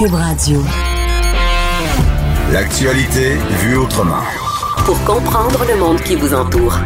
Cube 0.00 0.14
Radio. 0.14 0.62
L'actualité 2.50 3.34
vue 3.34 3.76
autrement. 3.76 4.22
Pour 4.86 4.98
comprendre 5.04 5.62
le 5.68 5.78
monde 5.78 6.00
qui 6.00 6.16
vous 6.16 6.32
entoure. 6.32 6.78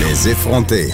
Les 0.00 0.30
effronter. 0.30 0.86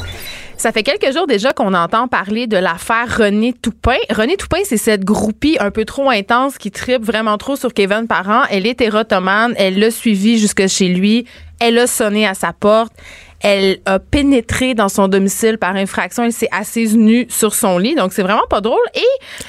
Ça 0.57 0.73
fait 0.73 0.83
quelques 0.83 1.15
jours 1.15 1.29
déjà 1.29 1.53
qu'on 1.53 1.73
entend 1.73 2.09
parler 2.09 2.49
de 2.49 2.57
l'affaire 2.57 3.19
René 3.19 3.53
Toupin. 3.53 3.95
René 4.11 4.37
Toupin, 4.37 4.59
c'est 4.65 4.77
cette 4.77 5.05
groupie 5.05 5.57
un 5.61 5.71
peu 5.71 5.85
trop 5.85 6.11
intense 6.11 6.59
qui 6.59 6.73
tripe 6.73 7.05
vraiment 7.05 7.39
trop 7.39 7.55
sur 7.55 7.73
Kevin 7.73 8.09
Parent. 8.09 8.43
Elle 8.51 8.67
est 8.67 8.81
érotomane. 8.81 9.55
Elle 9.57 9.79
l'a 9.79 9.93
suivi 9.93 10.39
jusque 10.39 10.67
chez 10.67 10.89
lui. 10.89 11.27
Elle 11.61 11.79
a 11.79 11.87
sonné 11.87 12.27
à 12.27 12.35
sa 12.35 12.53
porte. 12.55 12.93
Elle 13.41 13.79
a 13.87 13.99
pénétré 13.99 14.75
dans 14.75 14.89
son 14.89 15.09
domicile 15.09 15.59
par 15.59 15.77
infraction. 15.77 16.25
Elle 16.25 16.33
s'est 16.33 16.49
assise 16.53 16.97
nue 16.97 17.27
sur 17.29 17.55
son 17.55 17.79
lit. 17.79 17.95
Donc, 17.95 18.13
c'est 18.13 18.23
vraiment 18.23 18.47
pas 18.49 18.61
drôle. 18.61 18.85
Et. 18.95 19.01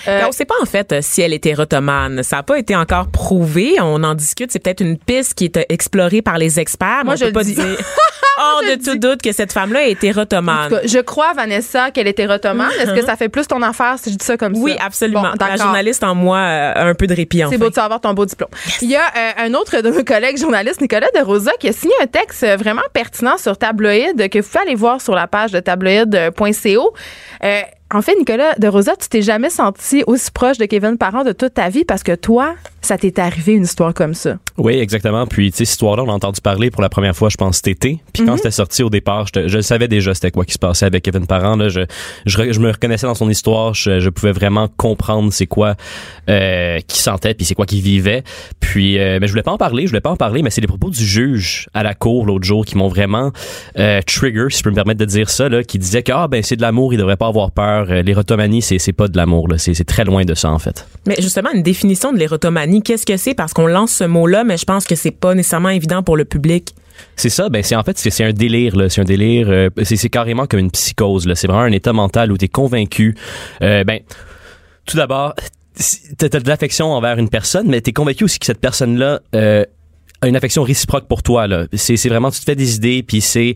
Euh, 0.08 0.22
on 0.28 0.32
sait 0.32 0.46
pas, 0.46 0.56
en 0.62 0.66
fait, 0.66 0.96
si 1.02 1.22
elle 1.22 1.34
était 1.34 1.50
érotomane. 1.50 2.24
Ça 2.24 2.38
n'a 2.38 2.44
pas 2.44 2.60
été 2.60 2.76
encore 2.76 3.08
prouvé. 3.08 3.76
On 3.82 4.04
en 4.04 4.16
discute. 4.16 4.52
C'est 4.52 4.60
peut-être 4.60 4.82
une 4.82 4.98
piste 4.98 5.34
qui 5.36 5.46
est 5.46 5.66
explorée 5.70 6.22
par 6.22 6.38
les 6.38 6.60
experts. 6.60 7.04
Moi, 7.06 7.16
je 7.16 7.26
peux 7.26 7.32
pas 7.32 7.44
dis. 7.44 7.56
dire 7.56 7.66
hors 8.38 8.62
de 8.62 8.84
tout 8.84 8.98
doute 8.98 9.22
que 9.22 9.32
cette 9.32 9.52
femme-là 9.52 9.88
est 9.88 10.04
érotomane. 10.04 10.80
je 10.86 11.00
crois, 11.00 11.34
Vanessa, 11.34 11.92
qu'elle 11.92 12.08
est 12.08 12.20
érotomane. 12.20 12.72
Est-ce 12.80 12.94
que 12.94 13.06
ça 13.06 13.16
fait 13.16 13.30
plus 13.30 13.48
ton 13.48 13.62
affaire 13.62 13.96
si 14.02 14.12
je 14.12 14.18
dis 14.18 14.26
ça 14.26 14.38
comme 14.38 14.56
ça? 14.56 14.62
Oui, 14.62 14.76
absolument. 14.80 15.32
La 15.40 15.56
journaliste 15.56 16.04
en 16.04 16.16
moi 16.16 16.40
a 16.40 16.86
un 16.86 16.94
peu 16.94 17.08
de 17.08 17.16
répit, 17.16 17.44
C'est 17.50 17.58
beau 17.58 17.70
de 17.70 17.76
savoir 17.76 18.02
ton 18.02 18.14
beau 18.14 18.26
diplôme. 18.26 18.50
Il 18.82 18.90
y 18.90 18.96
a 18.96 19.02
euh, 19.02 19.32
un 19.46 19.54
autre 19.54 19.82
de 19.82 19.90
nos 19.90 20.04
collègues 20.04 20.38
journalistes, 20.38 20.82
Nicolas 20.82 21.08
De 21.16 21.22
Rosa, 21.22 21.52
qui 21.60 21.70
a 21.70 21.74
signé 21.74 21.94
un 22.02 22.08
texte 22.08 22.46
vraiment 22.58 22.84
pertinent 22.94 23.38
sur 23.38 23.58
Que 23.78 24.40
vous 24.40 24.48
pouvez 24.48 24.62
aller 24.62 24.76
voir 24.76 25.02
sur 25.02 25.16
la 25.16 25.28
page 25.28 25.52
de 25.52 25.60
tabloïd.co. 25.60 26.94
en 27.94 28.02
fait, 28.02 28.16
Nicolas 28.18 28.56
De 28.58 28.68
Rosa, 28.68 28.96
tu 28.96 29.08
t'es 29.08 29.22
jamais 29.22 29.50
senti 29.50 30.04
aussi 30.08 30.32
proche 30.32 30.58
de 30.58 30.66
Kevin 30.66 30.98
Parent 30.98 31.24
de 31.24 31.32
toute 31.32 31.54
ta 31.54 31.70
vie 31.70 31.86
parce 31.86 32.04
que 32.04 32.16
toi, 32.16 32.56
ça 32.82 32.98
t'est 32.98 33.20
arrivé 33.20 33.54
une 33.54 33.64
histoire 33.64 33.94
comme 33.94 34.14
ça? 34.14 34.38
Oui, 34.58 34.78
exactement. 34.78 35.28
Puis, 35.28 35.52
tu 35.52 35.58
sais, 35.58 35.66
cette 35.66 35.74
histoire-là, 35.74 36.04
on 36.04 36.10
a 36.10 36.14
entendu 36.14 36.42
parler 36.42 36.72
pour 36.72 36.82
la 36.82 36.90
première 36.90 37.16
fois, 37.16 37.30
je 37.30 37.38
pense, 37.38 37.58
cet 37.58 37.68
été. 37.68 38.00
Puis 38.14 38.26
quand 38.26 38.38
c'était 38.38 38.52
sorti 38.52 38.84
au 38.84 38.90
départ, 38.90 39.28
je, 39.34 39.48
je 39.48 39.60
savais 39.60 39.88
déjà 39.88 40.14
c'était 40.14 40.32
quoi 40.32 40.46
qui 40.46 40.54
se 40.54 40.60
passait 40.60 40.86
avec 40.86 41.04
Kevin 41.04 41.28
Parent. 41.28 41.56
Là, 41.56 41.70
je, 41.70 41.82
je, 42.26 42.52
je 42.52 42.60
me 42.60 42.72
reconnaissais 42.72 43.08
dans 43.08 43.16
son 43.16 43.30
histoire. 43.30 43.74
Je, 43.74 44.00
je 44.00 44.10
pouvais 44.10 44.32
vraiment 44.32 44.68
comprendre 44.68 45.32
c'est 45.32 45.48
quoi 45.48 45.76
euh, 46.30 46.80
qu'il 46.88 47.00
sentait, 47.00 47.34
puis 47.34 47.46
c'est 47.46 47.56
quoi 47.56 47.66
qu'il 47.66 47.82
vivait. 47.82 48.24
Puis, 48.60 49.00
euh, 49.00 49.20
mais 49.22 49.28
je 49.28 49.32
voulais 49.32 49.44
pas 49.44 49.52
en 49.52 49.58
parler. 49.58 49.84
Je 49.84 49.90
voulais 49.90 50.02
pas 50.02 50.12
en 50.12 50.18
parler, 50.18 50.42
mais 50.42 50.50
c'est 50.50 50.62
les 50.62 50.68
propos 50.68 50.90
du 50.90 51.06
juge 51.06 51.68
à 51.74 51.84
la 51.84 51.94
cour 51.94 52.26
l'autre 52.26 52.46
jour 52.46 52.66
qui 52.66 52.78
m'ont 52.78 52.88
vraiment 52.88 53.32
euh, 53.78 54.02
trigger, 54.06 54.48
si 54.50 54.60
je 54.60 54.64
peux 54.64 54.70
me 54.72 54.76
permettre 54.76 55.00
de 55.00 55.06
dire 55.06 55.30
ça, 55.30 55.50
là, 55.50 55.64
qui 55.64 55.78
disait 55.78 56.04
que 56.04 56.12
ah 56.14 56.28
ben 56.28 56.42
c'est 56.42 56.56
de 56.56 56.62
l'amour, 56.62 56.94
il 56.94 56.98
devrait 56.98 57.18
pas 57.18 57.28
avoir 57.28 57.52
peur. 57.52 57.77
Euh, 57.90 58.02
L'érotomanie, 58.02 58.62
c'est 58.62 58.80
c'est 58.80 58.94
pas 58.94 59.08
de 59.08 59.18
l'amour. 59.18 59.48
là. 59.48 59.58
C'est 59.58 59.74
c'est 59.74 59.84
très 59.84 60.04
loin 60.06 60.24
de 60.26 60.34
ça 60.34 60.52
en 60.52 60.60
fait. 60.60 60.88
Mais 61.06 61.16
justement, 61.20 61.50
une 61.54 61.64
définition 61.64 62.12
de 62.14 62.18
l'érotomanie, 62.18 62.82
qu'est-ce 62.82 63.06
que 63.06 63.18
c'est? 63.18 63.34
Parce 63.34 63.54
qu'on 63.54 63.68
lance 63.68 63.92
ce 63.92 64.04
mot-là, 64.04 64.44
mais 64.44 64.58
je 64.58 64.66
pense 64.66 64.86
que 64.86 64.96
c'est 64.96 65.12
pas 65.12 65.36
nécessairement 65.36 65.70
évident 65.70 66.04
pour 66.04 66.18
le 66.18 66.26
public. 66.26 66.74
C'est 67.16 67.30
ça, 67.30 67.50
ben 67.50 67.62
c'est 67.62 67.76
en 67.76 67.84
fait 67.84 67.98
c'est 67.98 68.10
c'est 68.10 68.24
un 68.24 68.34
délire 68.34 68.76
là, 68.76 68.90
c'est 68.90 69.02
un 69.02 69.06
délire, 69.06 69.48
euh, 69.50 69.70
c'est 69.84 69.98
c'est 69.98 70.10
carrément 70.10 70.48
comme 70.48 70.60
une 70.60 70.72
psychose 70.72 71.28
là. 71.28 71.36
C'est 71.36 71.48
vraiment 71.48 71.62
un 71.64 71.72
état 71.72 71.94
mental 71.94 72.32
où 72.32 72.38
t'es 72.38 72.48
convaincu. 72.48 73.16
Euh, 73.62 73.84
ben 73.84 74.00
tout 74.86 74.98
d'abord, 74.98 75.36
t'as 76.18 76.28
de 76.30 76.48
l'affection 76.50 76.88
envers 76.94 77.20
une 77.20 77.30
personne, 77.30 77.68
mais 77.68 77.82
t'es 77.82 77.94
convaincu 77.94 78.24
aussi 78.24 78.40
que 78.40 78.46
cette 78.48 78.60
personne 78.62 78.98
là 78.98 79.20
euh, 79.36 79.64
a 80.22 80.28
une 80.28 80.36
affection 80.36 80.64
réciproque 80.64 81.08
pour 81.08 81.22
toi 81.22 81.46
là. 81.46 81.66
C'est 81.74 81.98
c'est 81.98 82.10
vraiment 82.10 82.32
tu 82.32 82.40
te 82.40 82.46
fais 82.46 82.56
des 82.56 82.76
idées 82.76 83.04
puis 83.04 83.22
c'est 83.22 83.54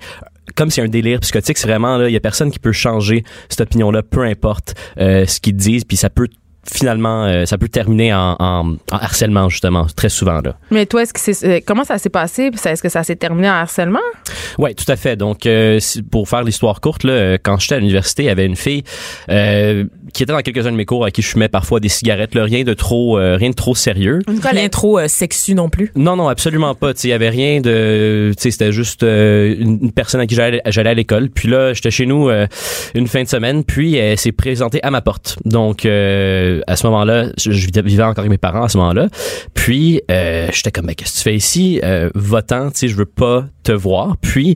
comme 0.55 0.69
c'est 0.69 0.81
un 0.81 0.87
délire 0.87 1.19
psychotique, 1.19 1.57
c'est 1.57 1.67
vraiment 1.67 1.97
là, 1.97 2.09
il 2.09 2.13
y 2.13 2.17
a 2.17 2.19
personne 2.19 2.51
qui 2.51 2.59
peut 2.59 2.71
changer 2.71 3.23
cette 3.49 3.61
opinion-là, 3.61 4.03
peu 4.03 4.23
importe 4.23 4.75
euh, 4.99 5.25
ce 5.25 5.39
qu'ils 5.39 5.55
disent, 5.55 5.85
puis 5.85 5.97
ça 5.97 6.09
peut 6.09 6.27
finalement, 6.71 7.25
euh, 7.25 7.45
ça 7.45 7.57
peut 7.57 7.69
terminer 7.69 8.13
en, 8.13 8.35
en, 8.39 8.73
en 8.73 8.97
harcèlement 8.97 9.49
justement, 9.49 9.87
très 9.95 10.09
souvent 10.09 10.41
là. 10.41 10.55
Mais 10.69 10.85
toi, 10.85 11.01
est-ce 11.01 11.11
que 11.11 11.19
c'est, 11.19 11.43
euh, 11.47 11.59
comment 11.65 11.83
ça 11.83 11.97
s'est 11.97 12.09
passé? 12.09 12.51
Est-ce 12.65 12.83
que 12.83 12.89
ça 12.89 13.03
s'est 13.03 13.15
terminé 13.15 13.49
en 13.49 13.53
harcèlement? 13.53 13.99
Ouais, 14.59 14.75
tout 14.75 14.85
à 14.87 14.95
fait. 14.95 15.15
Donc, 15.15 15.47
euh, 15.47 15.79
pour 16.11 16.29
faire 16.29 16.43
l'histoire 16.43 16.79
courte, 16.79 17.03
là, 17.03 17.39
quand 17.39 17.57
j'étais 17.59 17.75
à 17.75 17.79
l'université, 17.79 18.23
il 18.23 18.27
y 18.27 18.29
avait 18.29 18.45
une 18.45 18.55
fille 18.55 18.83
euh, 19.29 19.85
qui 20.13 20.23
était 20.23 20.33
dans 20.33 20.39
quelques-uns 20.39 20.71
de 20.71 20.77
mes 20.77 20.85
cours 20.85 21.05
à 21.05 21.11
qui 21.11 21.21
je 21.21 21.27
fumais 21.27 21.49
parfois 21.49 21.79
des 21.79 21.89
cigarettes. 21.89 22.35
Là, 22.35 22.43
rien 22.43 22.63
de 22.63 22.73
trop, 22.73 23.17
euh, 23.17 23.35
rien 23.35 23.49
de 23.49 23.55
trop 23.55 23.75
sérieux. 23.75 24.19
Rien 24.43 24.69
trop 24.69 24.99
euh, 24.99 25.07
sexu 25.07 25.53
non 25.53 25.69
plus. 25.69 25.91
Non, 25.95 26.15
non, 26.15 26.27
absolument 26.27 26.75
pas. 26.75 26.93
Tu 26.93 27.07
Il 27.07 27.09
y 27.09 27.13
avait 27.13 27.29
rien 27.29 27.61
de, 27.61 28.31
tu 28.37 28.43
sais, 28.43 28.51
c'était 28.51 28.71
juste 28.71 29.03
euh, 29.03 29.55
une 29.59 29.81
une 29.81 29.91
personne 29.91 30.21
à 30.21 30.27
qui 30.27 30.35
j'allais 30.35 30.61
j'allais 30.67 30.91
à 30.91 30.93
l'école. 30.93 31.29
Puis 31.29 31.47
là, 31.47 31.73
j'étais 31.73 31.91
chez 31.91 32.05
nous 32.05 32.29
euh, 32.29 32.47
une 32.93 33.07
fin 33.07 33.23
de 33.23 33.27
semaine, 33.27 33.63
puis 33.63 33.95
elle 33.95 34.17
s'est 34.17 34.31
présentée 34.31 34.79
à 34.83 34.91
ma 34.91 35.01
porte. 35.01 35.37
Donc, 35.45 35.85
euh, 35.85 36.61
à 36.67 36.75
ce 36.75 36.85
moment-là, 36.87 37.27
je, 37.37 37.51
je 37.51 37.67
vivais 37.81 38.03
encore 38.03 38.19
avec 38.19 38.31
mes 38.31 38.37
parents 38.37 38.63
à 38.63 38.69
ce 38.69 38.77
moment-là. 38.77 39.07
Puis, 39.53 40.01
euh, 40.09 40.47
j'étais 40.53 40.71
comme, 40.71 40.85
mais 40.85 40.95
qu'est-ce 40.95 41.13
que 41.13 41.17
tu 41.17 41.23
fais 41.23 41.35
ici? 41.35 41.79
Euh, 41.83 42.09
Va-t'en, 42.15 42.69
tu 42.71 42.79
sais, 42.79 42.87
je 42.87 42.95
veux 42.95 43.05
pas 43.05 43.45
te 43.63 43.71
voir. 43.71 44.17
Puis, 44.21 44.55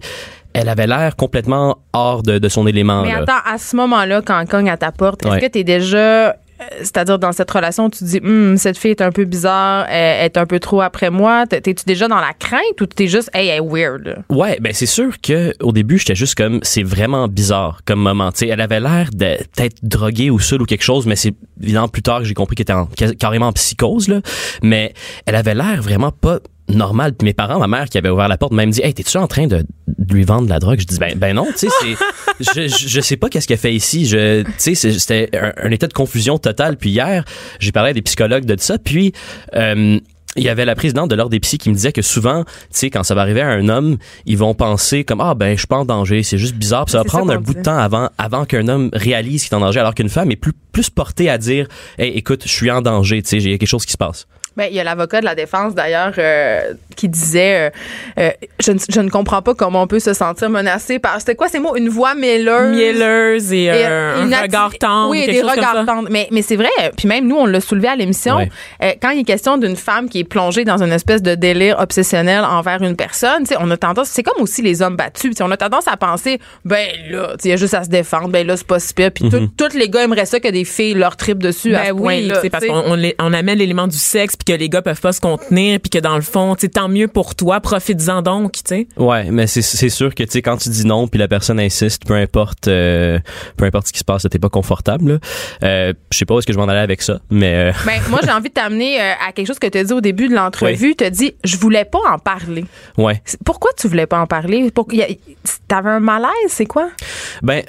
elle 0.55 0.69
avait 0.69 0.87
l'air 0.87 1.15
complètement 1.15 1.77
hors 1.93 2.23
de, 2.23 2.37
de 2.39 2.49
son 2.49 2.65
élément. 2.67 3.01
Mais 3.03 3.11
là. 3.11 3.19
attends, 3.23 3.41
à 3.49 3.57
ce 3.57 3.75
moment-là, 3.75 4.21
quand 4.25 4.41
on 4.41 4.45
cogne 4.45 4.69
à 4.69 4.77
ta 4.77 4.91
porte, 4.91 5.23
est-ce 5.25 5.31
Ouais. 5.33 5.41
que 5.41 5.47
tu 5.47 5.59
es 5.59 5.63
déjà. 5.63 5.97
euh, 6.29 6.31
C'est-à-dire, 6.79 7.19
dans 7.19 7.33
cette 7.33 7.51
relation, 7.51 7.89
tu 7.89 7.99
te 7.99 8.05
dis, 8.05 8.21
Hum, 8.23 8.55
cette 8.55 8.77
fille 8.77 8.91
est 8.91 9.01
un 9.01 9.11
peu 9.11 9.25
bizarre, 9.25 9.85
elle 9.89 10.23
est 10.25 10.37
un 10.37 10.45
peu 10.45 10.59
trop 10.59 10.79
après 10.81 11.09
moi. 11.09 11.45
T'es- 11.47 11.59
T'es-tu 11.59 11.83
déjà 11.85 12.07
dans 12.07 12.19
la 12.21 12.31
crainte 12.31 12.79
ou 12.79 12.85
t'es 12.85 13.07
juste, 13.09 13.29
hey, 13.33 13.49
elle 13.49 13.57
est 13.57 13.67
weird? 13.67 14.23
Ouais, 14.29 14.57
ben 14.61 14.71
c'est 14.73 14.85
sûr 14.85 15.19
que 15.21 15.51
au 15.61 15.73
début 15.73 15.97
j'étais 15.97 16.15
juste 16.15 16.35
comme 16.35 16.59
c'est 16.63 16.83
vraiment 16.83 17.27
bizarre 17.27 17.81
comme 17.85 17.99
moment. 17.99 18.31
Tu 18.31 18.39
sais, 18.39 18.47
elle 18.47 18.61
avait 18.61 18.79
l'air 18.79 19.09
de 19.13 19.35
peut-être 19.53 19.75
droguée 19.83 20.29
ou 20.29 20.39
seule 20.39 20.61
ou 20.61 20.65
quelque 20.65 20.83
chose, 20.83 21.05
mais 21.05 21.17
c'est 21.17 21.33
évidemment 21.61 21.89
plus 21.89 22.01
tard 22.03 22.19
que 22.19 22.25
j'ai 22.25 22.33
compris 22.33 22.55
qu'elle 22.55 22.63
était 22.63 22.73
en- 22.73 22.87
ca- 22.97 23.13
carrément 23.15 23.47
en 23.47 23.53
psychose 23.53 24.07
là. 24.07 24.21
Mais 24.63 24.93
elle 25.25 25.35
avait 25.35 25.55
l'air 25.55 25.81
vraiment 25.81 26.11
pas 26.11 26.39
normal. 26.69 27.13
Puis 27.13 27.25
mes 27.25 27.33
parents, 27.33 27.59
ma 27.59 27.67
mère 27.67 27.89
qui 27.89 27.97
avait 27.97 28.09
ouvert 28.09 28.27
la 28.27 28.37
porte, 28.37 28.53
m'a 28.53 28.65
dit 28.65 28.81
"Hey, 28.83 28.93
t'es-tu 28.93 29.17
en 29.17 29.27
train 29.27 29.47
de, 29.47 29.63
de 29.87 30.13
lui 30.13 30.23
vendre 30.23 30.45
de 30.45 30.49
la 30.49 30.59
drogue? 30.59 30.79
Je 30.79 30.85
dis 30.85 30.97
"Ben, 30.97 31.17
ben 31.17 31.35
non, 31.35 31.45
tu 31.51 31.67
sais, 31.67 31.67
c'est, 31.81 31.95
je, 32.39 32.67
je, 32.67 32.87
je 32.87 33.01
sais 33.01 33.17
pas 33.17 33.29
qu'est-ce 33.29 33.47
qu'elle 33.47 33.57
fait 33.57 33.73
ici. 33.73 34.05
Je, 34.05 34.43
tu 34.43 34.75
sais, 34.75 34.75
c'était 34.75 35.29
un, 35.37 35.53
un 35.57 35.71
état 35.71 35.87
de 35.87 35.93
confusion 35.93 36.37
totale. 36.37 36.77
Puis 36.77 36.89
hier, 36.89 37.23
j'ai 37.59 37.71
parlé 37.71 37.91
à 37.91 37.93
des 37.93 38.01
psychologues 38.01 38.45
de 38.45 38.55
ça. 38.59 38.77
Puis 38.77 39.13
euh, 39.55 39.99
il 40.35 40.43
y 40.43 40.49
avait 40.49 40.65
la 40.65 40.75
présidente 40.75 41.09
de 41.09 41.15
l'ordre 41.15 41.31
des 41.31 41.39
psys 41.39 41.57
qui 41.57 41.69
me 41.69 41.75
disait 41.75 41.93
que 41.93 42.01
souvent, 42.01 42.43
tu 42.43 42.51
sais, 42.71 42.89
quand 42.89 43.03
ça 43.03 43.15
va 43.15 43.21
arriver 43.21 43.41
à 43.41 43.47
un 43.47 43.69
homme, 43.69 43.97
ils 44.25 44.37
vont 44.37 44.53
penser 44.53 45.03
comme 45.03 45.21
ah 45.21 45.33
ben 45.33 45.53
je 45.53 45.59
suis 45.59 45.67
pas 45.67 45.77
en 45.77 45.85
danger, 45.85 46.23
c'est 46.23 46.37
juste 46.37 46.55
bizarre. 46.55 46.85
Puis 46.85 46.91
ça 46.91 46.99
va 46.99 47.03
ça 47.03 47.09
prendre 47.09 47.31
un 47.31 47.39
bout 47.39 47.53
de 47.53 47.61
temps 47.61 47.77
avant 47.77 48.09
avant 48.17 48.45
qu'un 48.45 48.67
homme 48.67 48.89
réalise 48.91 49.43
qu'il 49.43 49.53
est 49.53 49.55
en 49.55 49.61
danger, 49.61 49.79
alors 49.79 49.95
qu'une 49.95 50.09
femme 50.09 50.31
est 50.31 50.35
plus 50.35 50.53
plus 50.71 50.89
portée 50.89 51.29
à 51.29 51.37
dire 51.37 51.67
hey, 51.97 52.11
écoute, 52.11 52.43
je 52.45 52.51
suis 52.51 52.69
en 52.69 52.81
danger, 52.81 53.21
tu 53.21 53.29
sais, 53.29 53.37
il 53.37 53.49
y 53.49 53.53
a 53.53 53.57
quelque 53.57 53.67
chose 53.67 53.85
qui 53.85 53.93
se 53.93 53.97
passe. 53.97 54.27
Ben, 54.57 54.67
il 54.69 54.75
y 54.75 54.79
a 54.79 54.83
l'avocat 54.83 55.19
de 55.19 55.25
la 55.25 55.35
défense, 55.35 55.75
d'ailleurs, 55.75 56.13
euh, 56.17 56.73
qui 56.95 57.09
disait 57.09 57.67
euh, 57.67 57.69
euh, 58.19 58.29
je, 58.59 58.71
ne, 58.71 58.79
je 58.89 59.01
ne 59.01 59.09
comprends 59.09 59.41
pas 59.41 59.53
comment 59.53 59.81
on 59.81 59.87
peut 59.87 59.99
se 59.99 60.13
sentir 60.13 60.49
menacé 60.49 60.97
par. 60.99 61.19
C'était 61.19 61.35
quoi 61.35 61.49
ces 61.49 61.59
mots? 61.59 61.75
Une 61.75 61.89
voix 61.89 62.15
mêleuse. 62.15 62.75
Mielleuse 62.75 63.51
et, 63.53 63.63
Et, 63.65 63.71
euh, 63.85 64.23
une 64.23 64.33
un 64.33 64.41
regard 64.43 64.71
tendre. 64.77 65.09
Oui, 65.09 65.25
des 65.25 65.41
regards 65.41 65.85
tendres. 65.85 66.07
Mais, 66.09 66.27
mais 66.31 66.41
c'est 66.41 66.55
vrai, 66.55 66.69
puis 66.97 67.07
même 67.07 67.27
nous, 67.27 67.35
on 67.35 67.45
l'a 67.45 67.59
soulevé 67.61 67.87
à 67.89 67.95
l'émission. 67.95 68.37
Ouais. 68.37 68.49
euh, 68.83 68.91
quand 69.01 69.09
il 69.09 69.19
est 69.19 69.23
question 69.25 69.57
d'une 69.57 69.75
femme 69.75 70.07
qui 70.09 70.19
est 70.19 70.23
plongée 70.23 70.63
dans 70.63 70.81
une 70.81 70.91
espèce 70.93 71.21
de 71.21 71.35
délire 71.35 71.77
obsessionnel 71.79 72.43
envers 72.45 72.81
une 72.81 72.95
personne, 72.95 73.39
tu 73.43 73.47
sais, 73.47 73.55
on 73.59 73.69
a 73.71 73.77
tendance, 73.77 74.07
c'est 74.09 74.23
comme 74.23 74.41
aussi 74.41 74.61
les 74.61 74.81
hommes 74.81 74.95
battus, 74.95 75.33
on 75.41 75.51
a 75.51 75.57
tendance 75.57 75.87
à 75.87 75.97
penser, 75.97 76.39
ben 76.63 76.87
là, 77.09 77.33
il 77.43 77.49
y 77.49 77.53
a 77.53 77.57
juste 77.57 77.73
à 77.73 77.83
se 77.83 77.89
défendre, 77.89 78.29
ben 78.29 78.45
là, 78.47 78.55
c'est 78.55 78.65
pas 78.67 78.79
si 78.79 78.93
pire. 78.93 79.11
Puis 79.11 79.29
tout- 79.29 79.49
tous 79.57 79.73
les 79.77 79.89
gars 79.89 80.03
aimeraient 80.03 80.25
ça 80.25 80.39
que 80.39 80.47
des 80.47 80.63
filles 80.65 80.93
leur 80.93 81.17
tripent 81.17 81.43
dessus 81.43 81.75
à 81.75 81.79
Ben 81.83 81.87
ce 81.89 81.93
oui, 81.93 82.31
c'est 82.41 82.49
parce 82.49 82.65
qu'on 82.65 82.73
on, 82.91 82.95
les- 82.95 83.15
on 83.19 83.33
amène 83.33 83.57
l'élément 83.57 83.87
du 83.87 83.97
sexe 83.97 84.35
puis 84.45 84.53
que 84.53 84.59
les 84.59 84.69
gars 84.69 84.81
peuvent 84.81 85.01
pas 85.01 85.13
se 85.13 85.21
contenir 85.21 85.79
puis 85.79 85.89
que 85.89 85.99
dans 85.99 86.15
le 86.15 86.21
fond, 86.21 86.55
tu 86.55 86.69
tant 86.69 86.87
mieux 86.87 87.07
pour 87.07 87.35
toi, 87.35 87.59
profites-en 87.59 88.21
donc, 88.21 88.53
tu 88.53 88.61
sais. 88.65 88.87
Ouais, 88.97 89.29
mais 89.31 89.47
c'est 89.47 89.61
c'est 89.61 89.89
sûr 89.89 90.13
que 90.13 90.23
tu 90.23 90.31
sais 90.31 90.41
quand 90.41 90.57
tu 90.57 90.69
dis 90.69 90.85
non 90.85 91.07
puis 91.07 91.19
la 91.19 91.27
personne 91.27 91.59
insiste, 91.59 92.05
peu 92.05 92.13
importe 92.15 92.67
euh, 92.67 93.19
peu 93.57 93.65
importe 93.65 93.87
ce 93.87 93.93
qui 93.93 93.99
se 93.99 94.03
passe, 94.03 94.25
t'es 94.29 94.39
pas 94.39 94.49
confortable. 94.49 95.13
là. 95.13 95.19
Euh, 95.63 95.93
je 96.11 96.17
sais 96.17 96.25
pas 96.25 96.35
où 96.35 96.39
est-ce 96.39 96.47
que 96.47 96.53
je 96.53 96.57
m'en 96.57 96.67
allais 96.67 96.79
avec 96.79 97.01
ça, 97.01 97.19
mais 97.29 97.55
euh, 97.55 97.71
Ben, 97.85 97.99
moi, 98.09 98.19
j'ai 98.23 98.31
envie 98.31 98.49
de 98.49 98.53
t'amener 98.53 99.01
euh, 99.01 99.13
à 99.27 99.31
quelque 99.31 99.47
chose 99.47 99.59
que 99.59 99.67
tu 99.67 99.77
as 99.77 99.83
dit 99.83 99.93
au 99.93 100.01
début 100.01 100.27
de 100.27 100.35
l'entrevue. 100.35 100.95
Tu 100.95 101.03
as 101.03 101.09
dit, 101.09 101.33
je 101.43 101.57
voulais 101.57 101.85
pas 101.85 101.99
en 102.11 102.19
parler. 102.19 102.65
ouais. 102.97 103.21
Pourquoi 103.43 103.71
tu 103.77 103.87
voulais 103.87 104.05
pas 104.07 104.19
en 104.19 104.27
parler? 104.27 104.71
Pour, 104.71 104.87
t'avais 105.67 105.89
un 105.89 105.99
malaise, 105.99 106.29
c'est 106.49 106.65
quoi? 106.65 106.89
Ben 107.41 107.63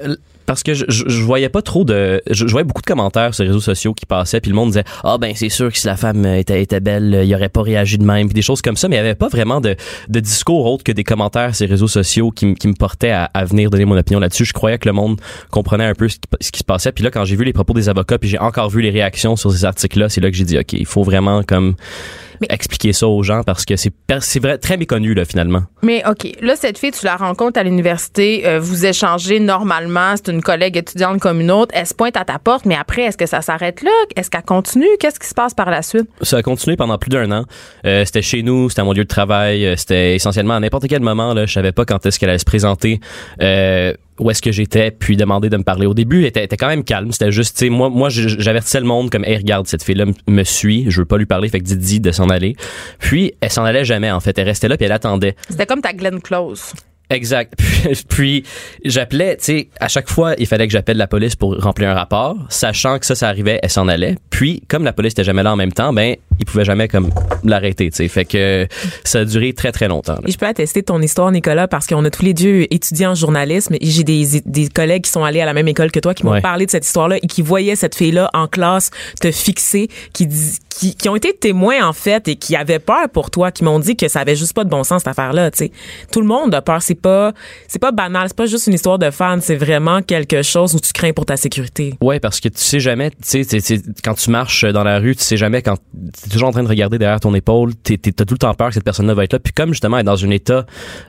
parce 0.46 0.62
que 0.62 0.74
je, 0.74 0.84
je, 0.88 1.04
je 1.08 1.22
voyais 1.22 1.48
pas 1.48 1.62
trop 1.62 1.84
de 1.84 2.22
je, 2.30 2.46
je 2.46 2.50
voyais 2.50 2.64
beaucoup 2.64 2.82
de 2.82 2.86
commentaires 2.86 3.34
sur 3.34 3.44
les 3.44 3.50
réseaux 3.50 3.60
sociaux 3.60 3.94
qui 3.94 4.06
passaient 4.06 4.40
puis 4.40 4.50
le 4.50 4.56
monde 4.56 4.68
disait 4.68 4.84
ah 5.04 5.18
ben 5.18 5.32
c'est 5.34 5.48
sûr 5.48 5.70
que 5.70 5.78
si 5.78 5.86
la 5.86 5.96
femme 5.96 6.24
était, 6.24 6.62
était 6.62 6.80
belle 6.80 7.22
il 7.24 7.34
aurait 7.34 7.48
pas 7.48 7.62
réagi 7.62 7.98
de 7.98 8.04
même 8.04 8.28
puis 8.28 8.34
des 8.34 8.42
choses 8.42 8.62
comme 8.62 8.76
ça 8.76 8.88
mais 8.88 8.96
il 8.96 8.98
y 8.98 9.02
avait 9.02 9.14
pas 9.14 9.28
vraiment 9.28 9.60
de, 9.60 9.76
de 10.08 10.20
discours 10.20 10.66
autre 10.66 10.84
que 10.84 10.92
des 10.92 11.04
commentaires 11.04 11.54
sur 11.54 11.66
les 11.66 11.70
réseaux 11.70 11.88
sociaux 11.88 12.30
qui, 12.30 12.54
qui 12.54 12.68
me 12.68 12.74
portaient 12.74 13.10
à, 13.10 13.30
à 13.34 13.44
venir 13.44 13.70
donner 13.70 13.84
mon 13.84 13.96
opinion 13.96 14.20
là-dessus. 14.20 14.44
Je 14.44 14.52
croyais 14.52 14.78
que 14.78 14.88
le 14.88 14.92
monde 14.92 15.20
comprenait 15.50 15.84
un 15.84 15.94
peu 15.94 16.08
ce 16.08 16.16
qui, 16.16 16.28
ce 16.40 16.52
qui 16.52 16.58
se 16.60 16.64
passait. 16.64 16.92
Puis 16.92 17.04
là 17.04 17.10
quand 17.10 17.24
j'ai 17.24 17.36
vu 17.36 17.44
les 17.44 17.52
propos 17.52 17.74
des 17.74 17.88
avocats 17.88 18.18
puis 18.18 18.28
j'ai 18.28 18.38
encore 18.38 18.70
vu 18.70 18.82
les 18.82 18.90
réactions 18.90 19.36
sur 19.36 19.52
ces 19.52 19.64
articles 19.64 19.98
là 19.98 20.08
c'est 20.08 20.20
là 20.20 20.30
que 20.30 20.36
j'ai 20.36 20.44
dit 20.44 20.58
ok 20.58 20.72
il 20.72 20.86
faut 20.86 21.02
vraiment 21.02 21.42
comme 21.42 21.74
expliquer 22.48 22.92
ça 22.92 23.06
aux 23.08 23.22
gens 23.22 23.42
parce 23.42 23.64
que 23.64 23.76
c'est 23.76 23.92
c'est 24.20 24.40
vrai 24.40 24.58
très 24.58 24.76
méconnu 24.76 25.14
là 25.14 25.24
finalement 25.24 25.62
Mais 25.82 26.02
OK, 26.08 26.28
là, 26.40 26.54
cette 26.56 26.78
fille, 26.78 26.92
tu 26.92 27.04
la 27.04 27.16
rencontres 27.16 27.58
à 27.58 27.62
l'université, 27.62 28.46
euh, 28.46 28.60
vous 28.60 28.86
échangez 28.86 29.40
normalement, 29.40 30.14
c'est 30.16 30.30
une 30.32 30.42
collègue 30.42 30.76
étudiante 30.76 31.20
comme 31.20 31.40
une 31.40 31.50
autre, 31.50 31.72
elle 31.74 31.86
se 31.86 31.94
pointe 31.94 32.16
à 32.16 32.24
ta 32.24 32.38
porte, 32.38 32.66
mais 32.66 32.76
après, 32.76 33.02
est-ce 33.02 33.16
que 33.16 33.26
ça 33.26 33.42
s'arrête 33.42 33.82
là? 33.82 33.90
Est-ce 34.16 34.30
qu'elle 34.30 34.42
continue? 34.42 34.86
Qu'est-ce 35.00 35.18
qui 35.18 35.26
se 35.26 35.34
passe 35.34 35.54
par 35.54 35.70
la 35.70 35.82
suite? 35.82 36.08
ça 36.22 36.38
a 36.38 36.42
continué 36.42 36.76
pendant 36.76 36.98
plus 36.98 37.08
d'un 37.08 37.30
an. 37.32 37.44
Euh, 37.86 38.04
c'était 38.04 38.22
chez 38.22 38.42
nous, 38.42 38.68
c'était 38.68 38.80
à 38.82 38.84
mon 38.84 38.92
lieu 38.92 39.04
de 39.04 39.08
travail, 39.08 39.66
euh, 39.66 39.76
c'était 39.76 40.14
essentiellement 40.14 40.54
à 40.54 40.60
n'importe 40.60 40.86
quel 40.88 41.00
moment. 41.00 41.34
Là, 41.34 41.46
je 41.46 41.52
savais 41.52 41.72
pas 41.72 41.84
quand 41.84 42.04
est-ce 42.04 42.18
qu'elle 42.18 42.30
allait 42.30 42.38
se 42.38 42.44
présenter, 42.44 43.00
euh, 43.40 43.94
où 44.20 44.30
est-ce 44.30 44.42
que 44.42 44.52
j'étais, 44.52 44.90
puis 44.90 45.16
demander 45.16 45.48
de 45.48 45.56
me 45.56 45.62
parler. 45.62 45.86
Au 45.86 45.94
début, 45.94 46.20
elle 46.20 46.26
était, 46.26 46.56
quand 46.56 46.68
même 46.68 46.84
calme. 46.84 47.12
C'était 47.12 47.32
juste, 47.32 47.56
tu 47.56 47.66
sais, 47.66 47.70
moi, 47.70 47.90
moi, 47.90 48.08
j'avertissais 48.10 48.80
le 48.80 48.86
monde 48.86 49.10
comme, 49.10 49.24
hey, 49.24 49.36
regarde, 49.36 49.66
cette 49.66 49.82
fille-là 49.82 50.06
me 50.28 50.44
suit, 50.44 50.86
je 50.88 51.00
veux 51.00 51.04
pas 51.04 51.18
lui 51.18 51.26
parler, 51.26 51.48
fait 51.48 51.60
que 51.60 51.64
dis 51.64 52.00
de 52.00 52.10
s'en 52.10 52.28
aller. 52.28 52.56
Puis, 52.98 53.34
elle 53.40 53.50
s'en 53.50 53.64
allait 53.64 53.84
jamais, 53.84 54.10
en 54.10 54.20
fait. 54.20 54.38
Elle 54.38 54.46
restait 54.46 54.68
là, 54.68 54.76
puis 54.76 54.86
elle 54.86 54.92
attendait. 54.92 55.36
C'était 55.48 55.66
comme 55.66 55.80
ta 55.80 55.92
Glenn 55.92 56.20
Close. 56.20 56.72
Exact. 57.10 57.54
Puis, 57.56 58.04
puis, 58.08 58.44
j'appelais, 58.84 59.36
tu 59.36 59.44
sais, 59.44 59.68
à 59.80 59.88
chaque 59.88 60.08
fois, 60.08 60.34
il 60.38 60.46
fallait 60.46 60.66
que 60.66 60.72
j'appelle 60.72 60.96
la 60.96 61.06
police 61.06 61.36
pour 61.36 61.56
remplir 61.60 61.90
un 61.90 61.94
rapport, 61.94 62.36
sachant 62.48 62.98
que 62.98 63.06
ça, 63.06 63.14
ça 63.14 63.28
arrivait, 63.28 63.60
elle 63.62 63.70
s'en 63.70 63.88
allait. 63.88 64.16
Puis, 64.30 64.62
comme 64.68 64.84
la 64.84 64.92
police 64.92 65.12
était 65.12 65.24
jamais 65.24 65.42
là 65.42 65.52
en 65.52 65.56
même 65.56 65.72
temps, 65.72 65.92
ben, 65.92 66.16
ils 66.38 66.44
pouvaient 66.44 66.64
jamais 66.64 66.88
comme 66.88 67.10
l'arrêter, 67.44 67.90
tu 67.90 67.96
sais. 67.96 68.08
Fait 68.08 68.24
que 68.24 68.66
ça 69.04 69.20
a 69.20 69.24
duré 69.24 69.52
très 69.52 69.72
très 69.72 69.88
longtemps. 69.88 70.14
là. 70.14 70.20
Et 70.26 70.32
je 70.32 70.38
peux 70.38 70.46
attester 70.46 70.82
ton 70.82 71.00
histoire, 71.02 71.30
Nicolas, 71.32 71.68
parce 71.68 71.86
qu'on 71.86 72.04
a 72.04 72.10
tous 72.10 72.22
les 72.22 72.34
deux 72.34 72.66
étudié 72.70 73.06
en 73.06 73.14
journalisme 73.14 73.74
et 73.74 73.86
j'ai 73.86 74.04
des, 74.04 74.42
des 74.44 74.68
collègues 74.68 75.04
qui 75.04 75.10
sont 75.10 75.24
allés 75.24 75.40
à 75.40 75.46
la 75.46 75.54
même 75.54 75.68
école 75.68 75.90
que 75.90 76.00
toi 76.00 76.14
qui 76.14 76.24
m'ont 76.24 76.32
Ouais. 76.32 76.40
parlé 76.40 76.66
de 76.66 76.70
cette 76.70 76.84
histoire-là 76.84 77.16
et 77.22 77.26
qui 77.26 77.40
voyaient 77.42 77.76
cette 77.76 77.94
fille-là 77.94 78.28
en 78.34 78.46
classe 78.48 78.90
te 79.20 79.30
fixer, 79.30 79.88
qui, 80.12 80.28
qui, 80.68 80.94
qui 80.94 81.08
ont 81.08 81.16
été 81.16 81.32
témoins, 81.32 81.86
en 81.86 81.92
fait, 81.92 82.28
et 82.28 82.36
qui 82.36 82.56
avaient 82.56 82.78
peur 82.78 83.08
pour 83.12 83.30
toi, 83.30 83.50
qui 83.50 83.64
m'ont 83.64 83.78
dit 83.78 83.96
que 83.96 84.08
ça 84.08 84.20
avait 84.20 84.36
juste 84.36 84.52
pas 84.52 84.64
de 84.64 84.68
bon 84.68 84.84
sens, 84.84 85.00
cette 85.02 85.08
affaire-là, 85.08 85.50
tu 85.50 85.58
sais. 85.58 85.72
Tout 86.12 86.20
le 86.20 86.26
monde 86.26 86.54
a 86.54 86.60
peur. 86.62 86.82
C'est 86.82 86.94
pas, 86.94 87.32
c'est 87.68 87.78
pas 87.78 87.92
banal. 87.92 88.28
C'est 88.28 88.36
pas 88.36 88.46
juste 88.46 88.66
une 88.66 88.74
histoire 88.74 88.98
de 88.98 89.10
fan. 89.10 89.40
C'est 89.40 89.56
vraiment 89.56 90.02
quelque 90.02 90.42
chose 90.42 90.74
où 90.74 90.80
tu 90.80 90.92
crains 90.92 91.12
pour 91.12 91.24
ta 91.26 91.36
sécurité. 91.36 91.94
Ouais, 92.02 92.20
parce 92.20 92.40
que 92.40 92.48
tu 92.48 92.58
sais 92.60 92.80
jamais, 92.80 93.10
tu 93.10 93.16
sais, 93.22 93.44
tu 93.44 93.60
sais, 93.60 93.80
quand 94.04 94.14
tu 94.14 94.30
marches 94.30 94.64
dans 94.64 94.84
la 94.84 94.98
rue, 94.98 95.16
tu 95.16 95.22
sais 95.24 95.36
jamais 95.36 95.62
quand 95.62 95.76
t'es 96.26 96.32
toujours 96.32 96.48
en 96.48 96.52
train 96.52 96.62
de 96.64 96.68
regarder 96.68 96.98
derrière 96.98 97.20
ton 97.20 97.34
épaule, 97.34 97.74
t'es, 97.76 97.96
t'as 97.96 98.24
tout 98.24 98.34
le 98.34 98.38
temps 98.38 98.54
peur 98.54 98.68
que 98.68 98.74
cette 98.74 98.84
personne-là 98.84 99.14
va 99.14 99.24
être 99.24 99.32
là. 99.32 99.38
Puis 99.38 99.52
comme 99.52 99.70
justement 99.70 99.96
elle 99.96 100.02
est 100.02 100.04
dans 100.04 100.24
un 100.24 100.30
état, 100.30 100.66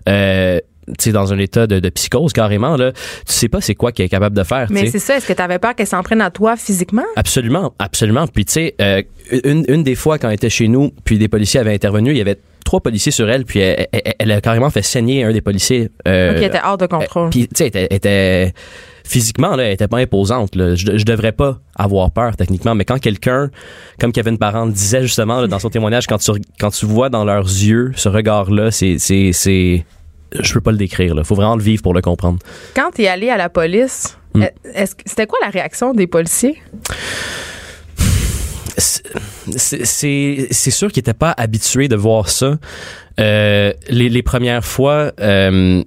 euh, 0.08 0.60
tu 0.88 0.94
sais, 1.00 1.12
dans 1.12 1.34
un 1.34 1.38
état 1.40 1.68
de, 1.68 1.80
de 1.80 1.90
psychose 1.90 2.34
carrément 2.34 2.78
là, 2.78 2.92
tu 2.94 3.00
sais 3.26 3.50
pas 3.50 3.62
c'est 3.62 3.76
quoi 3.76 3.92
qu'elle 3.92 4.06
est 4.06 4.10
capable 4.10 4.38
de 4.38 4.44
faire. 4.44 4.68
Mais 4.70 4.90
c'est 4.90 5.00
ça, 5.00 5.18
est-ce 5.18 5.28
que 5.28 5.34
tu 5.34 5.42
avais 5.42 5.60
peur 5.60 5.76
qu'elle 5.76 5.88
s'en 5.88 6.04
prenne 6.04 6.22
à 6.22 6.30
toi 6.30 6.56
physiquement? 6.56 7.06
Absolument, 7.16 7.74
absolument. 7.80 8.28
Puis 8.28 8.46
tu 8.46 8.54
sais, 8.54 8.76
euh, 8.80 9.02
une, 9.44 9.66
une 9.68 9.84
des 9.84 9.96
fois 9.96 10.20
quand 10.20 10.30
elle 10.30 10.36
était 10.36 10.50
chez 10.50 10.68
nous, 10.68 10.92
puis 11.04 11.18
des 11.18 11.28
policiers 11.28 11.60
avaient 11.60 11.74
intervenu, 11.74 12.12
il 12.12 12.18
y 12.18 12.22
avait 12.22 12.38
trois 12.68 12.82
policiers 12.82 13.12
sur 13.12 13.30
elle, 13.30 13.46
puis 13.46 13.60
elle, 13.60 13.88
elle- 13.92 14.14
elle 14.20 14.32
a 14.32 14.42
carrément 14.42 14.70
fait 14.70 14.82
saigner 14.82 15.24
un 15.24 15.32
des 15.32 15.42
policiers. 15.42 15.90
euh, 16.08 16.34
elle 16.36 16.44
était 16.44 16.60
hors 16.64 16.78
de 16.78 16.86
contrôle. 16.86 17.28
euh, 17.28 17.30
Puis 17.30 17.48
tu 17.48 17.56
sais, 17.56 17.72
elle 17.74 17.88
était, 17.92 18.54
physiquement 19.06 19.56
là, 19.56 19.64
elle 19.64 19.74
était 19.74 19.88
pas 19.88 19.98
imposante. 20.00 20.56
Là. 20.56 20.76
Je, 20.76 20.98
je 20.98 21.06
devrais 21.06 21.32
pas 21.32 21.60
avoir 21.76 22.12
peur 22.12 22.36
techniquement, 22.36 22.76
mais 22.76 22.84
quand 22.86 23.00
quelqu'un, 23.00 23.50
comme 24.00 24.12
Kevin 24.12 24.38
Parent 24.38 24.68
disait 24.68 25.02
justement 25.04 25.40
là, 25.42 25.48
dans 25.48 25.60
son 25.60 25.70
témoignage, 25.70 26.08
quand 26.08 26.18
tu 26.18 26.32
quand 26.60 26.72
tu 26.72 26.86
vois 26.86 27.10
dans 27.10 27.24
leurs 27.24 27.46
yeux 27.48 27.94
ce 27.96 28.10
regard-là, 28.10 28.70
c'est 28.72 28.98
c'est 29.00 29.32
c'est 29.34 29.86
je 30.38 30.54
peux 30.54 30.60
pas 30.62 30.72
le 30.72 30.78
décrire. 30.78 31.16
Là. 31.16 31.24
Faut 31.24 31.36
vraiment 31.36 31.56
le 31.56 31.64
vivre 31.64 31.82
pour 31.82 31.94
le 31.94 32.02
comprendre. 32.02 32.40
Quand 32.76 32.92
tu 32.94 33.04
es 33.04 33.08
allé 33.08 33.30
à 33.30 33.38
la 33.38 33.48
police, 33.50 34.18
Hmm. 34.34 34.44
est-ce 34.76 34.94
c'était 35.06 35.26
quoi 35.26 35.40
la 35.42 35.50
réaction 35.50 35.94
des 35.94 36.06
policiers? 36.06 36.62
C'est 38.78 40.72
sûr 40.72 40.92
qu'il 40.92 41.00
était 41.02 41.14
pas 41.14 41.34
habitué 41.38 41.88
de 41.88 41.96
voir 41.96 42.30
ça. 42.30 42.58
Euh, 43.20 43.74
les, 43.90 44.10
les 44.10 44.22
premières 44.22 44.64
fois 44.64 45.12
euh, 45.20 45.84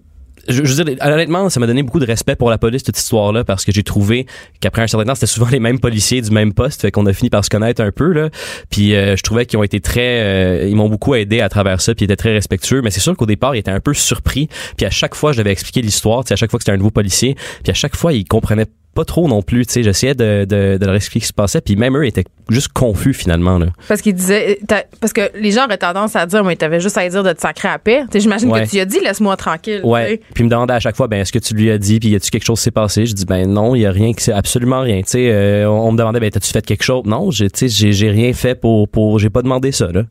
je, 0.48 0.64
je 0.64 0.75
veux 0.75 0.84
dire, 0.84 0.96
honnêtement, 1.00 1.48
ça 1.48 1.60
m'a 1.60 1.66
donné 1.66 1.82
beaucoup 1.82 2.00
de 2.00 2.06
respect 2.06 2.37
pour 2.37 2.50
la 2.50 2.58
police, 2.58 2.82
cette 2.84 2.98
histoire-là, 2.98 3.44
parce 3.44 3.64
que 3.64 3.72
j'ai 3.72 3.82
trouvé 3.82 4.26
qu'après 4.60 4.82
un 4.82 4.87
certain 4.87 5.06
temps, 5.06 5.14
c'était 5.14 5.26
souvent 5.26 5.48
les 5.48 5.60
mêmes 5.60 5.78
policiers 5.78 6.22
du 6.22 6.31
même 6.31 6.52
poste, 6.52 6.82
fait 6.82 6.90
qu'on 6.90 7.06
a 7.06 7.12
fini 7.12 7.31
par 7.31 7.44
se 7.44 7.50
connaître 7.50 7.82
un 7.82 7.92
peu, 7.92 8.12
là. 8.12 8.31
Puis 8.70 8.94
euh, 8.94 9.16
je 9.16 9.22
trouvais 9.22 9.46
qu'ils 9.46 9.58
ont 9.58 9.62
été 9.62 9.81
très... 9.81 10.20
euh, 10.20 10.69
ils 10.69 10.76
m'ont 10.76 10.88
beaucoup 10.88 11.14
aidé 11.14 11.40
à 11.40 11.48
travers 11.48 11.81
ça, 11.81 11.94
puis 11.94 12.04
ils 12.04 12.06
étaient 12.06 12.16
très 12.16 12.32
respectueux, 12.32 12.82
mais 12.82 12.90
c'est 12.90 13.00
sûr 13.00 13.16
qu'au 13.16 13.26
départ, 13.26 13.54
ils 13.54 13.58
étaient 13.58 13.70
un 13.70 13.81
peu 13.81 13.94
surpris, 13.94 14.48
puis 14.76 14.87
à 14.87 14.90
chaque 14.90 15.14
fois, 15.14 15.32
je 15.32 15.38
devais 15.38 15.52
expliquer 15.52 15.82
l'histoire, 15.82 16.25
tu 16.25 16.32
à 16.32 16.37
chaque 16.37 16.50
fois 16.50 16.58
que 16.58 16.64
c'était 16.64 16.75
un 16.75 16.78
nouveau 16.78 16.90
policier, 16.90 17.37
puis 17.62 17.70
à 17.70 17.75
chaque 17.75 17.96
fois, 17.96 18.12
ils 18.12 18.25
comprenaient 18.25 18.66
pas 18.94 19.04
trop 19.04 19.28
non 19.28 19.40
plus, 19.40 19.66
tu 19.66 19.72
sais, 19.75 19.82
j'essayais 19.84 20.14
de, 20.14 20.44
de, 20.44 20.76
de 20.76 20.84
leur 20.87 20.96
expliquer 20.96 21.20
ce 21.20 21.26
qui 21.26 21.28
se 21.28 21.32
passait, 21.32 21.60
puis 21.60 21.76
même 21.76 21.96
eux 21.96 22.04
étaient 22.06 22.25
juste 22.48 22.69
confus 22.72 23.14
finalement, 23.14 23.56
là. 23.58 23.66
Parce 23.87 24.02
qu'ils 24.02 24.14
disaient, 24.14 24.58
t'as- 24.66 24.82
parce 25.00 25.12
que 25.12 25.31
les 25.38 25.52
gens 25.52 25.66
auraient 25.66 25.78
tendance 25.78 26.16
à 26.16 26.26
dire, 26.26 26.42
mais 26.42 26.56
t'avais 26.56 26.81
juste 26.81 26.98
à 26.98 27.08
dire 27.08 27.22
de 27.22 27.32
te 27.32 27.40
sacrer 27.40 27.69
à 27.69 27.78
paix. 27.78 28.02
J'imagine 28.12 28.50
Ouais. 28.50 28.64
que 28.64 28.69
tu 28.69 28.75
lui 28.76 28.81
as 28.81 28.84
dit, 28.87 28.98
laisse-moi 29.00 29.37
tranquille. 29.37 29.81
Ouais. 29.84 30.20
Puis 30.34 30.42
me 30.42 30.50
demandait 30.50 30.75
à 30.75 30.81
chaque 30.81 30.96
fois, 30.96 31.06
ben 31.06 31.20
est-ce 31.20 31.32
que 31.32 31.38
tu 31.38 31.54
lui 31.54 31.70
as 31.70 31.78
dit, 31.78 32.00
puis 32.00 32.08
y 32.10 32.14
a-tu 32.16 32.31
quelque 32.31 32.44
chose 32.44 32.58
qui 32.58 32.64
s'est 32.64 32.70
passé? 32.72 33.06
Je 33.06 33.14
dis 33.14 33.25
ben 33.26 33.48
non, 33.48 33.76
il 33.76 33.82
y 33.82 33.87
a 33.87 33.92
rien, 33.92 34.12
qui 34.12 34.25
s'est 34.25 34.32
absolument 34.32 34.81
rien. 34.81 34.98
Tu 35.02 35.10
sais, 35.10 35.31
euh, 35.31 35.70
on, 35.70 35.88
on 35.88 35.92
me 35.92 35.96
demandait, 35.98 36.19
ben 36.20 36.31
t'as-tu 36.31 36.50
fait 36.50 36.66
quelque 36.66 36.82
chose? 36.82 37.04
Non, 37.06 37.31
j'ai, 37.31 37.48
tu 37.48 37.60
sais, 37.60 37.69
j'ai, 37.69 37.92
j'ai 37.92 38.10
rien 38.10 38.32
fait 38.32 38.56
pour, 38.56 38.88
pour, 38.88 39.20
j'ai 39.20 39.31
pas 39.31 39.42
demandé 39.42 39.70
ça 39.70 39.87
là. 39.92 40.02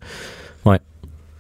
Ouais. 0.66 0.78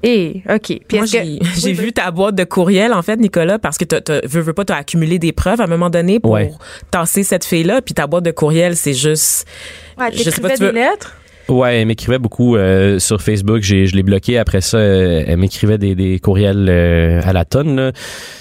Et, 0.03 0.41
OK. 0.49 0.61
Puis 0.87 0.97
Moi, 0.97 1.05
que- 1.05 1.07
j'ai 1.11 1.39
Oui, 1.63 1.73
vu 1.73 1.91
ta 1.91 2.09
boîte 2.11 2.35
de 2.35 2.43
courriel, 2.45 2.93
en 2.93 3.01
fait, 3.01 3.17
Nicolas, 3.17 3.59
parce 3.59 3.77
que 3.77 3.83
tu 3.85 3.95
veux, 4.27 4.41
veux 4.41 4.53
pas, 4.53 4.63
t'as 4.65 4.77
accumulé 4.77 5.19
des 5.19 5.31
preuves 5.33 5.59
à 5.59 5.65
un 5.65 5.67
moment 5.67 5.89
donné 5.89 6.19
pour 6.19 6.31
Ouais. 6.31 6.51
tasser 6.91 7.23
cette 7.23 7.43
fille-là, 7.45 7.81
puis 7.81 7.93
ta 7.93 8.07
boîte 8.07 8.23
de 8.23 8.31
courriel, 8.31 8.75
c'est 8.77 8.93
juste... 8.93 9.45
Ouais, 9.99 10.07
je 10.13 10.23
sais 10.29 10.39
pas, 10.41 10.49
t'écrivais 10.49 10.55
tu 10.55 10.63
veux- 10.63 10.71
des 10.71 10.79
lettres? 10.79 11.15
Ouais, 11.49 11.81
elle 11.81 11.87
m'écrivait 11.87 12.19
beaucoup 12.19 12.55
euh, 12.55 12.99
sur 12.99 13.23
Facebook. 13.23 13.63
J'ai, 13.63 13.87
je 13.87 13.95
l'ai 13.95 14.03
bloqué. 14.03 14.37
Après 14.37 14.61
ça, 14.61 14.77
euh, 14.77 15.23
elle 15.25 15.37
m'écrivait 15.37 15.79
des, 15.79 15.95
des 15.95 16.19
courriels 16.19 16.67
euh, 16.69 17.21
à 17.23 17.33
la 17.33 17.43
tonne. 17.43 17.75
là. 17.75 17.91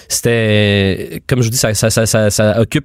C'était, 0.09 1.23
comme 1.27 1.41
je 1.41 1.45
vous 1.47 1.51
dis, 1.51 1.57
ça, 1.57 1.73
ça, 1.73 1.89
ça, 1.91 2.05
ça, 2.07 2.29
ça 2.31 2.61
occupe 2.61 2.85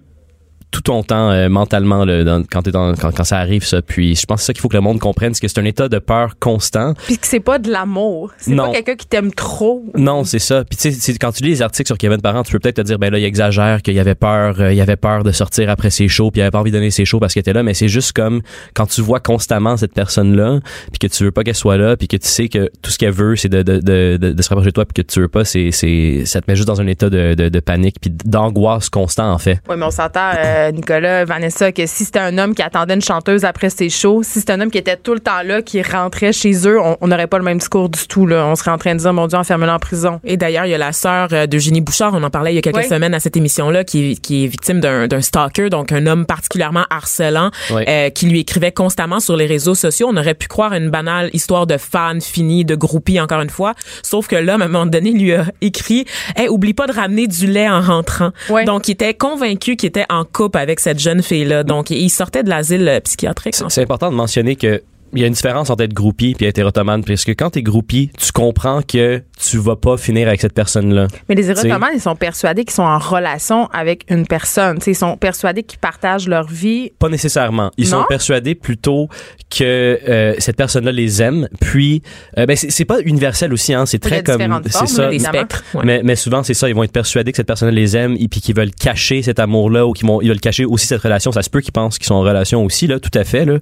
tout 0.74 0.82
ton 0.82 1.04
temps 1.04 1.30
euh, 1.30 1.50
mentalement 1.50 2.04
là, 2.04 2.24
dans- 2.24 2.44
quand, 2.44 2.64
t'es 2.64 2.72
dans, 2.72 2.96
quand, 2.96 3.12
quand 3.16 3.24
ça 3.24 3.38
arrive 3.38 3.64
ça. 3.64 3.82
Puis 3.84 4.16
je 4.16 4.26
pense 4.26 4.38
que 4.38 4.42
c'est 4.42 4.48
ça 4.48 4.54
qu'il 4.54 4.62
faut 4.62 4.70
que 4.70 4.76
le 4.76 4.82
monde 4.82 5.00
comprenne, 5.00 5.34
c'est 5.36 5.40
que 5.42 5.48
c'est 5.48 5.60
un 5.60 5.66
état 5.66 5.88
de 5.88 6.00
peur 6.00 6.34
constant. 6.40 6.96
Puis 7.06 7.18
que 7.20 7.28
c'est 7.28 7.40
pas 7.40 7.60
de 7.60 7.72
l'amour. 7.72 8.32
C'est 8.38 8.52
Non. 8.52 8.66
pas 8.66 8.72
quelqu'un 8.74 8.96
qui 8.96 9.06
t'aime 9.06 9.32
trop. 9.32 9.86
Non, 9.96 10.24
c'est 10.24 10.40
ça. 10.40 10.64
Puis 10.66 10.76
tu 10.78 10.92
sais, 10.92 11.00
c'est- 11.00 11.18
quand 11.20 11.32
tu 11.32 11.44
lis 11.44 11.50
les 11.52 11.62
articles 11.62 11.86
sur 11.88 11.98
Kevin 11.98 12.20
Parent, 12.22 12.42
tu 12.44 12.52
peux 12.52 12.60
peut-être 12.60 12.78
te 12.78 12.82
dire 12.82 12.98
ben 12.98 13.12
là 13.12 13.20
il 13.20 13.24
exagère, 13.24 13.82
qu'il 13.84 13.98
avait 14.00 14.16
peur, 14.16 14.56
euh, 14.60 14.74
il 14.74 14.82
avait 14.82 14.96
peur 14.96 15.24
de 15.24 15.32
sortir 15.32 15.70
après 15.70 15.92
ses 15.92 16.08
shows, 16.08 16.32
puis 16.32 16.40
il 16.40 16.42
avait 16.42 16.52
pas 16.52 16.60
envie 16.60 16.72
de 16.72 16.78
donner 16.78 16.90
ses 16.92 17.06
shows 17.06 17.20
parce 17.20 17.34
qu'il 17.34 17.40
était 17.42 17.54
là, 17.54 17.62
mais 17.62 17.76
c'est 17.76 17.88
juste 17.88 18.12
comme 18.14 18.42
quand 18.74 18.88
tu 18.88 19.02
vois 19.02 19.20
constamment 19.20 19.78
cette 19.78 19.94
personne 19.94 20.36
là, 20.36 20.60
puis 20.92 20.98
que 21.00 21.08
tu 21.08 21.24
veux 21.24 21.32
pas 21.32 21.44
qu'elle 21.44 21.54
soit 21.56 21.78
là, 21.78 21.96
puis 21.96 22.08
que 22.08 22.18
tu 22.18 22.28
sais 22.28 22.50
que 22.50 22.72
tout 22.82 22.90
ce 22.90 22.98
qu'elle 22.98 23.12
veut 23.14 23.36
c'est 23.36 23.50
de 23.50 23.62
de, 23.62 23.78
de, 23.80 24.18
de, 24.20 24.32
de 24.34 24.42
se 24.42 24.50
rapprocher 24.50 24.70
de 24.72 24.74
toi, 24.74 24.86
puis 24.86 25.04
que 25.04 25.08
tu 25.08 25.20
veux 25.22 25.28
pas, 25.28 25.46
c'est 25.46 25.70
c'est 25.72 26.24
ça 26.26 26.42
te 26.42 26.50
met 26.50 26.56
juste 26.56 26.68
dans 26.68 26.82
un 26.82 26.88
état 26.88 27.12
de 27.12 27.36
de, 27.36 27.50
de 27.50 27.60
panique 27.60 27.98
puis 28.02 28.10
d'angoisse 28.26 28.90
constant 28.90 29.32
en 29.32 29.38
fait. 29.38 29.60
Oui, 29.70 29.76
mais 29.78 29.86
on 29.86 29.92
s'entend, 29.92 30.32
euh, 30.38 30.63
Nicolas, 30.72 31.26
Vanessa, 31.26 31.72
que 31.72 31.86
si 31.86 32.06
c'était 32.06 32.20
un 32.20 32.38
homme 32.38 32.56
qui 32.56 32.62
attendait 32.62 32.94
une 32.94 33.02
chanteuse 33.02 33.46
après 33.46 33.70
ses 33.70 33.90
shows, 33.90 34.24
si 34.24 34.40
c'était 34.40 34.54
un 34.54 34.62
homme 34.62 34.72
qui 34.72 34.78
était 34.78 34.98
tout 34.98 35.14
le 35.14 35.20
temps 35.20 35.42
là, 35.44 35.62
qui 35.62 35.82
rentrait 35.82 36.34
chez 36.34 36.54
eux, 36.68 36.80
on 37.02 37.08
n'aurait 37.08 37.28
pas 37.28 37.38
le 37.38 37.44
même 37.44 37.58
discours 37.58 37.90
du 37.90 38.08
tout. 38.08 38.26
Là. 38.28 38.46
On 38.46 38.56
serait 38.56 38.72
en 38.72 38.78
train 38.78 38.96
de 38.96 39.00
dire, 39.00 39.14
mon 39.14 39.28
Dieu, 39.28 39.38
enferme-le 39.38 39.72
en 39.72 39.80
prison. 39.80 40.20
Et 40.24 40.38
d'ailleurs, 40.38 40.66
il 40.66 40.70
y 40.72 40.74
a 40.76 40.78
la 40.78 40.94
sœur 40.94 41.30
euh, 41.32 41.48
d'Eugénie 41.48 41.82
Bouchard, 41.82 42.14
on 42.14 42.24
en 42.24 42.30
parlait 42.30 42.52
il 42.52 42.56
y 42.56 42.60
a 42.60 42.62
quelques 42.62 42.78
Oui. 42.78 42.88
semaines 42.88 43.14
à 43.14 43.20
cette 43.20 43.36
émission-là, 43.38 43.84
qui, 43.84 44.12
est- 44.12 44.16
qui 44.22 44.44
est 44.44 44.48
victime 44.48 44.80
d'un 44.80 45.22
stalker, 45.22 45.70
donc 45.70 45.92
un 45.92 46.06
homme 46.08 46.26
particulièrement 46.26 46.86
harcelant, 46.90 47.52
Oui. 47.72 47.84
euh, 47.88 48.10
qui 48.10 48.28
lui 48.28 48.40
écrivait 48.40 48.72
constamment 48.72 49.20
sur 49.20 49.36
les 49.36 49.46
réseaux 49.46 49.76
sociaux. 49.76 50.08
On 50.12 50.18
aurait 50.18 50.34
pu 50.34 50.48
croire 50.48 50.74
à 50.74 50.78
une 50.78 50.90
banale 50.90 51.30
histoire 51.34 51.68
de 51.68 51.78
fan 51.78 52.22
fini, 52.22 52.66
de 52.66 52.76
groupie, 52.76 53.20
encore 53.20 53.42
une 53.42 53.50
fois. 53.50 53.74
Sauf 54.04 54.28
que 54.28 54.36
l'homme, 54.36 54.62
à 54.62 54.66
un 54.66 54.68
moment 54.68 54.86
donné, 54.86 55.12
lui 55.12 55.34
a 55.34 55.46
écrit 55.62 56.06
hey, 56.36 56.48
oublie 56.50 56.74
pas 56.74 56.88
de 56.88 56.94
ramener 56.94 57.28
du 57.28 57.48
lait 57.48 57.70
en 57.70 57.82
rentrant. 57.82 58.32
Donc, 58.66 58.88
il 58.88 58.92
était 58.92 59.14
convaincu 59.14 59.76
qu'il 59.76 59.88
était 59.88 60.06
en 60.10 60.24
couple 60.26 60.53
avec 60.60 60.80
cette 60.80 61.00
jeune 61.00 61.22
fille-là. 61.22 61.64
Donc, 61.64 61.90
il 61.90 62.10
sortait 62.10 62.44
de 62.44 62.50
l'asile 62.50 62.88
euh, 62.88 63.00
psychiatrique. 63.00 63.56
C'est 63.56 63.82
important 63.82 64.12
de 64.12 64.16
mentionner 64.16 64.56
que 64.56 64.82
il 65.14 65.22
y 65.22 65.24
a 65.24 65.28
une 65.28 65.34
différence 65.34 65.70
entre 65.70 65.84
être 65.84 65.94
groupie 65.94 66.36
et 66.40 66.46
être 66.46 66.58
érotomane 66.58 67.04
parce 67.04 67.24
que 67.26 67.32
quand 67.32 67.52
t'es 67.52 67.62
groupie, 67.62 68.12
tu 68.18 68.32
comprends 68.32 68.82
que 68.82 69.22
tu 69.40 69.58
vas 69.58 69.76
pas 69.76 69.98
finir 69.98 70.28
avec 70.28 70.42
cette 70.42 70.54
personne-là. 70.54 71.08
Mais 71.30 71.36
les 71.36 71.50
érotomanes, 71.50 71.92
ils 71.96 72.02
sont 72.02 72.16
persuadés 72.16 72.64
qu'ils 72.66 72.74
sont 72.74 72.84
en 72.84 73.00
relation 73.00 73.68
avec 73.68 74.06
une 74.10 74.26
personne. 74.26 74.80
T'sais, 74.80 74.92
ils 74.92 74.96
sont 74.96 75.18
persuadés 75.18 75.64
qu'ils 75.64 75.80
partagent 75.80 76.28
leur 76.28 76.48
vie. 76.48 76.92
Pas 77.00 77.10
nécessairement. 77.10 77.72
Ils 77.78 77.90
Non? 77.90 78.02
sont 78.02 78.06
persuadés 78.08 78.56
plutôt 78.56 79.08
que 79.56 79.64
euh, 80.08 80.36
cette 80.40 80.56
personne-là 80.56 80.92
les 80.92 81.22
aime. 81.22 81.48
Puis, 81.60 82.02
euh, 82.38 82.46
ben 82.46 82.56
c'est 82.56 82.86
pas 82.86 83.00
universel 83.02 83.54
aussi, 83.54 83.74
hein. 83.74 83.86
C'est 83.86 84.00
très 84.00 84.24
comme 84.24 84.42
c'est 84.66 84.88
ça. 84.88 85.04
là, 85.04 85.10
Des 85.10 85.16
évidemment. 85.16 85.38
spectres. 85.40 85.64
ouais. 85.76 85.82
Mais, 85.86 86.02
mais 86.04 86.16
souvent, 86.16 86.44
c'est 86.44 86.54
ça. 86.54 86.70
Ils 86.70 86.76
vont 86.76 86.84
être 86.84 86.92
persuadés 86.92 87.32
que 87.32 87.38
cette 87.38 87.48
personne 87.48 87.70
les 87.74 87.96
aime 87.98 88.16
et 88.20 88.28
puis 88.28 88.42
qu'ils 88.42 88.56
veulent 88.56 88.72
cacher 88.72 89.22
cet 89.22 89.40
amour-là 89.40 89.86
ou 89.86 89.94
qu'ils 89.94 90.08
vont, 90.08 90.22
ils 90.22 90.30
veulent 90.30 90.40
cacher 90.40 90.66
aussi 90.66 90.88
cette 90.88 91.02
relation. 91.02 91.32
Ça 91.32 91.42
se 91.44 91.50
peut 91.50 91.62
qu'ils 91.62 91.72
pensent 91.74 91.98
qu'ils 91.98 92.08
sont 92.08 92.16
en 92.16 92.22
relation 92.22 92.64
aussi, 92.64 92.88
là, 92.88 93.00
tout 93.00 93.12
à 93.18 93.24
fait, 93.24 93.46
là. 93.46 93.58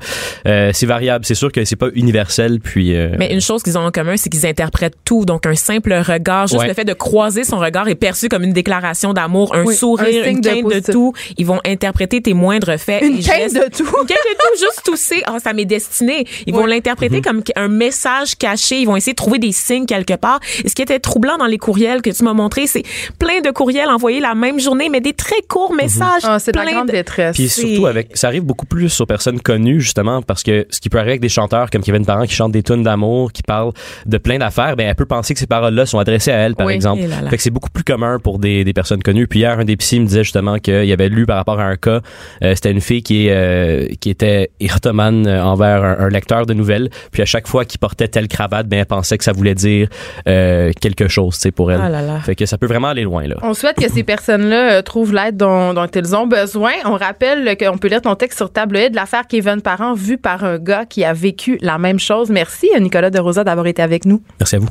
Euh, 0.47 0.71
c'est 0.73 0.85
variable. 0.85 1.25
C'est 1.25 1.35
sûr 1.41 1.51
que 1.51 1.63
c'est 1.65 1.75
pas 1.75 1.89
universel, 1.93 2.59
puis, 2.59 2.95
euh, 2.95 3.15
Mais 3.19 3.33
une 3.33 3.41
chose 3.41 3.63
qu'ils 3.63 3.77
ont 3.77 3.81
en 3.85 3.91
commun, 3.91 4.15
c'est 4.17 4.29
qu'ils 4.29 4.45
interprètent 4.45 4.97
tout. 5.05 5.25
Donc, 5.25 5.45
un 5.45 5.55
simple 5.55 5.93
regard, 5.93 6.47
juste 6.47 6.61
Ouais. 6.61 6.67
le 6.67 6.73
fait 6.73 6.85
de 6.85 6.93
croiser 6.93 7.43
son 7.43 7.57
regard 7.59 7.87
est 7.87 7.95
perçu 7.95 8.29
comme 8.29 8.43
une 8.43 8.53
déclaration 8.53 9.13
d'amour, 9.13 9.55
un 9.55 9.63
Oui, 9.65 9.75
sourire, 9.75 10.25
un 10.25 10.29
une 10.29 10.41
de 10.41 10.49
quinte 10.49 10.87
de, 10.87 10.91
tout. 10.91 11.13
Ils 11.37 11.45
vont 11.45 11.59
interpréter 11.65 12.21
tes 12.21 12.33
moindres 12.33 12.77
faits. 12.79 13.01
Une 13.03 13.19
quinte 13.19 13.53
de 13.53 13.69
tout. 13.75 13.83
Une 13.85 14.07
quinte 14.07 14.17
de 14.29 14.35
tout, 14.37 14.59
juste 14.59 14.81
tousser. 14.85 15.21
Ah, 15.25 15.37
ça 15.43 15.53
m'est 15.53 15.65
destiné. 15.65 16.25
Ils 16.47 16.53
vont 16.53 16.65
l'interpréter 16.65 17.21
comme 17.21 17.41
un 17.55 17.67
message 17.67 18.35
caché. 18.37 18.79
Ils 18.81 18.85
vont 18.85 18.95
essayer 18.95 19.13
de 19.13 19.17
trouver 19.17 19.39
des 19.39 19.51
signes 19.51 19.85
quelque 19.85 20.15
part. 20.15 20.39
Et 20.63 20.69
ce 20.69 20.75
qui 20.75 20.81
était 20.81 20.99
troublant 20.99 21.37
dans 21.37 21.45
les 21.47 21.57
courriels 21.57 22.01
que 22.01 22.09
tu 22.09 22.23
m'as 22.23 22.33
montré, 22.33 22.67
c'est 22.67 22.83
plein 23.19 23.41
de 23.41 23.49
courriels 23.51 23.89
envoyés 23.89 24.19
la 24.19 24.35
même 24.35 24.59
journée, 24.59 24.89
mais 24.89 25.01
des 25.01 25.13
très 25.13 25.41
courts 25.47 25.73
messages. 25.73 26.21
Ah, 26.23 26.39
c'est 26.39 26.51
de 26.51 26.57
la 26.57 26.63
plein 26.63 26.73
grande 26.73 26.87
de- 26.87 26.93
détresse. 26.93 27.35
Puis 27.35 27.49
surtout 27.49 27.87
avec, 27.87 28.09
ça 28.15 28.27
arrive 28.27 28.43
beaucoup 28.43 28.65
plus 28.65 29.01
aux 29.01 29.05
personnes 29.05 29.39
connues 29.41 29.81
justement 29.81 30.21
parce 30.21 30.43
que 30.43 30.65
ce 30.69 30.79
qui 30.79 30.89
peut 30.89 30.97
arriver 30.97 31.11
avec 31.13 31.21
des 31.21 31.29
chanteurs 31.31 31.69
comme 31.69 31.81
Kevin 31.81 32.05
Parent 32.05 32.25
qui 32.25 32.33
chantent 32.35 32.51
des 32.51 32.63
tunes 32.63 32.83
d'amour, 32.83 33.31
qui 33.31 33.41
parlent 33.43 33.71
de 34.05 34.17
plein 34.17 34.37
d'affaires, 34.37 34.75
ben 34.75 34.87
elle 34.87 34.95
peut 34.95 35.05
penser 35.05 35.33
que 35.33 35.39
ces 35.39 35.47
paroles-là 35.47 35.85
sont 35.85 35.99
adressées 35.99 36.31
à 36.31 36.37
elle 36.37 36.55
par 36.55 36.67
Oui. 36.67 36.73
exemple. 36.73 37.01
Et 37.01 37.07
là 37.07 37.21
là. 37.21 37.29
Fait 37.29 37.37
que 37.37 37.43
c'est 37.43 37.49
beaucoup 37.49 37.69
plus 37.69 37.83
commun 37.83 38.19
pour 38.19 38.37
des, 38.39 38.63
des 38.63 38.73
personnes 38.73 39.01
connues. 39.01 39.27
Puis 39.27 39.39
hier 39.39 39.57
un 39.59 39.65
des 39.65 39.77
psys 39.77 39.99
me 39.99 40.05
disait 40.05 40.23
justement 40.23 40.57
qu'il 40.59 40.91
avait 40.91 41.09
lu 41.09 41.25
par 41.25 41.37
rapport 41.37 41.59
à 41.59 41.63
un 41.65 41.75
cas, 41.77 42.01
euh, 42.43 42.53
c'était 42.55 42.71
une 42.71 42.81
fille 42.81 43.03
qui 43.03 43.29
euh, 43.29 43.87
qui 43.99 44.09
était 44.09 44.51
érotomane 44.59 45.27
euh, 45.27 45.43
envers 45.43 45.83
un, 45.83 45.97
un 46.05 46.09
lecteur 46.09 46.45
de 46.45 46.53
nouvelles. 46.53 46.89
Puis 47.11 47.21
à 47.21 47.25
chaque 47.25 47.47
fois 47.47 47.65
qu'il 47.65 47.79
portait 47.79 48.07
telle 48.07 48.27
cravate, 48.27 48.67
ben 48.67 48.79
elle 48.79 48.85
pensait 48.85 49.17
que 49.17 49.23
ça 49.23 49.31
voulait 49.31 49.55
dire 49.55 49.87
euh, 50.27 50.71
quelque 50.81 51.07
chose, 51.07 51.35
tu 51.35 51.41
sais 51.41 51.51
pour 51.51 51.71
elle. 51.71 51.81
Ah 51.81 51.89
là. 51.89 52.19
Fait 52.19 52.35
que 52.35 52.45
ça 52.45 52.57
peut 52.57 52.67
vraiment 52.67 52.89
aller 52.89 53.03
loin 53.03 53.27
là. 53.27 53.35
On 53.41 53.53
souhaite 53.53 53.77
que 53.77 53.89
ces 53.89 54.03
personnes-là 54.03 54.81
trouvent 54.83 55.13
l'aide 55.13 55.37
dont, 55.37 55.73
dont 55.73 55.87
elles 55.93 56.15
ont 56.15 56.27
besoin. 56.27 56.71
On 56.85 56.95
rappelle 56.95 57.55
qu'on 57.57 57.77
peut 57.77 57.87
lire 57.87 58.01
ton 58.01 58.15
texte 58.15 58.37
sur 58.37 58.51
tableau 58.51 58.89
de 58.89 58.95
l'affaire 58.95 59.23
Kevin 59.27 59.61
Parent 59.61 59.93
vue 59.93 60.17
par 60.17 60.43
un 60.43 60.57
gars 60.57 60.85
qui 60.85 61.03
a 61.05 61.13
vécu 61.21 61.57
la 61.61 61.77
même 61.77 61.99
chose. 61.99 62.29
Merci 62.29 62.69
Nicolas 62.79 63.09
de 63.09 63.19
Rosa 63.19 63.43
d'avoir 63.43 63.67
été 63.67 63.81
avec 63.81 64.05
nous. 64.05 64.21
Merci 64.39 64.55
à 64.55 64.59
vous. 64.59 64.69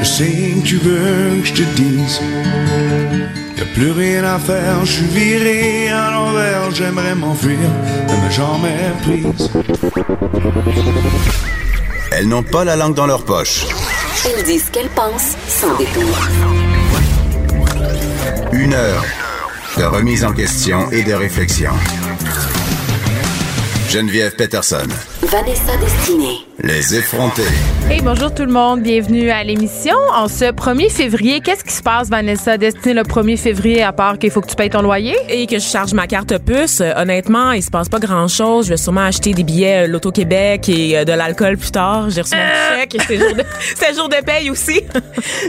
Je 0.00 0.04
sais 0.04 0.24
que 0.60 0.66
tu 0.66 0.76
veux 0.76 1.40
que 1.40 1.46
je 1.46 1.54
te 1.54 1.62
dise 1.76 2.20
Y'a 3.56 3.64
plus 3.74 3.92
rien 3.92 4.24
à 4.24 4.38
faire, 4.38 4.84
je 4.84 4.92
suis 4.92 5.06
viré 5.06 5.88
à 5.90 6.10
l'envers 6.10 6.70
J'aimerais 6.74 7.14
m'enfuir, 7.14 7.58
mais 8.08 8.16
ma 8.16 8.30
jambe 8.30 8.64
est 8.66 9.02
prise 9.02 9.50
Elles 12.10 12.28
n'ont 12.28 12.42
pas 12.42 12.64
la 12.64 12.76
langue 12.76 12.94
dans 12.94 13.06
leur 13.06 13.24
poche. 13.24 13.64
Elles 14.26 14.44
disent 14.44 14.66
ce 14.66 14.70
qu'elles 14.72 14.88
pensent 14.88 15.36
sans 15.46 15.76
détour. 15.78 16.28
Une 18.52 18.74
heure 18.74 19.04
de 19.78 19.84
remise 19.84 20.24
en 20.24 20.32
question 20.32 20.90
et 20.90 21.02
de 21.04 21.12
réflexion. 21.14 21.72
Geneviève 23.92 24.34
Peterson. 24.36 24.88
Vanessa 25.20 25.76
Destinée. 25.76 26.46
Les 26.64 26.94
effrontés. 26.94 27.42
Hey, 27.90 28.00
bonjour 28.02 28.32
tout 28.32 28.44
le 28.44 28.52
monde, 28.52 28.82
bienvenue 28.82 29.30
à 29.30 29.42
l'émission. 29.42 29.96
En 30.14 30.28
ce 30.28 30.44
1er 30.44 30.88
février, 30.90 31.40
qu'est-ce 31.40 31.64
qui 31.64 31.72
se 31.72 31.82
passe, 31.82 32.08
Vanessa? 32.08 32.56
Destinée, 32.56 32.94
le 32.94 33.02
1er 33.02 33.36
février, 33.36 33.82
à 33.82 33.92
part 33.92 34.16
qu'il 34.16 34.30
faut 34.30 34.40
que 34.40 34.46
tu 34.46 34.54
payes 34.54 34.70
ton 34.70 34.80
loyer? 34.80 35.16
et 35.28 35.48
que 35.48 35.56
je 35.58 35.64
charge 35.64 35.92
ma 35.92 36.06
carte 36.06 36.38
puce, 36.38 36.80
euh, 36.80 36.92
honnêtement, 36.96 37.50
il 37.50 37.64
se 37.64 37.70
passe 37.70 37.88
pas 37.88 37.98
grand-chose. 37.98 38.66
Je 38.66 38.70
vais 38.70 38.76
sûrement 38.76 39.00
acheter 39.00 39.32
des 39.34 39.42
billets 39.42 39.84
euh, 39.84 39.86
l'Auto-Québec 39.88 40.68
et 40.68 40.98
euh, 40.98 41.04
de 41.04 41.12
l'alcool 41.12 41.56
plus 41.56 41.72
tard. 41.72 42.10
J'ai 42.10 42.20
reçu 42.20 42.36
mon 42.36 42.78
chèque. 42.78 42.96
C'est 43.08 43.18
jour 43.18 43.34
de, 43.34 43.42
c'est 43.74 43.94
jour 43.96 44.08
de 44.08 44.24
paye 44.24 44.48
aussi. 44.50 44.82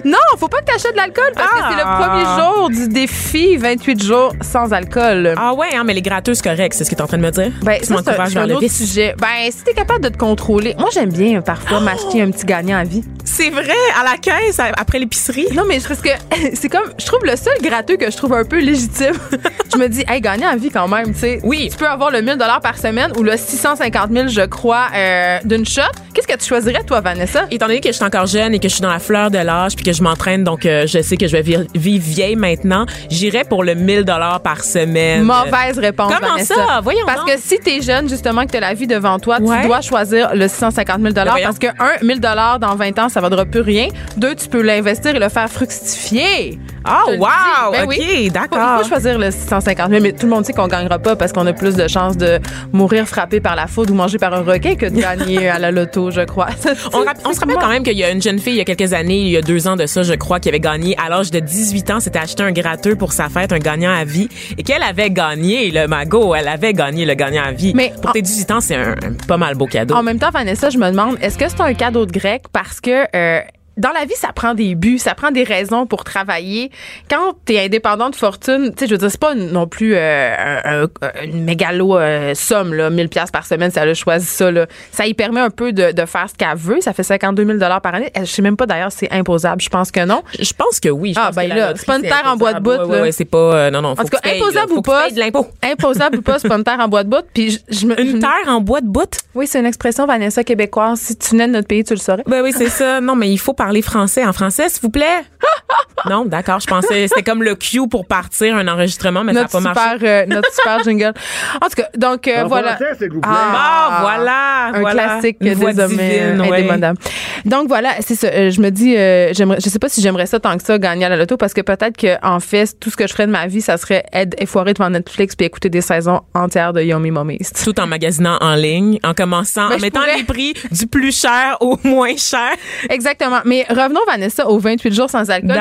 Non, 0.05 0.17
faut 0.37 0.47
pas 0.47 0.59
que 0.59 0.65
tu 0.65 0.75
achètes 0.75 0.91
de 0.93 0.97
l'alcool 0.97 1.31
parce 1.35 1.49
que 1.49 1.57
Ah. 1.61 1.69
c'est 1.69 1.77
le 1.77 2.07
premier 2.07 2.43
jour 2.43 2.69
du 2.69 2.87
défi 2.93 3.57
28 3.57 4.03
jours 4.03 4.33
sans 4.41 4.73
alcool. 4.73 5.35
ah 5.37 5.53
ouais, 5.53 5.67
hein, 5.75 5.83
mais 5.85 5.93
les 5.93 6.01
gratteux, 6.01 6.33
c'est 6.33 6.43
correct. 6.43 6.73
C'est 6.73 6.83
ce 6.83 6.89
que 6.89 6.95
t'es 6.95 7.01
en 7.01 7.07
train 7.07 7.17
de 7.17 7.23
me 7.23 7.31
dire? 7.31 7.51
Ben, 7.61 7.77
tu 7.79 7.85
c'est 7.85 7.93
un, 7.93 8.41
un 8.41 8.47
le 8.47 8.55
autre 8.55 8.67
sujet. 8.69 9.13
Ben, 9.19 9.51
si 9.51 9.63
t'es 9.63 9.73
capable 9.73 10.01
de 10.01 10.09
te 10.09 10.17
contrôler. 10.17 10.75
Moi, 10.79 10.89
j'aime 11.03 11.11
bien 11.11 11.37
euh, 11.39 11.41
parfois 11.41 11.79
m'acheter 11.81 12.21
un 12.21 12.31
petit 12.31 12.45
gagnant 12.45 12.77
à 12.77 12.83
vie. 12.83 13.03
C'est 13.25 13.49
vrai, 13.49 13.63
à 13.99 14.03
la 14.03 14.17
caisse, 14.17 14.59
après 14.59 14.99
l'épicerie? 14.99 15.47
Non, 15.53 15.63
mais 15.67 15.79
je- 15.79 15.87
parce 15.87 16.01
que 16.01 16.09
c'est 16.53 16.69
comme, 16.69 16.93
je 16.97 17.05
trouve 17.05 17.25
le 17.25 17.35
seul 17.35 17.53
gratteux 17.61 17.97
que 17.97 18.09
je 18.09 18.15
trouve 18.15 18.33
un 18.33 18.43
peu 18.45 18.59
légitime. 18.59 19.13
je 19.73 19.77
me 19.77 19.87
dis, 19.89 20.03
hey, 20.07 20.21
gagnant 20.21 20.49
à 20.49 20.55
vie 20.55 20.69
quand 20.69 20.87
même, 20.87 21.13
tu 21.13 21.19
sais. 21.19 21.39
Oui. 21.43 21.67
Tu 21.71 21.77
peux 21.77 21.87
avoir 21.87 22.11
le 22.11 22.21
1000 22.21 22.37
par 22.61 22.77
semaine 22.77 23.11
ou 23.17 23.23
le 23.23 23.35
650 23.35 24.11
000, 24.11 24.27
je 24.29 24.41
crois, 24.45 24.87
euh, 24.95 25.39
d'une 25.43 25.65
shot. 25.65 25.81
Qu'est-ce 26.13 26.27
que 26.27 26.37
tu 26.37 26.45
choisirais, 26.45 26.83
toi, 26.83 27.01
Vanessa? 27.01 27.45
Étant 27.51 27.65
donné 27.67 27.81
que 27.81 27.89
je 27.89 27.93
suis 27.93 28.03
encore 28.05 28.27
jeune 28.27 28.53
et 28.53 28.59
que 28.59 28.67
je 28.69 28.73
suis 28.73 28.81
dans 28.81 28.91
la 28.91 28.99
fleur 28.99 29.31
de 29.31 29.39
l'âge 29.39 29.75
puis 29.75 29.83
que 29.83 29.93
je 29.93 30.03
m'entraîne, 30.03 30.43
donc 30.43 30.65
euh, 30.65 30.85
je 30.87 31.01
sais 31.01 31.17
que 31.17 31.27
je 31.27 31.35
vais 31.35 31.41
vi- 31.41 31.67
vivre 31.75 32.05
vieille 32.05 32.35
maintenant, 32.35 32.85
j'irais 33.09 33.43
pour 33.45 33.63
le 33.63 33.73
1000 33.73 34.03
dollars 34.05 34.41
par 34.41 34.63
semaine. 34.63 35.23
Mauvaise 35.23 35.79
réponse, 35.79 36.13
Comment 36.13 36.33
Vanessa. 36.33 36.53
ça? 36.55 36.81
Voyons 36.81 37.05
Parce 37.07 37.23
que 37.23 37.37
si 37.39 37.57
t'es 37.59 37.81
jeune, 37.81 38.07
justement, 38.07 38.45
que 38.45 38.51
t'as 38.51 38.59
la 38.59 38.73
vie 38.73 38.87
devant 38.87 39.17
toi, 39.19 39.39
Ouais. 39.41 39.61
tu 39.61 39.67
dois 39.67 39.81
choisir 39.81 40.33
le 40.35 40.47
650 40.47 40.82
000 40.87 41.13
voyons. 41.13 41.45
parce 41.45 41.59
que, 41.59 41.67
un, 41.67 42.03
1000 42.03 42.19
dans 42.19 42.75
20 42.75 42.99
ans, 42.99 43.09
ça 43.09 43.21
vaudra 43.21 43.45
plus 43.45 43.61
rien. 43.61 43.87
Deux, 44.17 44.35
tu 44.35 44.47
peux 44.47 44.61
l'investir 44.61 45.15
et 45.15 45.19
le 45.19 45.29
faire 45.29 45.49
fructifier. 45.49 46.59
Ah, 46.85 47.03
le 47.07 47.17
wow! 47.17 47.71
Ben 47.71 47.83
OK, 47.83 47.89
oui. 47.89 48.29
D'accord. 48.29 48.81
faut 48.81 48.89
choisir 48.89 49.17
le 49.17 49.31
650 49.31 49.89
000, 49.89 50.01
mais 50.01 50.11
tout 50.11 50.25
le 50.25 50.31
monde 50.31 50.45
sait 50.45 50.53
qu'on 50.53 50.67
gagnera 50.67 50.99
pas 50.99 51.15
parce 51.15 51.31
qu'on 51.31 51.45
a 51.47 51.53
plus 51.53 51.75
de 51.75 51.87
chances 51.87 52.17
de 52.17 52.39
mourir 52.73 53.07
frappé 53.07 53.39
par 53.39 53.55
la 53.55 53.67
foudre 53.67 53.93
ou 53.93 53.95
mangé 53.95 54.17
par 54.17 54.33
un 54.33 54.41
requin 54.41 54.75
que 54.75 54.87
de 54.87 54.99
gagner 54.99 55.47
à 55.49 55.59
la 55.59 55.71
loto, 55.71 56.11
je 56.11 56.21
crois. 56.21 56.49
On, 56.93 57.33
se 57.33 57.39
rappelle 57.39 57.55
quand 57.55 57.69
même 57.69 57.83
qu'il 57.83 57.97
y 57.97 58.03
a 58.03 58.11
une 58.11 58.21
jeune 58.21 58.39
fille 58.39 58.53
il 58.53 58.57
y 58.57 58.61
a 58.61 58.65
quelques 58.65 58.93
années, 58.93 59.21
il 59.21 59.29
y 59.29 59.37
a 59.37 59.41
deux 59.41 59.67
ans 59.67 59.75
de 59.75 59.85
ça, 59.85 60.03
je 60.03 60.13
crois, 60.13 60.39
qui 60.39 60.49
avait 60.49 60.59
gagné 60.59 60.95
à 60.97 61.09
l'âge 61.09 61.31
de 61.31 61.39
18 61.39 61.91
ans, 61.91 61.99
s'était 61.99 62.19
acheté 62.19 62.43
un 62.43 62.51
gratteux 62.51 62.95
pour 62.95 63.13
sa 63.13 63.29
fête, 63.29 63.53
un 63.53 63.59
gagnant 63.59 63.93
à 63.93 64.03
vie, 64.03 64.27
et 64.57 64.63
qu'elle 64.63 64.83
avait 64.83 65.09
gagné 65.09 65.71
le 65.71 65.87
magot, 65.87 66.35
elle 66.35 66.49
avait 66.49 66.73
gagné 66.73 67.05
le 67.05 67.13
gagnant 67.13 67.43
à 67.43 67.51
vie. 67.51 67.71
Mais 67.75 67.93
pour 68.01 68.11
tes 68.11 68.21
18 68.21 68.51
ans, 68.51 68.61
c'est 68.61 68.75
un, 68.75 68.91
un 68.91 69.13
pas 69.27 69.37
mal 69.37 69.55
beau 69.55 69.67
cadeau. 69.67 69.95
En 69.95 70.03
même 70.03 70.19
temps, 70.19 70.31
Vanessa, 70.31 70.69
je 70.73 70.79
me 70.79 70.89
demande, 70.89 71.17
est-ce 71.21 71.37
que 71.37 71.47
c'est 71.47 71.61
un 71.61 71.73
cadeau 71.75 72.07
de 72.07 72.11
grec 72.11 72.45
parce 72.51 72.81
que 72.81 73.05
euh, 73.15 73.41
dans 73.77 73.91
la 73.91 74.05
vie, 74.05 74.13
ça 74.15 74.31
prend 74.33 74.53
des 74.53 74.75
buts, 74.75 74.99
ça 74.99 75.15
prend 75.15 75.31
des 75.31 75.43
raisons 75.43 75.85
pour 75.87 76.03
travailler. 76.03 76.71
Quand 77.09 77.33
t'es 77.45 77.59
indépendant 77.65 78.09
de 78.09 78.15
fortune, 78.15 78.71
tu 78.75 78.79
sais, 78.81 78.87
je 78.87 78.91
veux 78.91 78.97
dire, 78.97 79.09
c'est 79.11 79.19
pas 79.19 79.33
non 79.35 79.67
plus 79.67 79.93
euh, 79.95 80.35
un- 80.65 80.83
un- 80.83 81.23
une 81.23 81.43
mégalo 81.43 81.97
euh, 81.97 82.33
somme, 82.35 82.73
là, 82.73 82.89
1000 82.89 83.09
pièces 83.09 83.31
par 83.31 83.45
semaine, 83.45 83.71
si 83.71 83.79
elle 83.79 83.89
a 83.89 83.93
choisi 83.93 84.25
ça, 84.25 84.51
là. 84.51 84.67
Ça 84.91 85.05
y 85.07 85.13
permet 85.13 85.39
un 85.39 85.49
peu 85.49 85.71
de, 85.73 85.91
de 85.91 86.05
faire 86.05 86.27
ce 86.29 86.35
qu'elle 86.35 86.55
veut. 86.57 86.81
Ça 86.81 86.93
fait 86.93 87.03
52 87.03 87.45
000 87.45 87.57
par 87.81 87.95
année. 87.95 88.11
Je 88.17 88.25
sais 88.25 88.41
même 88.41 88.57
pas 88.57 88.65
d'ailleurs 88.65 88.91
si 88.91 88.99
c'est 88.99 89.11
imposable. 89.11 89.61
Je 89.61 89.69
pense 89.69 89.91
que 89.91 90.05
non. 90.05 90.21
Je 90.39 90.53
pense 90.53 90.79
que 90.79 90.89
oui. 90.89 91.13
Je 91.15 91.19
Ah, 91.19 91.27
pense 91.27 91.35
ben 91.35 91.49
que 91.49 91.55
là, 91.55 91.73
c'est 91.75 91.85
pas 91.85 91.95
une 91.97 92.01
terre 92.03 92.23
en 92.25 92.35
bois 92.37 92.53
de 92.53 92.59
bout, 92.59 92.71
Ouais, 92.71 92.85
ouais, 92.85 93.01
ouais, 93.01 93.11
c'est 93.11 93.25
pas, 93.25 93.37
euh, 93.37 93.71
non, 93.71 93.81
non. 93.81 93.95
Faut 93.95 94.01
En 94.01 94.05
tout 94.05 94.09
cas, 94.11 94.19
tu 94.23 94.29
imposable 94.29 94.71
là. 94.71 94.73
Ou 94.73 94.81
tu 94.81 94.89
pas. 94.89 95.09
de 95.09 95.19
l'impôt. 95.19 95.47
Imposable 95.63 96.17
ou 96.17 96.21
pas, 96.21 96.39
c'est 96.39 96.47
pas 96.47 96.55
une 96.57 96.63
terre 96.63 96.79
en 96.79 96.87
bois 96.87 97.03
de 97.03 97.09
bout. 97.09 97.23
Puis 97.33 97.51
je, 97.51 97.59
je 97.69 97.85
me. 97.87 97.99
Une 97.99 98.19
terre 98.19 98.29
en 98.47 98.61
bois 98.61 98.81
de 98.81 98.87
bout? 98.87 99.09
Oui, 99.35 99.47
c'est 99.47 99.59
une 99.59 99.65
expression, 99.65 100.05
Vanessa, 100.05 100.43
québécoise. 100.43 100.99
Si 100.99 101.15
tu 101.17 101.31
venais 101.31 101.47
de 101.47 101.53
notre 101.53 101.67
pays, 101.67 101.83
tu 101.83 101.93
le 101.93 101.99
saurais. 101.99 102.23
Ben 102.27 102.41
oui, 102.43 102.53
c'est 102.55 102.69
ça. 102.69 103.01
Non, 103.01 103.15
mais 103.15 103.29
il 103.31 103.37
faut 103.39 103.53
parler 103.63 103.81
français. 103.81 104.25
En 104.25 104.33
français, 104.33 104.67
s'il 104.67 104.81
vous 104.81 104.89
plaît? 104.89 105.23
non, 106.09 106.25
d'accord. 106.25 106.59
Je 106.59 106.67
pensais 106.67 107.07
c'était 107.07 107.23
comme 107.23 107.43
le 107.43 107.55
cue 107.55 107.87
pour 107.87 108.05
partir 108.05 108.57
un 108.57 108.67
enregistrement, 108.67 109.23
mais 109.23 109.31
notre 109.31 109.51
ça 109.51 109.61
n'a 109.61 109.73
pas 109.73 109.85
marché. 109.85 109.95
super, 109.95 110.09
euh, 110.09 110.25
notre 110.27 110.53
super 110.53 110.83
jingle. 110.83 111.13
En 111.61 111.67
tout 111.69 111.75
cas, 111.77 111.87
donc 111.95 112.27
euh, 112.27 112.43
voilà. 112.45 112.77
Ah, 113.23 113.99
voilà, 114.01 114.71
un 114.73 114.79
voilà. 114.81 115.03
classique 115.03 115.37
Une 115.39 115.47
des 115.47 115.53
voix 115.53 115.79
hommes 115.79 115.91
divine, 115.91 116.01
euh, 116.01 116.39
ouais. 116.41 116.57
indémodables. 116.57 116.99
Donc 117.45 117.67
voilà, 117.67 117.91
c'est 118.01 118.15
ça. 118.15 118.27
Euh, 118.27 118.51
je 118.51 118.61
me 118.61 118.69
dis, 118.69 118.95
euh, 118.97 119.33
j'aimerais, 119.33 119.59
je 119.63 119.69
sais 119.69 119.79
pas 119.79 119.89
si 119.89 120.01
j'aimerais 120.01 120.25
ça 120.25 120.39
tant 120.39 120.57
que 120.57 120.63
ça 120.63 120.77
gagner 120.77 121.05
à 121.05 121.09
la 121.09 121.17
loto 121.17 121.37
parce 121.37 121.53
que 121.53 121.61
peut-être 121.61 121.95
que 121.95 122.15
en 122.25 122.39
fait, 122.39 122.77
tout 122.79 122.89
ce 122.89 122.97
que 122.97 123.07
je 123.07 123.13
ferais 123.13 123.27
de 123.27 123.31
ma 123.31 123.47
vie, 123.47 123.61
ça 123.61 123.77
serait 123.77 124.03
être 124.11 124.33
effoiré 124.41 124.73
devant 124.73 124.89
Netflix 124.89 125.35
puis 125.35 125.45
écouter 125.45 125.69
des 125.69 125.81
saisons 125.81 126.21
entières 126.33 126.73
de 126.73 126.81
Yomi 126.81 127.11
Mommies. 127.11 127.39
Tout 127.63 127.79
en 127.79 127.87
magasinant 127.87 128.37
en 128.41 128.55
ligne, 128.55 128.99
en 129.03 129.13
commençant, 129.13 129.69
Ben, 129.69 129.77
en 129.77 129.79
mettant 129.79 130.01
pourrais. 130.01 130.17
les 130.17 130.23
prix 130.23 130.53
du 130.71 130.87
plus 130.87 131.17
cher 131.17 131.57
au 131.61 131.77
moins 131.83 132.15
cher. 132.17 132.51
Exactement. 132.89 133.39
Mais 133.45 133.52
revenons, 133.69 134.01
Vanessa, 134.07 134.47
aux 134.49 134.57
28 134.57 134.93
jours 134.93 135.09
sans 135.09 135.29
alcool. 135.29 135.51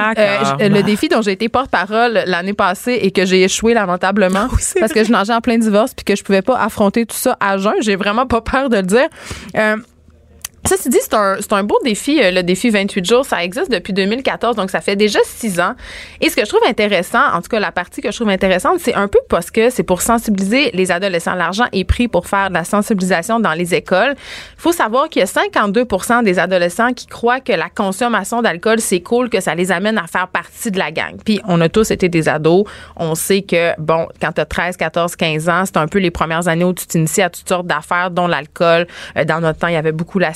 J- 0.60 0.68
le 0.68 0.82
défi 0.82 1.08
dont 1.08 1.20
j'ai 1.22 1.32
été 1.32 1.48
porte-parole 1.48 2.22
l'année 2.26 2.54
passée 2.54 2.98
et 3.02 3.10
que 3.10 3.26
j'ai 3.26 3.42
échoué 3.44 3.74
lamentablement 3.74 4.48
c'est 4.58 4.80
parce 4.80 4.92
que 4.92 5.04
je 5.04 5.12
nageais 5.12 5.34
en 5.34 5.40
plein 5.40 5.58
divorce 5.58 5.92
puis 5.94 6.04
que 6.04 6.16
je 6.16 6.22
pouvais 6.24 6.42
pas 6.42 6.58
affronter 6.58 7.04
tout 7.06 7.16
ça 7.16 7.36
à 7.40 7.58
jeun. 7.58 7.74
J'ai 7.80 7.96
vraiment 7.96 8.26
pas 8.26 8.40
peur 8.40 8.68
de 8.70 8.76
le 8.76 8.82
dire. 8.82 9.06
Euh, 9.56 9.76
Ceci 10.68 10.88
dit, 10.90 10.98
c'est 11.00 11.14
un, 11.14 11.36
c'est 11.40 11.52
un 11.54 11.64
beau 11.64 11.76
défi, 11.84 12.22
euh, 12.22 12.30
le 12.30 12.42
défi 12.44 12.70
28 12.70 13.04
jours. 13.04 13.26
Ça 13.26 13.42
existe 13.42 13.70
depuis 13.70 13.92
2014, 13.92 14.54
donc 14.54 14.70
ça 14.70 14.80
fait 14.80 14.94
déjà 14.94 15.18
six 15.24 15.58
ans. 15.58 15.74
Et 16.20 16.30
ce 16.30 16.36
que 16.36 16.44
je 16.44 16.48
trouve 16.48 16.62
intéressant, 16.68 17.18
en 17.32 17.42
tout 17.42 17.48
cas 17.48 17.58
la 17.58 17.72
partie 17.72 18.00
que 18.00 18.12
je 18.12 18.16
trouve 18.16 18.28
intéressante, 18.28 18.78
c'est 18.78 18.94
un 18.94 19.08
peu 19.08 19.18
parce 19.28 19.50
que 19.50 19.70
c'est 19.70 19.82
pour 19.82 20.02
sensibiliser 20.02 20.70
les 20.72 20.92
adolescents. 20.92 21.34
L'argent 21.34 21.64
est 21.72 21.82
pris 21.84 22.06
pour 22.06 22.28
faire 22.28 22.48
de 22.48 22.54
la 22.54 22.62
sensibilisation 22.62 23.40
dans 23.40 23.54
les 23.54 23.74
écoles. 23.74 24.14
Il 24.16 24.60
faut 24.60 24.70
savoir 24.72 25.08
qu'il 25.08 25.20
y 25.20 25.22
a 25.24 25.26
52 25.26 25.84
des 26.22 26.38
adolescents 26.38 26.92
qui 26.92 27.06
croient 27.06 27.40
que 27.40 27.52
la 27.52 27.68
consommation 27.68 28.40
d'alcool, 28.40 28.78
c'est 28.78 29.00
cool, 29.00 29.30
que 29.30 29.40
ça 29.40 29.56
les 29.56 29.72
amène 29.72 29.98
à 29.98 30.06
faire 30.06 30.28
partie 30.28 30.70
de 30.70 30.78
la 30.78 30.92
gang. 30.92 31.16
Puis 31.24 31.40
on 31.48 31.60
a 31.60 31.68
tous 31.68 31.90
été 31.90 32.08
des 32.08 32.28
ados. 32.28 32.64
On 32.96 33.16
sait 33.16 33.42
que, 33.42 33.72
bon, 33.80 34.06
quand 34.20 34.32
tu 34.32 34.40
as 34.40 34.46
13, 34.46 34.76
14, 34.76 35.16
15 35.16 35.48
ans, 35.48 35.64
c'est 35.66 35.76
un 35.76 35.88
peu 35.88 35.98
les 35.98 36.12
premières 36.12 36.46
années 36.46 36.64
où 36.64 36.72
tu 36.72 36.86
t'inities 36.86 37.22
à 37.22 37.30
toutes 37.30 37.48
sortes 37.48 37.66
d'affaires, 37.66 38.12
dont 38.12 38.28
l'alcool. 38.28 38.86
Euh, 39.16 39.24
Dans 39.24 39.40
notre 39.40 39.58
temps, 39.58 39.66
il 39.68 39.74
y 39.74 39.76
avait 39.76 39.92
beaucoup 39.92 40.20
la 40.20 40.32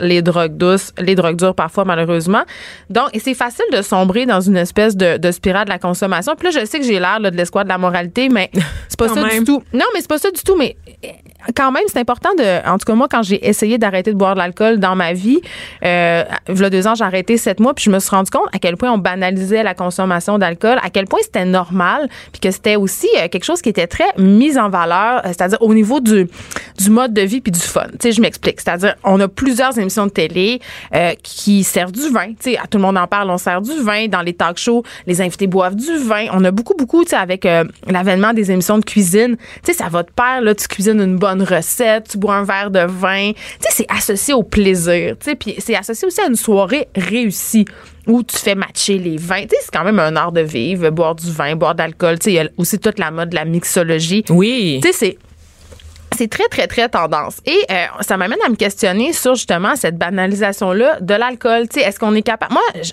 les 0.00 0.22
drogues 0.22 0.56
douces, 0.56 0.92
les 0.98 1.14
drogues 1.14 1.36
dures 1.36 1.54
parfois, 1.54 1.84
malheureusement. 1.84 2.42
Donc, 2.90 3.10
et 3.12 3.18
c'est 3.18 3.34
facile 3.34 3.64
de 3.72 3.82
sombrer 3.82 4.26
dans 4.26 4.40
une 4.40 4.56
espèce 4.56 4.96
de, 4.96 5.16
de 5.16 5.30
spirale 5.30 5.64
de 5.64 5.70
la 5.70 5.78
consommation. 5.78 6.34
Puis 6.36 6.48
là, 6.52 6.60
je 6.60 6.66
sais 6.66 6.78
que 6.78 6.84
j'ai 6.84 7.00
l'air 7.00 7.20
de 7.20 7.28
l'escouade 7.36 7.64
de 7.64 7.72
la 7.72 7.78
moralité, 7.78 8.28
mais 8.28 8.50
c'est 8.88 8.98
pas 8.98 9.08
ça 9.08 9.22
même. 9.22 9.40
du 9.40 9.44
tout. 9.44 9.62
Non, 9.72 9.86
mais 9.94 10.00
c'est 10.00 10.08
pas 10.08 10.18
ça 10.18 10.30
du 10.30 10.42
tout. 10.42 10.56
Mais 10.56 10.76
euh, 11.04 11.08
quand 11.54 11.72
même, 11.72 11.84
c'est 11.88 11.98
important 11.98 12.30
de. 12.36 12.66
En 12.68 12.78
tout 12.78 12.86
cas, 12.86 12.94
moi, 12.94 13.08
quand 13.10 13.22
j'ai 13.22 13.46
essayé 13.46 13.76
d'arrêter 13.76 14.12
de 14.12 14.16
boire 14.16 14.34
de 14.34 14.38
l'alcool 14.38 14.78
dans 14.78 14.96
ma 14.96 15.12
vie, 15.12 15.40
euh, 15.84 16.24
il 16.48 16.58
y 16.58 16.64
a 16.64 16.70
deux 16.70 16.86
ans, 16.86 16.94
j'ai 16.94 17.04
arrêté 17.04 17.36
sept 17.36 17.60
mois, 17.60 17.74
puis 17.74 17.84
je 17.84 17.90
me 17.90 17.98
suis 17.98 18.10
rendu 18.10 18.30
compte 18.30 18.48
à 18.52 18.58
quel 18.58 18.76
point 18.76 18.90
on 18.90 18.98
banalisait 18.98 19.62
la 19.62 19.74
consommation 19.74 20.38
d'alcool, 20.38 20.78
à 20.82 20.90
quel 20.90 21.06
point 21.06 21.20
c'était 21.22 21.44
normal, 21.44 22.08
puis 22.32 22.40
que 22.40 22.50
c'était 22.50 22.76
aussi 22.76 23.08
euh, 23.18 23.28
quelque 23.28 23.44
chose 23.44 23.60
qui 23.60 23.68
était 23.68 23.86
très 23.86 24.06
mis 24.16 24.58
en 24.58 24.70
valeur, 24.70 25.18
euh, 25.18 25.28
c'est-à-dire 25.28 25.60
au 25.60 25.74
niveau 25.74 26.00
du, 26.00 26.28
du 26.78 26.90
mode 26.90 27.12
de 27.12 27.22
vie 27.22 27.40
puis 27.40 27.52
du 27.52 27.60
fun. 27.60 27.86
Tu 27.92 27.96
sais, 28.00 28.12
je 28.12 28.20
m'explique. 28.20 28.60
C'est-à-dire, 28.60 28.94
on 29.04 29.20
a 29.20 29.28
plusieurs 29.44 29.78
émissions 29.78 30.06
de 30.06 30.10
télé 30.10 30.60
euh, 30.94 31.12
qui 31.22 31.64
servent 31.64 31.92
du 31.92 32.08
vin. 32.10 32.28
Tu 32.28 32.52
sais, 32.52 32.58
tout 32.70 32.78
le 32.78 32.82
monde 32.82 32.96
en 32.96 33.06
parle, 33.06 33.30
on 33.30 33.38
sert 33.38 33.60
du 33.60 33.78
vin. 33.82 34.08
Dans 34.08 34.22
les 34.22 34.32
talk 34.32 34.56
shows, 34.56 34.82
les 35.06 35.20
invités 35.20 35.46
boivent 35.46 35.76
du 35.76 35.98
vin. 35.98 36.26
On 36.32 36.42
a 36.44 36.50
beaucoup, 36.50 36.74
beaucoup, 36.74 37.04
tu 37.04 37.10
sais, 37.10 37.16
avec 37.16 37.44
euh, 37.44 37.64
l'avènement 37.86 38.32
des 38.32 38.50
émissions 38.50 38.78
de 38.78 38.84
cuisine. 38.84 39.36
Tu 39.62 39.72
sais, 39.72 39.74
ça 39.74 39.88
va 39.90 40.02
de 40.02 40.10
pair, 40.10 40.40
là, 40.40 40.54
tu 40.54 40.66
cuisines 40.66 41.00
une 41.00 41.16
bonne 41.16 41.42
recette, 41.42 42.08
tu 42.10 42.18
bois 42.18 42.36
un 42.36 42.44
verre 42.44 42.70
de 42.70 42.80
vin. 42.80 43.32
Tu 43.32 43.38
sais, 43.60 43.68
c'est 43.70 43.86
associé 43.88 44.32
au 44.32 44.42
plaisir. 44.42 45.16
Tu 45.18 45.30
sais, 45.30 45.34
puis 45.34 45.56
c'est 45.58 45.76
associé 45.76 46.06
aussi 46.06 46.20
à 46.22 46.26
une 46.26 46.36
soirée 46.36 46.88
réussie 46.96 47.66
où 48.06 48.22
tu 48.22 48.36
fais 48.36 48.54
matcher 48.54 48.98
les 48.98 49.18
vins. 49.18 49.42
Tu 49.42 49.50
sais, 49.50 49.56
c'est 49.60 49.72
quand 49.72 49.84
même 49.84 49.98
un 49.98 50.16
art 50.16 50.32
de 50.32 50.40
vivre, 50.40 50.88
boire 50.90 51.14
du 51.14 51.30
vin, 51.30 51.54
boire 51.54 51.74
de 51.74 51.80
l'alcool. 51.80 52.18
Tu 52.18 52.24
sais, 52.24 52.30
il 52.32 52.36
y 52.36 52.40
a 52.40 52.48
aussi 52.56 52.78
toute 52.78 52.98
la 52.98 53.10
mode 53.10 53.30
de 53.30 53.34
la 53.34 53.44
mixologie. 53.44 54.24
Oui. 54.30 54.80
Tu 54.82 54.88
sais, 54.88 54.94
c'est 54.94 55.18
c'est 56.16 56.28
très, 56.28 56.48
très, 56.48 56.66
très 56.66 56.88
tendance. 56.88 57.36
Et 57.46 57.58
euh, 57.70 57.84
ça 58.00 58.16
m'amène 58.16 58.38
à 58.46 58.48
me 58.48 58.56
questionner 58.56 59.12
sur 59.12 59.34
justement 59.34 59.76
cette 59.76 59.96
banalisation-là 59.98 60.98
de 61.00 61.14
l'alcool. 61.14 61.66
Est-ce 61.76 61.98
qu'on 61.98 62.14
est 62.14 62.22
capable? 62.22 62.52
Moi, 62.54 62.62
je- 62.82 62.92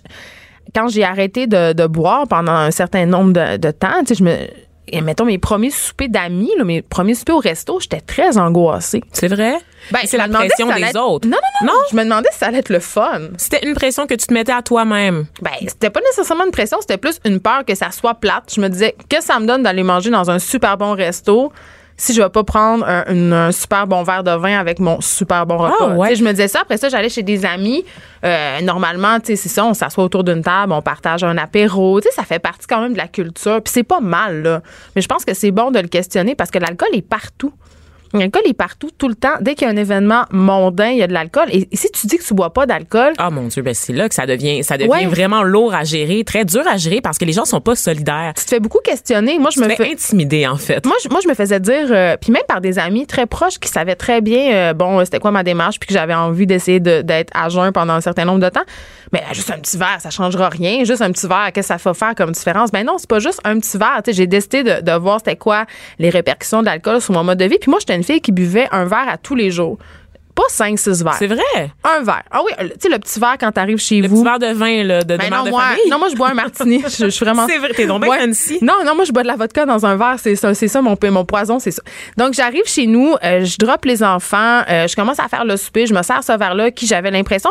quand 0.76 0.88
j'ai 0.88 1.04
arrêté 1.04 1.48
de, 1.48 1.74
de 1.74 1.88
boire 1.88 2.28
pendant 2.28 2.54
un 2.54 2.72
certain 2.72 3.06
nombre 3.06 3.34
de, 3.34 3.58
de 3.58 3.72
temps, 3.72 4.02
je 4.10 4.24
me. 4.24 4.36
et 4.88 5.02
mettons 5.02 5.26
mes 5.26 5.38
premiers 5.38 5.70
soupers 5.72 6.08
d'amis, 6.10 6.52
là, 6.58 6.64
mes 6.64 6.82
premiers 6.82 7.14
soupers 7.16 7.36
au 7.36 7.40
resto, 7.40 7.80
j'étais 7.80 8.00
très 8.02 8.38
angoissée. 8.38 9.02
C'est 9.12 9.28
vrai? 9.28 9.56
Ben, 9.92 10.00
c'est 10.06 10.18
la 10.18 10.28
pression 10.28 10.70
si 10.72 10.82
des 10.82 10.88
être- 10.90 11.00
autres. 11.02 11.28
Non, 11.28 11.38
non, 11.62 11.68
non, 11.74 11.80
Je 11.92 11.96
me 11.96 12.04
demandais 12.04 12.30
si 12.32 12.38
ça 12.40 12.48
allait 12.48 12.60
être 12.60 12.70
le 12.70 12.80
fun. 12.80 13.20
C'était 13.38 13.66
une 13.68 13.74
pression 13.74 14.06
que 14.08 14.14
tu 14.14 14.28
te 14.28 14.34
mettais 14.34 14.52
à 14.54 14.62
toi-même. 14.62 15.26
Ben, 15.42 15.52
c'était 15.62 15.90
pas 15.90 16.02
nécessairement 16.02 16.46
une 16.46 16.52
pression, 16.52 16.78
c'était 16.82 16.98
plus 16.98 17.20
une 17.26 17.40
peur 17.40 17.66
que 17.66 17.74
ça 17.76 17.92
soit 17.92 18.14
plate. 18.14 18.54
Je 18.56 18.62
me 18.62 18.70
disais, 18.70 18.96
que 19.10 19.22
ça 19.22 19.40
me 19.40 19.46
donne 19.48 19.64
d'aller 19.64 19.84
manger 19.84 20.10
dans 20.12 20.30
un 20.30 20.40
super 20.40 20.78
bon 20.78 20.94
resto 20.94 21.52
si 22.02 22.14
je 22.16 22.22
vais 22.22 22.30
pas 22.30 22.44
prendre 22.44 22.84
un, 22.88 23.04
une- 23.10 23.32
un 23.34 23.52
super 23.52 23.86
bon 23.86 24.02
verre 24.02 24.24
de 24.24 24.32
vin 24.32 24.58
avec 24.60 24.80
mon 24.80 25.00
super 25.02 25.46
bon 25.46 25.58
repas? 25.58 25.76
Ah, 25.82 25.88
ouais. 25.90 26.16
Je 26.16 26.24
me 26.24 26.32
disais 26.32 26.48
ça. 26.48 26.60
Après 26.64 26.78
ça, 26.78 26.90
j'allais 26.90 27.10
chez 27.10 27.22
des 27.22 27.46
amis. 27.46 27.86
Euh, 28.24 28.60
normalement, 28.62 29.20
tu 29.20 29.28
sais, 29.28 29.36
c'est 29.36 29.50
ça, 29.50 29.64
on 29.66 29.74
s'assoit 29.76 30.04
autour 30.04 30.24
d'une 30.24 30.42
table, 30.42 30.74
on 30.74 30.82
partage 30.82 31.24
un 31.24 31.38
apéro. 31.38 32.02
Tu 32.02 32.08
sais, 32.08 32.14
ça 32.16 32.24
fait 32.24 32.40
partie 32.40 32.66
quand 32.68 32.82
même 32.82 32.94
de 32.94 32.98
la 32.98 33.08
culture. 33.08 33.62
Puis 33.62 33.72
c'est 33.72 33.84
pas 33.84 34.00
mal, 34.00 34.42
là. 34.42 34.62
Mais 34.96 35.02
je 35.04 35.08
pense 35.08 35.26
que 35.26 35.34
c'est 35.36 35.52
bon 35.52 35.70
de 35.70 35.80
le 35.80 35.88
questionner 35.88 36.34
parce 36.34 36.50
que 36.50 36.58
l'alcool 36.60 36.90
est 36.94 37.02
partout. 37.08 37.54
L'alcool 38.14 38.42
est 38.46 38.54
partout, 38.54 38.90
tout 38.98 39.08
le 39.08 39.16
temps. 39.16 39.36
Dès 39.40 39.56
qu'il 39.56 39.68
y 39.68 39.70
a 39.70 39.74
un 39.74 39.78
événement 39.78 40.26
mondain, 40.32 40.90
il 40.90 40.98
y 40.98 41.04
a 41.04 41.08
de 41.08 41.14
l'alcool. 41.14 41.46
Et, 41.52 41.68
et 41.72 41.76
si 41.76 41.90
tu 41.92 42.08
dis 42.08 42.18
que 42.18 42.24
tu 42.24 42.34
bois 42.34 42.52
pas 42.54 42.66
d'alcool, 42.66 43.14
Ah 43.18 43.30
mon 43.30 43.48
Dieu, 43.48 43.62
ben 43.62 43.74
c'est 43.74 43.94
là 43.94 44.10
que 44.10 44.16
ça 44.16 44.26
devient, 44.26 44.64
ça 44.64 44.78
devient 44.78 44.90
Ouais. 44.92 45.06
vraiment 45.06 45.44
lourd 45.44 45.74
à 45.74 45.84
gérer, 45.84 46.24
très 46.26 46.44
dur 46.46 46.64
à 46.68 46.78
gérer 46.78 47.00
parce 47.02 47.18
que 47.18 47.26
les 47.26 47.32
gens 47.34 47.46
sont 47.46 47.62
pas 47.62 47.76
solidaires. 47.76 48.34
tu 48.36 48.44
te 48.44 48.50
fais 48.50 48.60
beaucoup 48.60 48.80
questionner. 48.84 49.40
Moi, 49.40 49.50
je 49.54 49.62
Tu 49.62 49.68
me 49.68 49.74
fais 49.76 49.92
intimider 49.92 50.48
en 50.48 50.58
fait. 50.58 50.86
moi, 50.86 50.96
je, 51.04 51.10
moi, 51.10 51.20
je 51.24 51.30
me 51.30 51.34
faisais 51.34 51.60
dire, 51.60 51.88
euh, 51.92 52.18
puis 52.20 52.32
même 52.32 52.44
par 52.48 52.60
des 52.62 52.80
amis 52.80 53.08
très 53.08 53.26
proches 53.26 53.60
qui 53.60 53.70
savaient 53.70 53.96
très 53.96 54.22
bien, 54.22 54.52
euh, 54.54 54.74
bon, 54.74 55.00
euh, 55.00 55.06
c'était 55.06 55.20
quoi 55.20 55.32
ma 55.32 55.44
démarche, 55.44 55.80
puis 55.80 55.88
que 55.88 55.94
j'avais 55.94 56.14
envie 56.14 56.46
d'essayer 56.46 56.80
de- 56.80 57.02
d'être 57.02 57.32
à 57.34 57.50
jeun 57.50 57.72
pendant 57.72 57.94
un 57.94 58.02
certain 58.02 58.26
nombre 58.26 58.40
de 58.40 58.50
temps. 58.50 58.64
Mais 59.14 59.24
juste 59.34 59.52
un 59.52 59.60
petit 59.60 59.78
verre, 59.78 59.98
ça 60.00 60.10
changera 60.10 60.50
rien. 60.50 60.84
Juste 60.86 61.02
un 61.02 61.12
petit 61.12 61.28
verre, 61.28 61.52
qu'est-ce 61.54 61.68
que 61.74 61.80
ça 61.80 61.90
va 61.90 61.94
faire 61.94 62.16
comme 62.16 62.32
différence? 62.32 62.72
Ben 62.72 62.86
non, 62.86 62.98
c'est 62.98 63.10
pas 63.10 63.20
juste 63.20 63.40
un 63.44 63.60
petit 63.60 63.78
verre. 63.78 64.02
J'ai 64.08 64.28
décidé 64.28 64.64
de, 64.64 64.82
de 64.82 64.92
voir 64.94 65.20
c'était 65.20 65.36
quoi 65.36 65.66
les 66.00 66.10
répercussions 66.10 66.62
de 66.62 66.66
l'alcool 66.66 67.02
sur 67.02 67.14
mon 67.14 67.24
mode 67.24 67.38
de 67.38 67.46
vie. 67.46 67.58
Puis 67.60 67.70
moi, 67.70 67.80
j'étais 67.80 67.94
fille 68.04 68.22
qui 68.22 68.32
buvait 68.32 68.68
un 68.72 68.86
verre 68.86 69.10
à 69.10 69.18
tous 69.18 69.36
les 69.36 69.52
jours. 69.52 69.78
Pas 70.48 70.66
5-6 70.66 71.04
verres. 71.04 71.14
C'est 71.20 71.28
vrai? 71.28 71.72
Un 71.84 72.02
verre. 72.04 72.24
Ah 72.32 72.42
oui, 72.44 72.52
le- 72.60 72.70
tu 72.70 72.76
sais, 72.82 72.90
le 72.90 72.98
petit 73.00 73.20
verre 73.20 73.36
quand 73.40 73.52
t'arrives 73.52 73.78
chez 73.78 74.02
Le 74.02 74.08
vous. 74.08 74.16
petit 74.16 74.24
verre 74.24 74.40
de 74.40 74.54
vin 74.58 74.84
là, 74.84 75.04
de, 75.04 75.18
Ben 75.18 75.30
non, 75.30 75.44
de 75.44 75.50
moi, 75.50 75.62
famille. 75.64 75.90
non, 75.90 76.00
moi, 76.00 76.08
je 76.10 76.16
bois 76.16 76.30
un 76.30 76.34
martini. 76.34 76.82
je, 76.88 77.06
je 77.06 77.10
suis 77.10 77.26
vraiment. 77.26 77.46
C'est 77.48 77.58
vrai, 77.58 77.70
t'es 77.76 77.86
donc 77.86 78.04
bien 78.04 78.18
fancy. 78.18 78.58
Non, 78.62 78.74
non, 78.86 78.96
moi, 78.96 79.06
je 79.06 79.12
bois 79.12 79.22
de 79.24 79.28
la 79.28 79.36
vodka 79.36 79.66
dans 79.66 79.86
un 79.86 79.96
verre. 79.98 80.16
C'est 80.18 80.36
ça, 80.36 80.54
c'est 80.54 80.68
ça 80.68 80.82
mon, 80.82 80.96
mon 81.12 81.26
poison, 81.26 81.60
c'est 81.60 81.72
ça. 81.72 81.82
Donc, 82.18 82.34
j'arrive 82.34 82.66
chez 82.66 82.88
nous, 82.88 83.16
euh, 83.24 83.44
je 83.46 83.58
drop 83.58 83.86
les 83.86 84.04
enfants, 84.04 84.62
euh, 84.70 84.88
je 84.88 84.96
commence 84.96 85.20
à 85.20 85.28
faire 85.28 85.46
le 85.46 85.58
souper, 85.58 85.86
je 85.86 85.94
me 85.94 86.02
sers 86.02 86.24
ce 86.24 86.38
verre-là 86.38 86.72
qui, 86.72 86.88
j'avais 86.88 87.12
l'impression, 87.12 87.50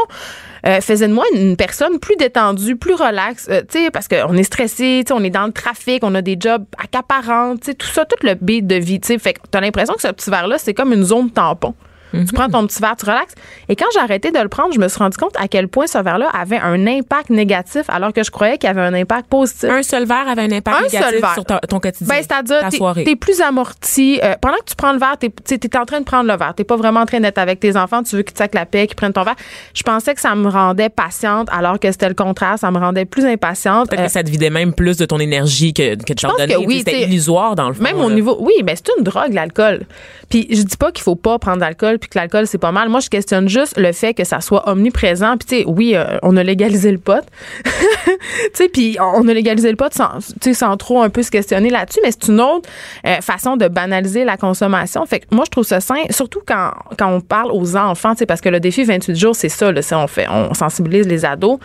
euh, 0.66 0.80
faisait 0.80 1.08
de 1.08 1.12
moi 1.12 1.24
une 1.34 1.56
personne 1.56 1.98
plus 1.98 2.16
détendue, 2.16 2.76
plus 2.76 2.94
relaxe, 2.94 3.46
euh, 3.50 3.62
tu 3.70 3.78
sais, 3.84 3.90
parce 3.90 4.08
qu'on 4.08 4.34
est 4.36 4.42
stressé, 4.42 5.02
tu 5.06 5.08
sais, 5.08 5.12
on 5.12 5.22
est 5.24 5.30
dans 5.30 5.46
le 5.46 5.52
trafic, 5.52 6.02
on 6.04 6.14
a 6.14 6.22
des 6.22 6.36
jobs 6.40 6.64
accaparants, 6.82 7.54
tu 7.56 7.66
sais, 7.70 7.74
tout 7.74 7.86
ça, 7.86 8.04
tout 8.04 8.16
le 8.26 8.34
beat 8.34 8.66
de 8.66 8.76
vie, 8.76 9.00
tu 9.00 9.08
sais. 9.08 9.18
Fait 9.18 9.34
que 9.34 9.40
t'as 9.50 9.60
l'impression 9.60 9.94
que 9.94 10.02
ce 10.02 10.08
petit 10.08 10.30
verre-là, 10.30 10.56
c'est 10.58 10.74
comme 10.74 10.92
une 10.92 11.04
zone 11.04 11.30
tampon. 11.30 11.74
Tu 12.12 12.32
prends 12.34 12.48
ton 12.48 12.66
petit 12.66 12.80
verre, 12.80 12.96
tu 12.98 13.04
relaxes. 13.06 13.34
Et 13.68 13.76
quand 13.76 13.86
j'ai 13.94 14.00
arrêté 14.00 14.30
de 14.30 14.38
le 14.38 14.48
prendre, 14.48 14.72
je 14.74 14.78
me 14.80 14.88
suis 14.88 14.98
rendu 14.98 15.16
compte 15.16 15.34
à 15.38 15.48
quel 15.48 15.68
point 15.68 15.86
ce 15.86 15.98
verre-là 15.98 16.28
avait 16.32 16.58
un 16.58 16.86
impact 16.86 17.30
négatif, 17.30 17.82
alors 17.88 18.12
que 18.12 18.22
je 18.24 18.30
croyais 18.30 18.58
qu'il 18.58 18.68
avait 18.68 18.80
un 18.82 18.94
impact 18.94 19.28
positif. 19.28 19.68
Un 19.70 19.82
seul 19.82 20.06
verre 20.06 20.28
avait 20.28 20.42
un 20.42 20.52
impact 20.52 20.76
Un 20.86 20.88
seul 20.88 21.00
négatif 21.00 21.20
verre. 21.20 21.34
sur 21.34 21.44
ta- 21.44 21.60
ton 21.60 21.78
quotidien. 21.80 22.06
Ben, 22.16 22.22
c'est-à-dire, 22.22 22.68
t'es- 22.94 23.04
t'es 23.04 23.16
plus 23.16 23.40
amorti. 23.40 24.18
Euh, 24.22 24.34
pendant 24.40 24.56
que 24.56 24.64
tu 24.66 24.74
prends 24.76 24.92
le 24.92 24.98
verre, 24.98 25.16
t'es 25.18 25.30
es 25.48 25.76
en 25.76 25.84
train 25.84 26.00
de 26.00 26.04
prendre 26.04 26.30
le 26.30 26.36
verre. 26.36 26.54
T'es 26.56 26.64
pas 26.64 26.76
vraiment 26.76 27.00
en 27.00 27.06
train 27.06 27.20
d'être 27.20 27.38
avec 27.38 27.60
tes 27.60 27.76
enfants. 27.76 28.02
Tu 28.02 28.16
veux 28.16 28.22
qu'ils 28.22 28.32
te 28.34 28.38
sacent 28.38 28.54
la 28.54 28.66
paix, 28.66 28.86
qu'ils 28.86 28.96
prennent 28.96 29.12
ton 29.12 29.22
verre. 29.22 29.36
Je 29.74 29.82
pensais 29.82 30.14
que 30.14 30.20
ça 30.20 30.34
me 30.34 30.48
rendait 30.48 30.88
patiente, 30.88 31.48
alors 31.52 31.78
que 31.78 31.90
c'était 31.92 32.08
le 32.08 32.14
contraire. 32.14 32.58
Ça 32.58 32.70
me 32.70 32.78
rendait 32.78 33.04
plus 33.04 33.24
impatiente. 33.24 33.88
Peut-être 33.88 34.00
Euh, 34.00 34.06
que 34.06 34.10
ça 34.12 34.22
te 34.22 34.30
vidait 34.30 34.50
même 34.50 34.72
plus 34.74 34.96
de 34.96 35.04
ton 35.06 35.18
énergie 35.18 35.72
que, 35.72 35.94
que 35.94 36.12
de 36.12 36.20
t'en 36.20 36.36
donner. 36.36 36.56
oui, 36.56 36.78
C'était 36.78 37.02
illusoire 37.02 37.54
dans 37.54 37.68
le 37.68 37.74
fond. 37.74 37.82
Même 37.82 38.00
au 38.00 38.08
là. 38.08 38.14
niveau, 38.14 38.36
oui, 38.40 38.54
ben 38.64 38.74
c'est 38.76 38.90
une 38.98 39.04
drogue 39.04 39.32
l'alcool. 39.32 39.82
Puis 40.30 40.46
je 40.48 40.62
dis 40.62 40.76
pas 40.76 40.92
qu'il 40.92 41.02
faut 41.02 41.16
pas 41.16 41.38
prendre 41.38 41.58
d'alcool 41.58 41.98
puis 41.98 42.08
que 42.08 42.16
l'alcool 42.16 42.46
c'est 42.46 42.58
pas 42.58 42.70
mal. 42.72 42.88
Moi 42.88 43.00
je 43.00 43.10
questionne 43.10 43.48
juste 43.48 43.76
le 43.76 43.92
fait 43.92 44.14
que 44.14 44.24
ça 44.24 44.40
soit 44.40 44.68
omniprésent. 44.68 45.36
Puis 45.36 45.48
tu 45.48 45.56
sais, 45.56 45.64
oui, 45.66 45.96
euh, 45.96 46.18
on 46.22 46.36
a 46.36 46.44
légalisé 46.44 46.92
le 46.92 46.98
pot. 46.98 47.24
tu 47.64 48.12
sais, 48.54 48.68
puis 48.68 48.96
on 49.00 49.26
a 49.26 49.34
légalisé 49.34 49.68
le 49.70 49.76
pot 49.76 49.92
sans, 49.92 50.18
tu 50.40 50.54
sans 50.54 50.76
trop 50.76 51.02
un 51.02 51.10
peu 51.10 51.22
se 51.22 51.30
questionner 51.30 51.68
là-dessus, 51.68 52.00
mais 52.04 52.12
c'est 52.12 52.28
une 52.28 52.40
autre 52.40 52.68
euh, 53.06 53.20
façon 53.20 53.56
de 53.56 53.66
banaliser 53.66 54.24
la 54.24 54.36
consommation. 54.36 55.04
Fait 55.04 55.20
que 55.20 55.26
moi 55.32 55.44
je 55.44 55.50
trouve 55.50 55.64
ça 55.64 55.80
sain, 55.80 56.04
surtout 56.10 56.40
quand 56.46 56.70
quand 56.96 57.12
on 57.12 57.20
parle 57.20 57.50
aux 57.52 57.76
enfants, 57.76 58.12
tu 58.12 58.20
sais, 58.20 58.26
parce 58.26 58.40
que 58.40 58.48
le 58.48 58.60
défi 58.60 58.84
28 58.84 59.16
jours 59.16 59.34
c'est 59.34 59.48
ça, 59.48 59.72
là, 59.72 59.80
on 59.92 60.06
fait, 60.06 60.28
on 60.30 60.54
sensibilise 60.54 61.08
les 61.08 61.24
ados. 61.24 61.58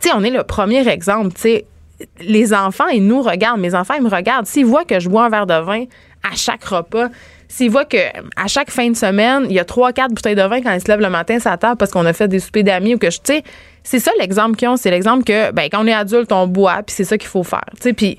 Tu 0.00 0.08
sais, 0.08 0.14
on 0.16 0.24
est 0.24 0.30
le 0.30 0.42
premier 0.42 0.86
exemple, 0.88 1.34
tu 1.34 1.40
sais 1.40 1.64
les 2.20 2.54
enfants, 2.54 2.86
ils 2.88 3.04
nous 3.04 3.22
regardent. 3.22 3.60
Mes 3.60 3.74
enfants, 3.74 3.94
ils 3.94 4.02
me 4.02 4.08
regardent. 4.08 4.46
S'ils 4.46 4.64
voient 4.64 4.84
que 4.84 5.00
je 5.00 5.08
bois 5.08 5.24
un 5.24 5.28
verre 5.28 5.46
de 5.46 5.54
vin 5.54 5.84
à 6.22 6.34
chaque 6.34 6.64
repas, 6.64 7.08
s'ils 7.48 7.70
voient 7.70 7.84
que 7.84 7.96
à 8.36 8.46
chaque 8.46 8.70
fin 8.70 8.88
de 8.90 8.96
semaine, 8.96 9.46
il 9.48 9.52
y 9.52 9.58
a 9.58 9.64
trois, 9.64 9.92
quatre 9.92 10.12
bouteilles 10.12 10.34
de 10.34 10.42
vin 10.42 10.60
quand 10.62 10.72
ils 10.72 10.80
se 10.80 10.88
lèvent 10.88 11.00
le 11.00 11.10
matin 11.10 11.38
la 11.44 11.56
table 11.56 11.76
parce 11.76 11.90
qu'on 11.90 12.04
a 12.06 12.12
fait 12.12 12.28
des 12.28 12.40
soupers 12.40 12.64
d'amis 12.64 12.94
ou 12.94 12.98
que 12.98 13.10
je, 13.10 13.18
tu 13.18 13.34
sais, 13.34 13.42
c'est 13.82 14.00
ça 14.00 14.10
l'exemple 14.18 14.56
qu'ils 14.56 14.68
ont. 14.68 14.76
C'est 14.76 14.90
l'exemple 14.90 15.24
que, 15.24 15.50
ben, 15.52 15.68
quand 15.70 15.82
on 15.82 15.86
est 15.86 15.94
adulte, 15.94 16.30
on 16.30 16.46
boit, 16.46 16.82
puis 16.82 16.94
c'est 16.94 17.04
ça 17.04 17.16
qu'il 17.16 17.28
faut 17.28 17.42
faire. 17.42 17.64
Tu 17.76 17.82
sais, 17.82 17.92
puis 17.94 18.18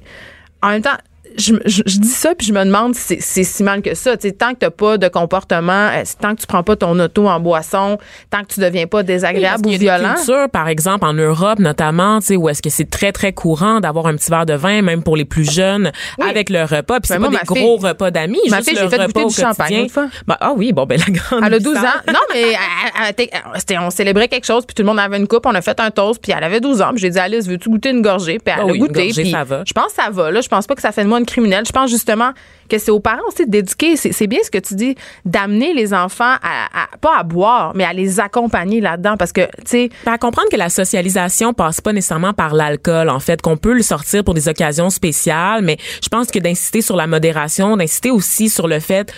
en 0.61 0.69
même 0.69 0.81
temps, 0.81 0.97
je, 1.37 1.53
je- 1.65 1.83
je 1.85 1.97
dis 1.99 2.07
ça 2.07 2.33
puis 2.35 2.47
je 2.47 2.53
me 2.53 2.63
demande 2.63 2.95
si 2.95 3.01
c'est- 3.01 3.21
c'est 3.21 3.43
si 3.43 3.63
mal 3.63 3.81
que 3.81 3.93
ça. 3.95 4.17
Tu 4.17 4.27
sais, 4.29 4.33
tant 4.33 4.51
que 4.53 4.59
t'as 4.59 4.69
pas 4.69 4.97
de 4.97 5.07
comportement, 5.07 5.89
euh, 5.93 6.03
tant 6.19 6.35
que 6.35 6.41
tu 6.41 6.47
prends 6.47 6.63
pas 6.63 6.75
ton 6.75 6.97
auto 6.99 7.27
en 7.27 7.39
boisson, 7.39 7.97
tant 8.29 8.41
que 8.43 8.53
tu 8.53 8.59
deviens 8.59 8.87
pas 8.87 8.99
Oui, 8.99 9.03
désagréable 9.05 9.63
qu'il 9.63 9.67
ou 9.67 9.71
y 9.71 9.75
a 9.75 9.77
des 9.77 9.85
violent. 10.03 10.15
cultures, 10.15 10.49
par 10.51 10.67
exemple, 10.67 11.05
en 11.05 11.13
Europe 11.13 11.59
notamment, 11.59 12.19
tu 12.19 12.27
sais, 12.27 12.35
où 12.35 12.49
est-ce 12.49 12.61
que 12.61 12.69
c'est 12.69 12.89
très, 12.89 13.11
très 13.11 13.33
courant 13.33 13.79
d'avoir 13.79 14.07
un 14.07 14.15
petit 14.15 14.29
verre 14.29 14.45
de 14.45 14.53
vin, 14.53 14.81
même 14.81 15.03
pour 15.03 15.15
les 15.17 15.25
plus 15.25 15.49
jeunes, 15.49 15.91
Oui. 16.17 16.29
avec 16.29 16.49
le 16.49 16.61
repas. 16.63 16.99
Puis 16.99 17.09
Ben 17.09 17.15
c'est 17.15 17.19
moi, 17.19 17.29
pas 17.31 17.39
des 17.53 17.59
gros 17.61 17.77
repas 17.77 18.11
d'amis, 18.11 18.39
juste 18.45 18.69
fille, 18.69 18.77
le 18.81 18.89
fait 18.89 18.97
repas 18.97 19.21
au 19.21 19.29
du 19.29 19.35
champagne 19.35 19.55
quotidien. 19.55 19.83
une 19.83 19.89
fois. 19.89 20.07
Ben, 20.27 20.37
ah 20.39 20.53
oui, 20.55 20.73
bon, 20.73 20.85
ben 20.85 20.99
la 20.99 21.13
grande 21.13 21.43
Elle 21.45 21.53
a 21.53 21.59
12 21.59 21.77
ans. 21.77 21.81
Non, 22.07 22.19
mais 22.33 22.53
elle- 23.07 23.79
on 23.79 23.89
célébrait 23.89 24.27
quelque 24.27 24.45
chose, 24.45 24.65
puis 24.65 24.73
tout 24.73 24.81
le 24.83 24.87
monde 24.87 24.99
avait 24.99 25.17
une 25.17 25.27
coupe, 25.27 25.45
on 25.45 25.55
a 25.55 25.61
fait 25.61 25.79
un 25.79 25.91
toast, 25.91 26.21
puis 26.21 26.33
elle 26.35 26.43
avait 26.43 26.59
12 26.59 26.81
ans. 26.81 26.89
Puis 26.91 26.99
j'ai 27.01 27.09
dit, 27.09 27.19
Alice, 27.19 27.47
veux-tu 27.47 27.69
goûter 27.69 27.89
une 27.89 28.01
gorgée? 28.01 28.39
Puis 28.39 28.53
elle 28.53 28.59
Ah 28.59 28.61
a 28.63 28.65
oui, 28.65 28.77
une 28.77 28.87
goûté. 28.87 29.05
gorgée, 29.07 29.21
puis 29.23 29.31
ça 29.31 29.43
va. 29.43 29.63
Je 29.65 29.73
pense 29.73 29.87
que 29.93 30.01
ça 30.03 30.09
va. 30.09 30.31
Là. 30.31 30.41
Je 30.41 30.47
pense 30.47 30.67
pas 30.67 30.75
que 30.75 30.81
ça 30.81 30.91
fait 30.91 31.03
de 31.03 31.09
moi 31.09 31.18
une 31.19 31.25
criminelle. 31.25 31.65
Je 31.65 31.71
pense 31.71 31.89
justement 31.89 32.31
que 32.69 32.77
c'est 32.77 32.91
aux 32.91 32.99
parents 32.99 33.27
aussi 33.27 33.45
d'éduquer. 33.47 33.97
C'est 33.97 34.11
c'est 34.11 34.27
bien 34.27 34.39
ce 34.43 34.51
que 34.51 34.57
tu 34.59 34.75
dis, 34.75 34.95
d'amener 35.25 35.73
les 35.73 35.93
enfants 35.93 36.35
à, 36.41 36.83
à- 36.83 36.97
pas 37.01 37.17
à 37.17 37.23
boire, 37.23 37.73
mais 37.75 37.83
à 37.83 37.93
les 37.93 38.19
accompagner 38.19 38.79
là-dedans, 38.81 39.17
parce 39.17 39.31
que 39.31 39.41
tu 39.41 39.49
sais, 39.65 39.89
à 40.05 40.17
comprendre 40.17 40.49
que 40.49 40.57
la 40.57 40.69
socialisation 40.69 41.53
passe 41.53 41.81
pas 41.81 41.93
nécessairement 41.93 42.33
par 42.33 42.53
l'alcool 42.53 43.09
en 43.09 43.19
fait 43.19 43.41
qu'on 43.41 43.57
peut 43.57 43.73
le 43.73 43.81
sortir 43.81 44.23
pour 44.23 44.33
des 44.33 44.47
occasions 44.47 44.89
spéciales 44.89 45.61
mais 45.63 45.77
je 46.03 46.09
pense 46.09 46.27
que 46.27 46.39
d'inciter 46.39 46.81
sur 46.81 46.95
la 46.95 47.07
modération 47.07 47.77
d'inciter 47.77 48.11
aussi 48.11 48.49
sur 48.49 48.67
le 48.67 48.79
fait 48.79 49.11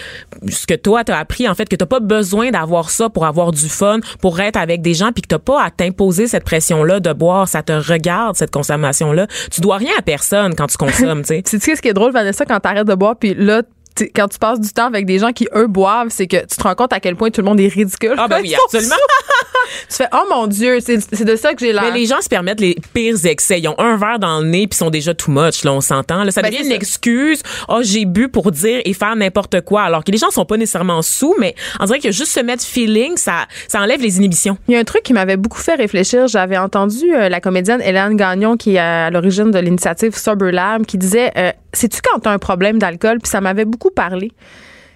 ce 0.49 0.65
que 0.67 0.73
toi 0.73 1.03
t'as 1.03 1.17
appris 1.17 1.47
en 1.47 1.55
fait 1.55 1.67
que 1.69 1.75
t'as 1.75 1.85
pas 1.85 1.99
besoin 1.99 2.51
d'avoir 2.51 2.89
ça 2.89 3.09
pour 3.09 3.25
avoir 3.25 3.51
du 3.51 3.67
fun 3.69 3.99
pour 4.21 4.39
être 4.39 4.57
avec 4.57 4.81
des 4.81 4.93
gens 4.93 5.11
puis 5.11 5.21
que 5.21 5.27
t'as 5.27 5.39
pas 5.39 5.63
à 5.63 5.71
t'imposer 5.71 6.27
cette 6.27 6.43
pression 6.43 6.83
là 6.83 6.99
de 6.99 7.13
boire 7.13 7.47
ça 7.47 7.63
te 7.63 7.71
regarde 7.73 8.35
cette 8.35 8.51
consommation 8.51 9.11
là 9.11 9.27
tu 9.51 9.61
dois 9.61 9.77
rien 9.77 9.91
à 9.97 10.01
personne 10.01 10.55
quand 10.55 10.67
tu 10.67 10.77
consommes 10.77 11.21
tu 11.21 11.27
sais 11.27 11.41
Tu 11.51 11.59
sais 11.59 11.75
ce 11.75 11.81
qui 11.81 11.89
est 11.89 11.93
drôle, 11.93 12.11
Vanessa, 12.13 12.45
quand 12.45 12.59
t'arrêtes 12.59 12.87
de 12.87 12.95
boire, 12.95 13.15
puis 13.17 13.33
là, 13.41 13.63
quand 14.15 14.27
tu 14.27 14.39
passes 14.39 14.60
du 14.60 14.69
temps 14.69 14.86
avec 14.88 15.06
des 15.06 15.19
gens 15.19 15.32
qui, 15.32 15.47
eux, 15.56 15.67
boivent, 15.67 16.10
c'est 16.10 16.27
que 16.27 16.38
tu 16.38 16.56
te 16.58 16.63
rends 16.63 16.75
compte 16.75 16.93
à 16.93 16.99
quel 16.99 17.15
point 17.15 17.30
tout 17.30 17.41
le 17.41 17.45
monde 17.45 17.60
est 17.60 17.67
ridicule. 17.67 18.15
ah 18.17 18.27
ben 18.27 18.39
oui 18.41 18.54
absolument 18.65 18.95
Tu 19.89 19.95
fais, 19.97 20.08
oh 20.13 20.25
mon 20.30 20.47
Dieu, 20.47 20.80
c'est 20.82 21.23
de 21.23 21.36
ça 21.36 21.54
que 21.54 21.60
j'ai 21.60 21.71
l'air. 21.71 21.84
Mais 21.84 21.91
les 21.99 22.06
gens 22.06 22.19
se 22.21 22.27
permettent 22.30 22.60
les 22.60 22.75
pires 22.93 23.25
excès. 23.25 23.60
Ils 23.60 23.67
ont 23.67 23.80
un 23.80 23.95
verre 23.97 24.19
dans 24.19 24.39
le 24.39 24.47
nez 24.47 24.67
puis 24.67 24.77
sont 24.77 24.89
déjà 24.89 25.13
too 25.13 25.32
much. 25.32 25.63
Là, 25.63 25.71
on 25.73 25.82
s'entend. 25.82 26.23
Là, 26.23 26.32
ça 26.32 26.41
Ben, 26.41 26.49
devient 26.49 26.63
une 26.63 26.69
ça. 26.69 26.75
excuse. 26.75 27.41
Oh, 27.69 27.80
j'ai 27.82 28.06
bu 28.06 28.27
pour 28.27 28.51
dire 28.51 28.82
et 28.84 28.93
faire 28.93 29.15
n'importe 29.15 29.62
quoi. 29.62 29.84
Alors 29.84 30.04
que 30.04 30.12
les 30.12 30.17
gens 30.17 30.30
sont 30.30 30.45
pas 30.45 30.58
nécessairement 30.58 31.01
sous, 31.01 31.36
mais 31.39 31.56
on 31.80 31.86
dirait 31.86 31.99
que 31.99 32.12
juste 32.12 32.32
se 32.32 32.39
mettre 32.41 32.63
feeling, 32.63 33.15
ça, 33.17 33.45
ça 33.67 33.80
enlève 33.80 34.01
les 34.01 34.17
inhibitions. 34.17 34.58
Il 34.67 34.73
y 34.73 34.77
a 34.77 34.80
un 34.80 34.84
truc 34.84 35.04
qui 35.04 35.13
m'avait 35.13 35.38
beaucoup 35.38 35.60
fait 35.60 35.75
réfléchir. 35.75 36.27
J'avais 36.27 36.58
entendu 36.58 37.13
euh, 37.15 37.30
la 37.30 37.39
comédienne 37.39 37.82
Hélène 37.82 38.15
Gagnon, 38.17 38.58
qui 38.58 38.75
est 38.75 38.80
à 38.80 39.10
l'origine 39.10 39.51
de 39.51 39.60
l'initiative 39.60 40.15
Sober 40.17 40.51
Lab, 40.51 40.86
qui 40.86 40.97
disait 40.97 41.32
euh, 41.38 41.51
Sais-tu 41.73 42.01
quand 42.01 42.19
tu 42.19 42.27
as 42.27 42.32
un 42.34 42.39
problème 42.39 42.77
d'alcool 42.80 43.19
Puis 43.23 43.30
ça 43.30 43.39
m'avait 43.39 43.63
beaucoup 43.65 43.81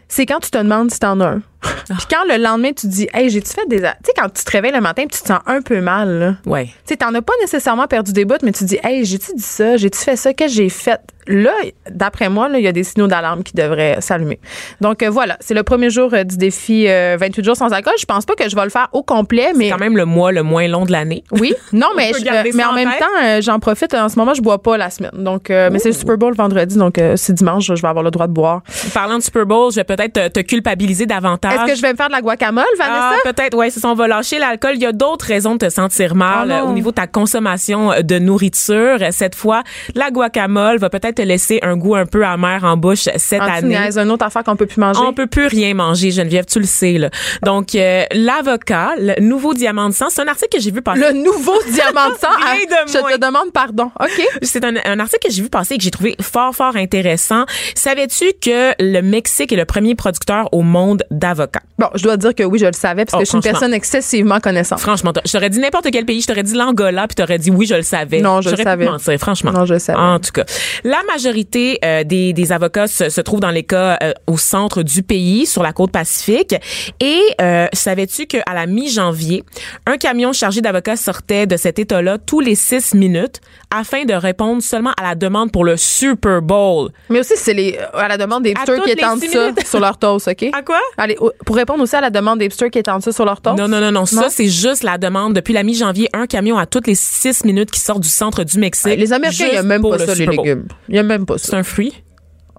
C'est 0.07 0.25
quand 0.25 0.39
tu 0.39 0.51
te 0.51 0.57
demandes 0.57 0.91
si 0.91 0.99
t'en 0.99 1.19
as 1.19 1.27
un. 1.27 1.41
Puis 1.87 2.07
quand 2.09 2.23
le 2.29 2.41
lendemain, 2.41 2.71
tu 2.73 2.87
dis 2.87 3.07
Hey, 3.13 3.29
j'ai-tu 3.29 3.51
fait 3.53 3.67
des. 3.67 3.77
Tu 3.77 3.83
sais, 3.83 4.13
quand 4.17 4.29
tu 4.33 4.43
te 4.43 4.51
réveilles 4.51 4.71
le 4.73 4.81
matin, 4.81 5.03
puis 5.07 5.17
tu 5.17 5.21
te 5.23 5.27
sens 5.27 5.39
un 5.45 5.61
peu 5.61 5.81
mal, 5.81 6.09
là. 6.19 6.33
Ouais. 6.45 6.65
Tu 6.65 6.71
sais, 6.93 6.97
t'en 6.97 7.13
as 7.13 7.21
pas 7.21 7.33
nécessairement 7.41 7.87
perdu 7.87 8.13
des 8.13 8.25
bouts, 8.25 8.35
mais 8.43 8.51
tu 8.51 8.63
dis, 8.65 8.79
hey, 8.83 9.05
j'ai-tu 9.05 9.33
dit 9.35 9.41
ça? 9.43 9.77
J'ai-tu 9.77 9.99
fait 9.99 10.15
ça? 10.15 10.33
Qu'est-ce 10.33 10.53
que 10.55 10.63
j'ai 10.63 10.69
fait? 10.69 10.99
Là, 11.27 11.53
d'après 11.89 12.29
moi, 12.29 12.49
il 12.53 12.59
y 12.63 12.67
a 12.67 12.71
des 12.71 12.83
signaux 12.83 13.07
d'alarme 13.07 13.41
qui 13.41 13.53
devraient 13.55 13.97
s'allumer. 13.99 14.39
Donc, 14.79 15.01
euh, 15.01 15.09
voilà, 15.09 15.37
c'est 15.39 15.55
le 15.55 15.63
premier 15.63 15.89
jour 15.89 16.11
euh, 16.13 16.23
du 16.23 16.37
défi 16.37 16.85
euh, 16.87 17.17
28 17.19 17.43
jours 17.43 17.55
sans 17.55 17.73
alcool. 17.73 17.95
Je 17.99 18.05
pense 18.05 18.25
pas 18.27 18.35
que 18.35 18.47
je 18.47 18.55
vais 18.55 18.63
le 18.63 18.69
faire 18.69 18.89
au 18.93 19.01
complet, 19.01 19.51
mais. 19.55 19.65
C'est 19.65 19.71
quand 19.71 19.79
même 19.79 19.97
le 19.97 20.05
mois 20.05 20.31
le 20.31 20.43
moins 20.43 20.67
long 20.67 20.85
de 20.85 20.91
l'année. 20.91 21.23
Oui, 21.31 21.55
non, 21.73 21.87
mais, 21.97 22.11
je- 22.19 22.25
mais 22.55 22.63
en 22.63 22.69
en 22.69 22.73
même 22.73 22.89
temps, 22.99 23.23
euh, 23.23 23.41
j'en 23.41 23.57
profite. 23.59 23.95
En 23.95 24.07
ce 24.07 24.19
moment, 24.19 24.35
je 24.35 24.41
bois 24.43 24.61
pas 24.61 24.77
la 24.77 24.91
semaine. 24.91 25.09
Donc, 25.15 25.49
euh, 25.49 25.69
mais 25.71 25.79
c'est 25.79 25.89
le 25.89 25.95
Super 25.95 26.15
Bowl 26.19 26.35
vendredi, 26.35 26.77
donc 26.77 26.99
euh, 26.99 27.15
c'est 27.15 27.33
dimanche, 27.33 27.65
je 27.65 27.81
vais 27.81 27.87
avoir 27.87 28.03
le 28.03 28.11
droit 28.11 28.27
de 28.27 28.33
boire. 28.33 28.61
Parlant 28.93 29.17
de 29.17 29.23
Super 29.23 29.47
Bowl, 29.47 29.71
je 29.71 29.77
vais 29.77 29.83
peut-être 29.83 30.13
te, 30.13 30.27
te 30.27 30.39
culpabiliser 30.41 31.07
davantage. 31.07 31.54
Est-ce 31.55 31.71
que 31.71 31.75
je 31.75 31.81
vais 31.81 31.91
me 31.91 31.97
faire 31.97 32.07
de 32.07 32.13
la 32.13 32.21
guacamole, 32.21 32.65
Vanessa? 32.77 33.11
Ah, 33.13 33.15
peut-être, 33.23 33.57
c'est 33.69 33.79
ça, 33.79 33.89
on 33.89 33.93
va 33.95 34.07
lâcher 34.07 34.39
l'alcool. 34.39 34.71
Il 34.75 34.81
y 34.81 34.85
a 34.85 34.91
d'autres 34.91 35.25
raisons 35.25 35.53
de 35.53 35.59
te 35.65 35.69
sentir 35.69 36.15
mal 36.15 36.45
Oh 36.45 36.47
non. 36.47 36.55
euh, 36.55 36.69
au 36.69 36.73
niveau 36.73 36.89
de 36.91 36.95
ta 36.95 37.07
consommation 37.07 37.91
euh, 37.91 38.01
de 38.01 38.19
nourriture. 38.19 38.97
Cette 39.11 39.35
fois, 39.35 39.63
la 39.95 40.11
guacamole 40.11 40.77
va 40.77 40.89
peut-être 40.89 41.15
te 41.15 41.21
laisser 41.21 41.59
un 41.61 41.77
goût 41.77 41.95
un 41.95 42.05
peu 42.05 42.25
amer 42.25 42.63
en 42.63 42.77
bouche 42.77 43.07
cette 43.17 43.41
Ah, 43.41 43.59
tu 43.59 43.65
année. 43.65 43.69
niaises, 43.79 43.97
une 43.97 44.11
autre 44.11 44.25
affaire 44.25 44.43
qu'on 44.43 44.55
peut 44.55 44.65
plus 44.65 44.79
manger? 44.79 44.99
On 45.03 45.13
peut 45.13 45.27
plus 45.27 45.47
rien 45.47 45.73
manger, 45.73 46.11
Geneviève, 46.11 46.45
tu 46.45 46.59
le 46.59 46.65
sais. 46.65 46.93
Là. 46.97 47.09
Donc, 47.43 47.75
euh, 47.75 48.03
l'avocat, 48.13 48.91
le 48.97 49.19
nouveau 49.21 49.53
diamant 49.53 49.89
de 49.89 49.93
sang, 49.93 50.07
c'est 50.09 50.21
un 50.21 50.27
article 50.27 50.57
que 50.57 50.61
j'ai 50.61 50.71
vu 50.71 50.81
passer. 50.81 50.99
Le 51.01 51.11
nouveau 51.13 51.55
diamant 51.71 52.09
de 52.09 52.15
sang? 52.15 52.27
Ah, 52.45 52.55
de 52.85 52.91
je 52.91 52.97
moins. 52.99 53.11
te 53.11 53.17
demande 53.17 53.51
pardon. 53.53 53.91
OK. 53.99 54.21
C'est 54.41 54.63
un, 54.63 54.73
un 54.85 54.99
article 54.99 55.27
que 55.27 55.33
j'ai 55.33 55.41
vu 55.41 55.49
passer 55.49 55.75
et 55.75 55.77
que 55.77 55.83
j'ai 55.83 55.91
trouvé 55.91 56.15
fort, 56.21 56.53
fort 56.55 56.75
intéressant. 56.75 57.45
Savais-tu 57.75 58.25
que 58.41 58.73
le 58.79 59.01
Mexique 59.01 59.51
est 59.51 59.55
le 59.55 59.65
premier 59.65 59.95
producteur 59.95 60.49
au 60.51 60.61
monde 60.61 61.03
d'avocats? 61.11 61.44
Bon, 61.77 61.87
je 61.95 62.03
dois 62.03 62.17
dire 62.17 62.33
que 62.33 62.43
oui, 62.43 62.59
je 62.59 62.65
le 62.65 62.73
savais 62.73 63.05
parce 63.05 63.15
Oh, 63.15 63.19
que 63.19 63.25
je 63.25 63.29
suis 63.29 63.37
une 63.37 63.43
personne 63.43 63.73
excessivement 63.73 64.39
connaissante. 64.39 64.79
Franchement, 64.79 65.11
je 65.25 65.31
t'aurais 65.31 65.49
dit 65.49 65.59
n'importe 65.59 65.87
quel 65.91 66.05
pays, 66.05 66.21
je 66.21 66.27
t'aurais 66.27 66.43
dit 66.43 66.53
l'Angola, 66.55 67.07
puis 67.07 67.15
t'aurais 67.15 67.37
dit 67.39 67.51
oui, 67.51 67.65
je 67.65 67.75
le 67.75 67.81
savais. 67.81 68.21
Non, 68.21 68.41
je 68.41 68.49
le 68.49 68.57
savais. 68.57 68.85
mentir, 68.85 69.17
franchement. 69.19 69.51
Non, 69.51 69.65
je 69.65 69.73
le 69.73 69.79
savais. 69.79 69.99
En 69.99 70.19
tout 70.19 70.31
cas, 70.31 70.45
la 70.83 70.97
majorité 71.11 71.79
euh, 71.83 72.03
des, 72.03 72.33
des 72.33 72.51
avocats 72.51 72.87
se, 72.87 73.09
se 73.09 73.21
trouvent 73.21 73.39
dans 73.39 73.51
les 73.51 73.63
cas 73.63 73.97
euh, 74.03 74.13
au 74.27 74.37
centre 74.37 74.83
du 74.83 75.03
pays, 75.03 75.45
sur 75.45 75.63
la 75.63 75.73
côte 75.73 75.91
pacifique. 75.91 76.55
Et 76.99 77.19
euh, 77.41 77.67
savais-tu 77.73 78.25
qu'à 78.27 78.43
la 78.53 78.65
mi-janvier, 78.65 79.43
un 79.85 79.97
camion 79.97 80.33
chargé 80.33 80.61
d'avocats 80.61 80.95
sortait 80.97 81.45
de 81.47 81.57
cet 81.57 81.79
État-là 81.79 82.17
tous 82.17 82.39
les 82.39 82.55
six 82.55 82.93
minutes 82.93 83.41
afin 83.75 84.05
de 84.05 84.13
répondre 84.13 84.61
seulement 84.61 84.91
à 84.97 85.03
la 85.03 85.15
demande 85.15 85.51
pour 85.51 85.65
le 85.65 85.77
Super 85.77 86.41
Bowl? 86.41 86.89
Mais 87.09 87.19
aussi, 87.19 87.33
c'est 87.35 87.53
les, 87.53 87.77
à 87.93 88.07
la 88.07 88.17
demande 88.17 88.43
des 88.43 88.53
qui 88.53 88.91
étendent 88.91 89.21
ça 89.23 89.27
minutes. 89.49 89.67
sur 89.67 89.79
leur 89.79 89.97
toast, 89.97 90.27
OK? 90.27 90.45
À 90.53 90.61
quoi? 90.61 90.79
Allez, 90.97 91.17
pour 91.45 91.55
répondre 91.55 91.81
aussi 91.83 91.95
à 91.95 92.01
la 92.01 92.09
demande 92.09 92.39
des 92.39 92.45
hipsters 92.45 92.69
qui 92.69 92.79
étendent 92.79 93.01
ça 93.03 93.11
sur 93.11 93.25
leur 93.25 93.41
toast. 93.41 93.57
Non, 93.57 93.67
non, 93.67 93.79
non, 93.79 93.91
non. 93.91 94.05
Ça, 94.05 94.21
Non? 94.21 94.27
c'est 94.29 94.47
juste 94.47 94.83
la 94.83 94.97
demande. 94.97 95.33
Depuis 95.33 95.53
la 95.53 95.63
mi-janvier, 95.63 96.09
un 96.13 96.27
camion 96.27 96.57
à 96.57 96.65
toutes 96.65 96.87
les 96.87 96.95
six 96.95 97.43
minutes 97.45 97.71
qui 97.71 97.79
sort 97.79 97.99
du 97.99 98.09
centre 98.09 98.43
du 98.43 98.57
Mexique. 98.59 98.97
Les 98.97 99.13
Américains, 99.13 99.45
il 99.47 99.51
n'y 99.53 99.57
a 99.57 99.63
même 99.63 99.81
pas 99.81 99.97
le 99.97 100.05
ça, 100.05 100.13
les 100.15 100.25
légumes. 100.25 100.65
Il 100.89 100.93
n'y 100.93 100.99
a 100.99 101.03
même 101.03 101.25
pas 101.25 101.37
C'est 101.37 101.51
ça. 101.51 101.57
un 101.57 101.63
fruit? 101.63 101.93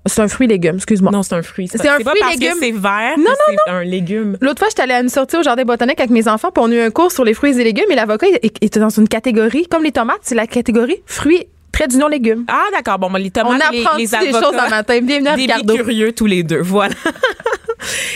C'est 0.09 0.23
un 0.23 0.29
fruit 0.29 0.47
légume, 0.47 0.77
excuse-moi. 0.77 1.11
Non, 1.11 1.25
c'est 1.25 1.35
un 1.35 1.43
fruit. 1.43 1.67
C'est 1.67 1.83
pas- 1.83 1.95
un 1.97 1.99
pas 1.99 2.11
fruit 2.11 2.21
parce 2.21 2.35
légume. 2.35 2.55
c'est 2.61 2.71
vert. 2.71 3.15
Non, 3.19 3.25
que 3.25 3.29
non, 3.53 3.57
c'est 3.67 3.73
un 3.73 3.83
légume. 3.83 4.39
L'autre 4.41 4.61
fois, 4.61 4.69
j'étais 4.69 4.83
allée 4.83 4.93
à 4.95 5.01
une 5.01 5.09
sortie 5.09 5.37
au 5.37 5.43
jardin 5.43 5.65
botanique 5.65 5.99
avec 5.99 6.11
mes 6.13 6.29
enfants, 6.29 6.51
puis 6.55 6.63
on 6.65 6.71
a 6.71 6.75
eu 6.75 6.81
un 6.81 6.91
cours 6.91 7.11
sur 7.11 7.25
les 7.25 7.35
fruits 7.35 7.59
et 7.61 7.65
légumes, 7.65 7.91
et 7.91 7.97
l'avocat 7.97 8.29
était 8.61 8.79
dans 8.79 8.89
une 8.89 9.09
catégorie, 9.09 9.67
comme 9.69 9.83
les 9.83 9.91
tomates, 9.91 10.21
c'est 10.23 10.37
la 10.37 10.47
catégorie 10.47 11.03
fruits, 11.07 11.47
trait 11.73 11.89
d'union 11.89 12.07
légumes. 12.07 12.45
Ah, 12.47 12.63
d'accord. 12.73 13.01
Bon, 13.01 13.13
les 13.15 13.33
tomates, 13.33 13.51
On 13.69 13.73
les, 13.73 13.81
apprend 13.83 13.97
les 13.97 14.07
des 14.07 14.15
avocats. 14.15 14.41
choses 14.43 14.57
dans 14.57 14.71
matin. 14.71 15.01
Bienvenue 15.03 15.27
à 15.29 15.35
Des 15.35 15.43
Ricardo. 15.43 15.75
curieux 15.75 16.13
tous 16.13 16.27
les 16.27 16.45
deux. 16.45 16.61
Voilà. 16.61 16.95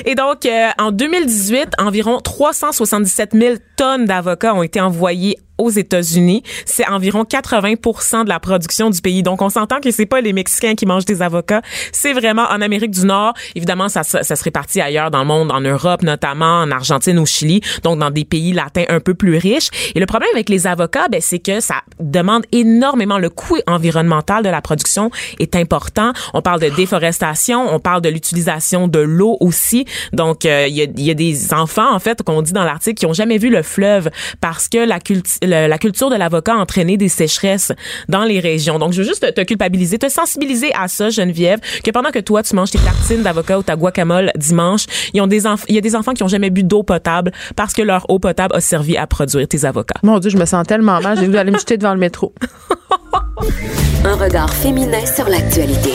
Et 0.05 0.15
donc, 0.15 0.47
euh, 0.47 0.69
en 0.79 0.93
2018, 0.93 1.75
environ 1.79 2.21
377 2.21 3.31
000 3.35 3.55
tonnes 3.77 4.05
d'avocats 4.05 4.55
ont 4.55 4.63
été 4.63 4.81
envoyées 4.81 5.39
aux 5.61 5.71
États-Unis. 5.71 6.43
C'est 6.67 6.87
environ 6.89 7.23
80% 7.25 8.25
de 8.25 8.29
la 8.29 8.41
production 8.41 8.91
du 8.91 9.01
pays. 9.01 9.23
Donc, 9.23 9.43
on 9.43 9.49
s'entend 9.49 9.81
que 9.81 9.91
c'est 9.91 10.07
pas 10.07 10.21
les 10.21 10.33
Mexicains 10.33 10.75
qui 10.75 10.87
mangent 10.87 11.05
des 11.05 11.23
avocats. 11.23 11.63
C'est 11.93 12.13
vraiment 12.13 12.45
en 12.51 12.61
Amérique 12.61 12.91
du 12.91 13.05
Nord. 13.07 13.35
Évidemment, 13.55 13.89
ça, 13.89 14.03
ça 14.03 14.23
se 14.25 14.45
répartit 14.45 14.81
ailleurs 14.81 15.11
dans 15.11 15.21
le 15.21 15.27
monde, 15.27 15.51
en 15.53 15.61
Europe 15.61 16.03
notamment, 16.03 16.61
en 16.63 16.71
Argentine, 16.71 17.19
au 17.19 17.27
Chili, 17.27 17.61
donc 17.83 17.99
dans 17.99 18.11
des 18.11 18.25
pays 18.25 18.53
latins 18.53 18.85
un 18.89 19.01
peu 19.01 19.15
plus 19.15 19.37
riches. 19.37 19.69
Et 19.95 20.01
le 20.01 20.07
problème 20.07 20.31
avec 20.35 20.49
les 20.49 20.67
avocats, 20.67 21.09
ben, 21.09 21.21
c'est 21.21 21.39
que 21.39 21.61
ça 21.61 21.77
demande 21.99 22.45
énormément. 22.53 23.19
Le 23.19 23.29
coût 23.31 23.59
environnemental 23.67 24.43
de 24.43 24.49
la 24.49 24.61
production 24.63 25.11
est 25.39 25.57
important. 25.57 26.13
On 26.35 26.43
parle 26.43 26.61
de 26.61 26.69
déforestation, 26.69 27.73
on 27.75 27.79
parle 27.81 28.01
de 28.03 28.09
l'utilisation 28.09 28.89
de 28.89 28.99
l'eau 29.01 29.37
aussi. 29.41 29.85
Donc, 30.13 30.45
euh, 30.45 30.67
il 30.69 30.75
y, 30.75 30.83
a, 30.83 30.87
y 30.97 31.11
a 31.11 31.15
des 31.15 31.53
enfants, 31.55 31.93
en 31.93 31.99
fait, 31.99 32.23
qu'on 32.23 32.43
dit 32.43 32.53
dans 32.53 32.65
l'article, 32.65 32.99
qui 32.99 33.07
ont 33.07 33.13
jamais 33.13 33.39
vu 33.39 33.51
le 33.51 33.63
fleuve 33.63 34.11
parce 34.41 34.69
que 34.69 34.79
la, 34.79 34.99
culti- 34.99 35.39
le- 35.51 35.67
la 35.67 35.79
culture 35.79 36.09
de 36.11 36.17
l'avocat 36.17 36.55
a 36.55 36.57
entraîné 36.59 36.97
des 36.97 37.09
sécheresses 37.09 37.73
dans 38.09 38.25
les 38.25 38.41
régions. 38.41 38.79
Donc, 38.79 38.93
je 38.93 39.03
veux 39.03 39.09
juste 39.09 39.21
te, 39.27 39.31
te 39.31 39.45
culpabiliser, 39.45 39.99
te 39.99 40.09
sensibiliser 40.09 40.73
à 40.79 40.89
ça, 40.89 41.11
Geneviève, 41.11 41.59
que 41.85 41.91
pendant 41.91 42.11
que 42.11 42.19
toi, 42.21 42.43
tu 42.43 42.55
manges 42.57 42.71
tes 42.71 42.79
tartines 42.79 43.23
d'avocat 43.23 43.59
ou 43.59 43.63
ta 43.63 43.77
guacamole 43.77 44.31
dimanche, 44.37 44.87
ils 45.13 45.21
ont 45.21 45.27
des 45.27 45.45
enf- 45.45 45.65
il 45.69 45.75
y 45.75 45.79
a 45.79 45.81
des 45.83 45.97
enfants 45.97 46.13
qui 46.15 46.23
ont 46.23 46.29
jamais 46.29 46.51
bu 46.51 46.63
d'eau 46.63 46.83
potable 46.83 47.33
parce 47.57 47.73
que 47.75 47.83
leur 47.83 48.09
eau 48.09 48.19
potable 48.19 48.55
a 48.55 48.61
servi 48.61 48.97
à 48.97 49.07
produire 49.07 49.47
tes 49.49 49.65
avocats. 49.65 49.97
Mon 50.03 50.19
Dieu, 50.19 50.31
je 50.31 50.37
me 50.39 50.45
sens 50.47 50.67
tellement 50.67 51.01
mal, 51.01 51.19
j'ai 51.19 51.27
voulu 51.27 51.39
aller 51.39 51.51
me 51.51 51.59
jeter 51.59 51.77
devant 51.77 51.93
le 51.95 52.01
métro. 52.01 52.33
Un 54.05 54.15
regard 54.15 54.53
féminin 54.53 55.05
sur 55.05 55.29
l'actualité. 55.29 55.93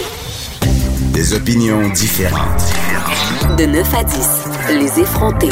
Des 1.13 1.33
opinions 1.33 1.89
différentes. 1.89 2.73
De 3.57 3.65
9 3.65 3.93
à 3.95 4.03
10, 4.03 4.29
les 4.79 4.99
effrontés. 5.01 5.49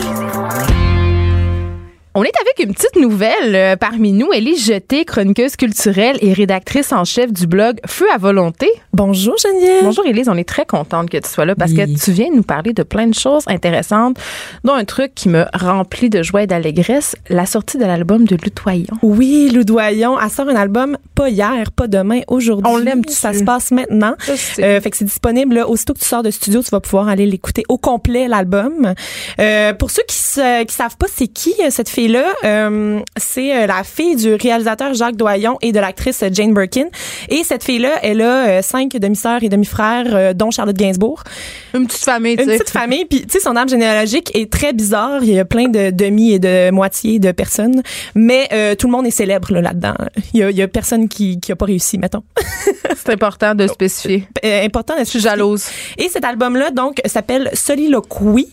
On 2.16 2.24
est 2.24 2.32
avec 2.42 2.68
une 2.70 2.76
petite 2.76 2.96
nouvelle 2.96 3.56
euh, 3.56 3.76
parmi 3.76 4.12
nous. 4.12 4.32
Élise 4.32 4.68
Jeté, 4.68 5.04
chroniqueuse 5.04 5.56
culturelle 5.56 6.16
et 6.22 6.32
rédactrice 6.32 6.92
en 6.92 7.06
chef 7.06 7.34
du 7.34 7.48
blog 7.48 7.80
Feu 7.88 8.06
à 8.14 8.20
volonté. 8.20 8.70
Bonjour 8.94 9.34
Geneviève. 9.42 9.84
Bonjour 9.84 10.06
Élise, 10.06 10.30
on 10.30 10.36
est 10.38 10.48
très 10.48 10.68
contente 10.68 11.10
que 11.10 11.18
tu 11.18 11.28
sois 11.28 11.46
là 11.46 11.56
parce 11.56 11.72
Oui. 11.72 11.78
que 11.78 12.00
tu 12.00 12.12
viens 12.12 12.28
nous 12.32 12.44
parler 12.44 12.72
de 12.74 12.84
plein 12.84 13.08
de 13.08 13.16
choses 13.16 13.46
intéressantes, 13.48 14.18
dont 14.64 14.74
un 14.74 14.86
truc 14.86 15.16
qui 15.16 15.28
me 15.28 15.46
remplit 15.56 16.12
de 16.12 16.22
joie 16.22 16.44
et 16.44 16.48
d'allégresse, 16.48 17.16
la 17.30 17.48
sortie 17.48 17.80
de 17.80 17.86
l'album 17.86 18.26
de 18.26 18.36
Lutoyon. 18.36 18.94
Oui, 19.02 19.50
Loudoyon, 19.52 20.20
elle 20.22 20.30
sort 20.30 20.48
un 20.50 20.56
album 20.56 21.00
pas 21.16 21.30
hier, 21.30 21.72
pas 21.72 21.88
demain, 21.88 22.20
aujourd'hui. 22.28 22.72
On 22.72 22.78
l'aime-tu? 22.78 23.12
Ça 23.14 23.34
se 23.34 23.44
passe 23.44 23.72
maintenant. 23.72 24.14
Euh, 24.60 24.80
fait 24.80 24.90
que 24.92 24.98
c'est 24.98 25.06
disponible 25.06 25.56
là, 25.56 25.68
aussitôt 25.68 25.96
que 25.96 26.00
tu 26.00 26.06
sors 26.06 26.22
de 26.22 26.30
studio, 26.30 26.62
tu 26.62 26.70
vas 26.70 26.80
pouvoir 26.80 27.08
aller 27.08 27.26
l'écouter 27.26 27.64
au 27.70 27.80
complet 27.80 28.28
l'album. 28.28 28.94
Euh, 29.40 29.74
pour 29.74 29.90
ceux 29.90 30.04
qui 30.08 30.14
qui 30.44 30.74
savent 30.76 30.98
pas 30.98 31.06
c'est 31.12 31.28
qui 31.28 31.54
euh, 31.64 31.70
cette 31.70 31.90
fille 31.90 32.03
fille-là, 32.04 32.34
euh, 32.44 33.00
c'est 33.18 33.56
euh, 33.56 33.68
la 33.68 33.84
fille 33.84 34.16
du 34.16 34.34
réalisateur 34.36 34.94
Jacques 34.94 35.16
Doyon 35.16 35.58
et 35.62 35.72
de 35.72 35.80
l'actrice 35.80 36.24
Jane 36.32 36.54
Birkin. 36.54 36.88
Et 37.30 37.44
cette 37.44 37.64
fille-là, 37.64 38.00
elle 38.02 38.22
a 38.22 38.48
euh, 38.48 38.62
cinq 38.62 38.92
demi-sœurs 38.92 39.44
et 39.44 39.50
demi-frères, 39.50 40.08
euh, 40.10 40.34
dont 40.34 40.52
Charlotte 40.52 40.76
Gainsbourg. 40.76 41.24
Une 41.74 41.88
petite 41.88 42.04
famille, 42.04 42.36
tu 42.36 42.44
Une 42.44 42.50
petite 42.50 42.70
famille, 42.70 43.06
puis 43.06 43.22
tu 43.22 43.30
sais, 43.30 43.40
son 43.40 43.56
arbre 43.56 43.72
généalogique 43.72 44.36
est 44.36 44.52
très 44.52 44.74
bizarre. 44.74 45.24
Il 45.24 45.32
y 45.32 45.40
a 45.40 45.46
plein 45.46 45.70
de 45.70 45.92
demi 45.92 46.34
et 46.34 46.40
de 46.40 46.72
moitié 46.72 47.20
de 47.20 47.32
personnes, 47.32 47.82
mais 48.16 48.50
euh, 48.52 48.76
tout 48.76 48.88
le 48.88 48.92
monde 48.92 49.08
est 49.08 49.12
célèbre 49.12 49.54
là, 49.54 49.62
là-dedans. 49.62 49.96
Il 50.34 50.40
y 50.42 50.44
a, 50.44 50.52
il 50.52 50.58
y 50.58 50.62
a 50.62 50.68
personne 50.68 51.08
qui 51.08 51.40
qui 51.40 51.52
a 51.52 51.56
pas 51.56 51.66
réussi, 51.66 51.98
mettons. 51.98 52.24
C'est 52.96 53.12
important 53.12 53.56
de 53.56 53.68
spécifier. 53.68 54.28
Euh, 54.44 54.66
important. 54.66 54.96
Je 55.00 55.06
suis 55.06 55.20
jalouse. 55.20 55.66
Et 55.98 56.10
cet 56.10 56.26
album-là, 56.26 56.72
donc, 56.72 57.02
s'appelle 57.06 57.50
Soliloquy. 57.54 58.48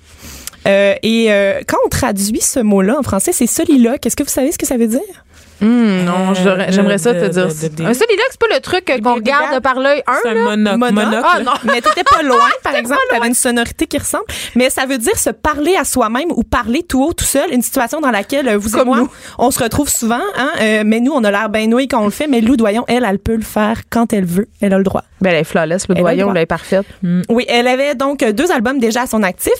Euh, 0.66 0.94
et 1.02 1.32
euh, 1.32 1.60
quand 1.66 1.78
on 1.84 1.88
traduit 1.88 2.40
ce 2.40 2.60
mot-là 2.60 2.98
en 2.98 3.02
français, 3.02 3.32
c'est 3.32 3.46
soliloque. 3.46 4.04
Est-ce 4.06 4.16
que 4.16 4.22
vous 4.22 4.28
savez 4.28 4.52
ce 4.52 4.58
que 4.58 4.66
ça 4.66 4.76
veut 4.76 4.86
dire? 4.88 5.24
Hum, 5.62 6.04
non, 6.04 6.34
j'aurais- 6.34 6.66
de- 6.68 6.72
j'aimerais 6.72 6.98
ça 6.98 7.12
de- 7.12 7.20
te 7.20 7.26
dire. 7.32 7.46
de- 7.48 7.52
de- 7.76 7.84
un 7.84 7.94
soliloque, 7.94 8.26
c'est 8.30 8.40
pas 8.40 8.54
le 8.54 8.60
truc 8.60 8.88
euh, 8.90 8.98
qu'on 8.98 9.14
regarde 9.14 9.60
par 9.60 9.78
l'œil 9.78 10.02
un, 10.06 10.14
C'est 10.22 10.28
un 10.30 10.34
là? 10.34 10.44
monocle. 10.44 10.78
Monocle. 10.78 11.06
monocle. 11.06 11.26
Ah 11.36 11.40
non. 11.42 11.52
Mais 11.64 11.80
t'étais 11.80 12.04
pas 12.04 12.22
loin, 12.22 12.48
par 12.62 12.74
exemple. 12.74 13.00
T'avais 13.10 13.28
une 13.28 13.34
sonorité 13.34 13.86
qui 13.86 13.98
ressemble. 13.98 14.24
Mais 14.54 14.70
ça 14.70 14.86
veut 14.86 14.98
dire 14.98 15.16
se 15.18 15.30
parler 15.30 15.76
à 15.76 15.84
soi-même 15.84 16.30
ou 16.34 16.42
parler 16.42 16.82
tout 16.82 17.02
haut, 17.04 17.12
tout 17.12 17.24
seul. 17.24 17.52
Une 17.52 17.62
situation 17.62 18.00
dans 18.00 18.10
laquelle 18.10 18.48
euh, 18.48 18.56
vous 18.58 18.68
et 18.74 18.78
Comme 18.78 18.88
moi, 18.88 18.96
nous. 18.98 19.10
on 19.38 19.50
se 19.50 19.62
retrouve 19.62 19.88
souvent. 19.88 20.20
Hein, 20.36 20.50
euh, 20.60 20.82
mais 20.86 21.00
nous, 21.00 21.12
on 21.12 21.22
a 21.24 21.30
l'air 21.30 21.48
bien 21.50 21.66
noué 21.66 21.86
quand 21.88 22.00
on 22.00 22.04
le 22.06 22.10
fait. 22.10 22.26
Mais 22.26 22.40
Lou 22.40 22.56
Doyon, 22.56 22.84
elle, 22.88 23.06
elle 23.08 23.18
peut 23.18 23.36
le 23.36 23.42
faire 23.42 23.82
quand 23.90 24.12
elle 24.12 24.24
veut. 24.24 24.48
Elle 24.60 24.72
a 24.74 24.78
le 24.78 24.84
droit. 24.84 25.04
Ben, 25.20 25.30
elle 25.30 25.40
est 25.40 25.44
flawless, 25.44 25.86
le 25.88 25.96
doyon, 25.96 26.30
elle 26.34 26.42
est 26.42 26.46
parfaite. 26.46 26.86
Oui, 27.28 27.44
elle 27.48 27.66
avait 27.68 27.94
donc 27.94 28.24
deux 28.24 28.50
albums 28.50 28.78
déjà 28.78 29.02
à 29.02 29.06
son 29.06 29.22
actif. 29.22 29.52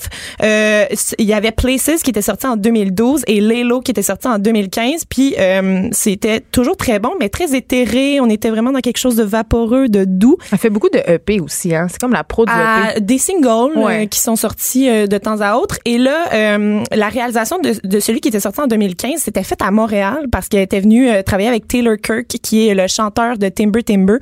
Euh, 0.43 0.87
il 1.19 1.27
y 1.27 1.35
avait 1.35 1.51
Places 1.51 2.03
qui 2.03 2.09
était 2.11 2.23
sorti 2.23 2.47
en 2.47 2.57
2012 2.57 3.25
et 3.27 3.41
Lelo 3.43 3.81
qui 3.83 3.91
était 3.91 4.01
sorti 4.03 4.27
en 4.27 4.39
2015. 4.39 5.05
Puis 5.05 5.35
euh, 5.39 5.89
c'était 5.92 6.40
toujours 6.40 6.76
très 6.76 6.98
bon, 6.98 7.12
mais 7.18 7.29
très 7.29 7.55
éthéré. 7.55 8.20
On 8.20 8.29
était 8.29 8.50
vraiment 8.50 8.72
dans 8.72 8.81
quelque 8.81 8.98
chose 8.98 9.16
de 9.16 9.24
vaporeux, 9.24 9.88
de 9.88 10.05
doux. 10.05 10.37
Elle 10.53 10.59
fait 10.59 10.70
beaucoup 10.70 10.88
de 10.88 10.98
EP 11.07 11.40
aussi, 11.40 11.74
hein. 11.74 11.87
C'est 11.90 12.00
comme 12.00 12.12
la 12.12 12.24
pro 12.24 12.44
du 12.44 12.53
À 12.53 12.92
EP. 12.92 13.00
des 13.00 13.18
singles 13.18 13.72
euh, 13.76 14.07
qui 14.07 14.20
sont 14.20 14.37
sortis 14.37 14.88
euh, 14.88 15.07
de 15.07 15.18
temps 15.18 15.40
à 15.40 15.57
autre. 15.57 15.79
Et 15.85 15.98
là, 15.98 16.26
euh, 16.33 16.83
la 16.92 17.09
réalisation 17.09 17.59
de, 17.59 17.74
de 17.83 18.00
celui 18.00 18.20
qui 18.20 18.29
était 18.29 18.40
sorti 18.40 18.61
en 18.61 18.66
2015, 18.66 19.20
c'était 19.20 19.42
fait 19.42 19.61
à 19.62 19.70
Montréal 19.70 20.26
parce 20.31 20.48
qu'elle 20.48 20.62
était 20.62 20.81
venue 20.81 21.09
travailler 21.24 21.48
avec 21.48 21.66
Taylor 21.66 21.96
Kirk, 21.96 22.26
qui 22.42 22.68
est 22.68 22.74
le 22.74 22.87
chanteur 22.87 23.38
de 23.38 23.48
Timber 23.48 23.83
Timber. 23.83 24.18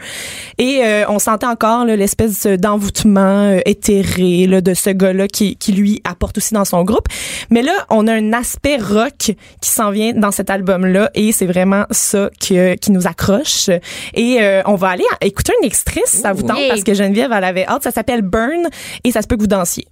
Et 0.59 0.83
on 1.09 1.19
sentait 1.19 1.47
encore 1.47 1.85
l'espèce 1.85 2.47
d'envoûtement 2.47 3.59
éthéré 3.67 4.47
là, 4.47 4.61
de 4.61 4.75
ce 4.75 4.91
gars-là 4.91 5.29
qui, 5.29 5.57
qui 5.57 5.73
lui 5.73 6.01
apporte 6.05 6.39
aussi 6.39 6.55
dans 6.55 6.65
son 6.65 6.83
groupe. 6.85 7.07
Mais 7.51 7.63
là, 7.63 7.73
on 7.91 8.07
a 8.07 8.13
un 8.13 8.33
aspect 8.33 8.77
rock 8.77 9.33
qui 9.61 9.71
s'en 9.71 9.91
vient 9.91 10.13
dans 10.13 10.31
cet 10.31 10.51
album-là 10.51 11.11
et 11.15 11.33
c'est 11.33 11.47
vraiment 11.47 11.58
ça 11.91 12.31
que, 12.41 12.75
qui 12.77 12.93
nous 12.93 13.07
accroche. 13.07 13.69
Et 14.15 14.39
euh, 14.41 14.63
on 14.67 14.75
va 14.75 14.89
aller 14.91 15.05
à- 15.21 15.25
écouter 15.27 15.53
un 15.63 15.67
extrait 15.67 16.03
si 16.07 16.19
ça 16.19 16.33
vous 16.33 16.43
tente 16.43 16.59
Yeah. 16.59 16.69
parce 16.69 16.83
que 16.85 16.95
Geneviève, 16.95 17.31
elle 17.33 17.45
avait 17.45 17.67
hâte. 17.67 17.83
Ça 17.85 17.91
s'appelle 17.91 18.23
Burn 18.23 18.69
et 19.05 19.13
ça 19.13 19.23
se 19.23 19.27
peut 19.27 19.37
que 19.37 19.43
vous 19.43 19.47
dansiez. 19.47 19.87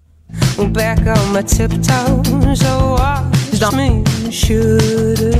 back 0.72 0.98
on 1.07 1.33
my 1.33 1.42
tiptoes. 1.44 2.57
So 2.57 2.96
watch 2.98 3.72
me 3.74 4.02
should 4.31 5.37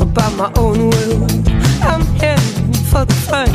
about 0.00 0.32
my 0.36 0.50
own 0.60 0.90
will. 0.90 1.26
I'm 1.82 2.02
heading 2.20 2.72
for 2.90 3.04
the 3.06 3.14
front. 3.26 3.52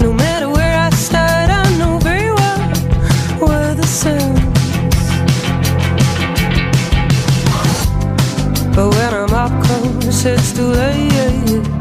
No 0.00 0.12
matter 0.12 0.48
where 0.48 0.76
I 0.78 0.90
start, 0.94 1.50
I 1.50 1.64
know 1.78 1.98
very 1.98 2.30
well 2.30 3.48
where 3.48 3.74
the 3.74 3.86
sun. 3.86 4.45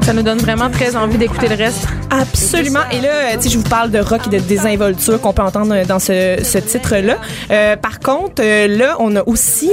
Ça 0.02 0.14
nous 0.14 0.22
donne 0.22 0.38
vraiment 0.38 0.70
très 0.70 0.96
envie 0.96 1.18
d'écouter 1.18 1.50
le 1.50 1.56
reste. 1.56 1.86
Absolument. 2.10 2.80
Et 2.92 3.02
là, 3.02 3.10
euh, 3.10 3.36
tu 3.36 3.44
sais, 3.44 3.50
je 3.50 3.58
vous 3.58 3.70
parle 3.70 3.92
de 3.92 4.00
rock 4.00 4.22
et 4.28 4.30
de 4.30 4.40
désinvolture 4.40 5.20
qu'on 5.20 5.34
peut 5.34 5.42
entendre 5.42 5.86
dans 5.86 6.00
ce, 6.00 6.38
ce 6.42 6.58
titre-là. 6.58 7.18
Euh, 7.52 7.76
par 7.76 8.00
contre, 8.00 8.42
euh, 8.42 8.68
là, 8.68 8.96
on 9.00 9.14
a 9.18 9.24
aussi 9.24 9.72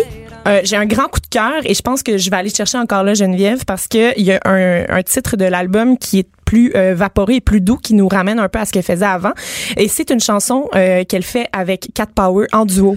euh, 0.48 0.60
j'ai 0.64 0.76
un 0.76 0.86
grand 0.86 1.06
coup 1.06 1.20
de 1.20 1.28
cœur 1.28 1.60
et 1.64 1.74
je 1.74 1.82
pense 1.82 2.02
que 2.02 2.18
je 2.18 2.28
vais 2.28 2.36
aller 2.36 2.50
chercher 2.50 2.78
encore 2.78 3.04
là 3.04 3.14
Geneviève 3.14 3.64
parce 3.64 3.86
que 3.86 4.18
il 4.18 4.24
y 4.24 4.32
a 4.32 4.40
un, 4.44 4.84
un 4.88 5.02
titre 5.02 5.36
de 5.36 5.44
l'album 5.44 5.96
qui 5.96 6.18
est 6.20 6.28
plus 6.44 6.72
euh, 6.74 6.94
vaporé 6.94 7.36
et 7.36 7.40
plus 7.40 7.60
doux 7.60 7.76
qui 7.76 7.94
nous 7.94 8.08
ramène 8.08 8.38
un 8.38 8.48
peu 8.48 8.58
à 8.58 8.64
ce 8.64 8.72
qu'elle 8.72 8.82
faisait 8.82 9.04
avant 9.06 9.32
et 9.76 9.88
c'est 9.88 10.10
une 10.10 10.20
chanson 10.20 10.68
euh, 10.74 11.04
qu'elle 11.04 11.22
fait 11.22 11.46
avec 11.52 11.88
Cat 11.94 12.06
Power 12.14 12.46
en 12.52 12.64
duo. 12.64 12.96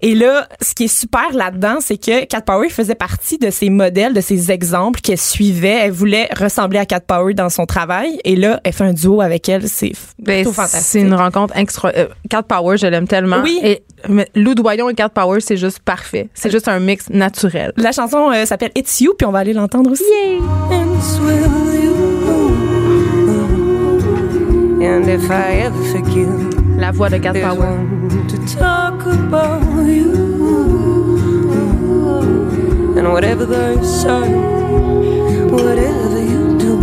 Et 0.00 0.14
là, 0.14 0.46
ce 0.60 0.74
qui 0.74 0.84
est 0.84 0.96
super 0.96 1.32
là-dedans, 1.32 1.78
c'est 1.80 1.96
que 1.98 2.24
Cat 2.26 2.42
Power 2.42 2.68
faisait 2.68 2.94
partie 2.94 3.36
de 3.36 3.50
ces 3.50 3.68
modèles, 3.68 4.14
de 4.14 4.20
ces 4.20 4.52
exemples 4.52 5.00
qu'elle 5.00 5.18
suivait. 5.18 5.76
Elle 5.80 5.90
voulait 5.90 6.28
ressembler 6.38 6.78
à 6.78 6.86
Cat 6.86 7.00
Power 7.00 7.34
dans 7.34 7.48
son 7.48 7.66
travail. 7.66 8.20
Et 8.24 8.36
là, 8.36 8.60
elle 8.62 8.72
fait 8.72 8.84
un 8.84 8.92
duo 8.92 9.20
avec 9.20 9.48
elle. 9.48 9.68
C'est 9.68 9.90
Ben, 10.20 10.36
plutôt 10.44 10.52
fantastique. 10.52 10.82
c'est 10.84 11.00
une 11.00 11.14
rencontre 11.14 11.56
extra. 11.56 11.90
euh, 11.96 12.06
Cat 12.30 12.44
Power, 12.44 12.76
je 12.76 12.86
l'aime 12.86 13.08
tellement. 13.08 13.40
Oui. 13.42 13.58
Et 13.64 13.82
mais 14.08 14.28
Lou 14.36 14.54
Doyon 14.54 14.88
et 14.88 14.94
Cat 14.94 15.08
Power, 15.08 15.40
c'est 15.40 15.56
juste 15.56 15.80
parfait. 15.80 16.28
C'est 16.32 16.50
juste 16.52 16.68
un 16.68 16.78
mix 16.78 17.10
naturel. 17.10 17.72
La 17.76 17.90
chanson 17.90 18.30
euh, 18.30 18.44
s'appelle 18.46 18.70
It's 18.76 19.00
You, 19.00 19.14
puis 19.18 19.26
on 19.26 19.32
va 19.32 19.40
aller 19.40 19.52
l'entendre 19.52 19.90
aussi. 19.90 20.04
you. 20.70 21.97
And 24.80 25.08
if 25.08 25.28
I 25.30 25.62
ever 25.66 25.82
forget, 25.92 26.28
La 26.78 26.92
voix 26.92 27.08
de 27.10 27.18
Cat 27.18 27.34
Power. 27.40 27.78
to 28.28 28.36
talk 28.56 29.04
about 29.06 29.62
you. 29.86 30.12
And 32.96 33.12
whatever 33.12 33.44
they 33.44 33.82
say, 33.82 34.28
whatever 35.50 36.20
you 36.20 36.58
do, 36.58 36.76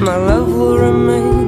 my 0.00 0.16
love 0.16 0.48
will 0.48 0.78
remain 0.78 1.41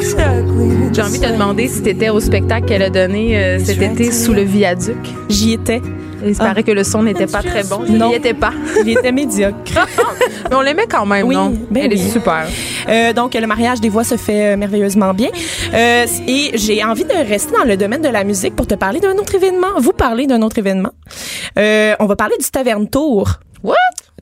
J'ai 0.00 1.02
envie 1.02 1.18
de 1.18 1.24
te 1.26 1.32
demander 1.32 1.68
si 1.68 1.82
t'étais 1.82 2.08
au 2.08 2.20
spectacle 2.20 2.66
qu'elle 2.66 2.82
a 2.82 2.90
donné 2.90 3.36
euh, 3.36 3.58
cet 3.58 3.82
été 3.82 4.12
sous 4.12 4.32
le 4.32 4.42
viaduc. 4.42 4.96
J'y 5.28 5.54
étais. 5.54 5.80
Il 6.24 6.34
se 6.34 6.40
paraît 6.40 6.62
que 6.64 6.72
le 6.72 6.82
son 6.84 7.02
n'était 7.04 7.26
pas 7.26 7.42
très 7.42 7.62
bon. 7.64 7.80
Non. 7.88 8.08
n'y 8.08 8.16
étais 8.16 8.34
pas. 8.34 8.52
Il 8.84 8.90
était 8.90 9.12
médiocre. 9.12 9.56
Mais 10.50 10.56
on 10.56 10.60
l'aimait 10.60 10.86
quand 10.88 11.06
même, 11.06 11.26
Oui, 11.26 11.34
non? 11.36 11.52
ben 11.70 11.84
Elle 11.84 11.92
oui. 11.92 12.00
est 12.00 12.10
super. 12.10 12.46
Euh, 12.88 13.12
donc, 13.12 13.34
le 13.34 13.46
mariage 13.46 13.80
des 13.80 13.88
voix 13.88 14.02
se 14.04 14.16
fait 14.16 14.54
euh, 14.54 14.56
merveilleusement 14.56 15.14
bien. 15.14 15.30
Euh, 15.74 16.06
et 16.26 16.50
j'ai 16.54 16.82
envie 16.84 17.04
de 17.04 17.28
rester 17.28 17.52
dans 17.56 17.64
le 17.64 17.76
domaine 17.76 18.02
de 18.02 18.08
la 18.08 18.24
musique 18.24 18.56
pour 18.56 18.66
te 18.66 18.74
parler 18.74 18.98
d'un 19.00 19.16
autre 19.16 19.34
événement. 19.34 19.78
Vous 19.78 19.92
parler 19.92 20.26
d'un 20.26 20.42
autre 20.42 20.58
événement. 20.58 20.90
Euh, 21.58 21.94
on 22.00 22.06
va 22.06 22.16
parler 22.16 22.34
du 22.40 22.48
Taverne 22.50 22.88
Tour. 22.88 23.34
What? 23.62 23.74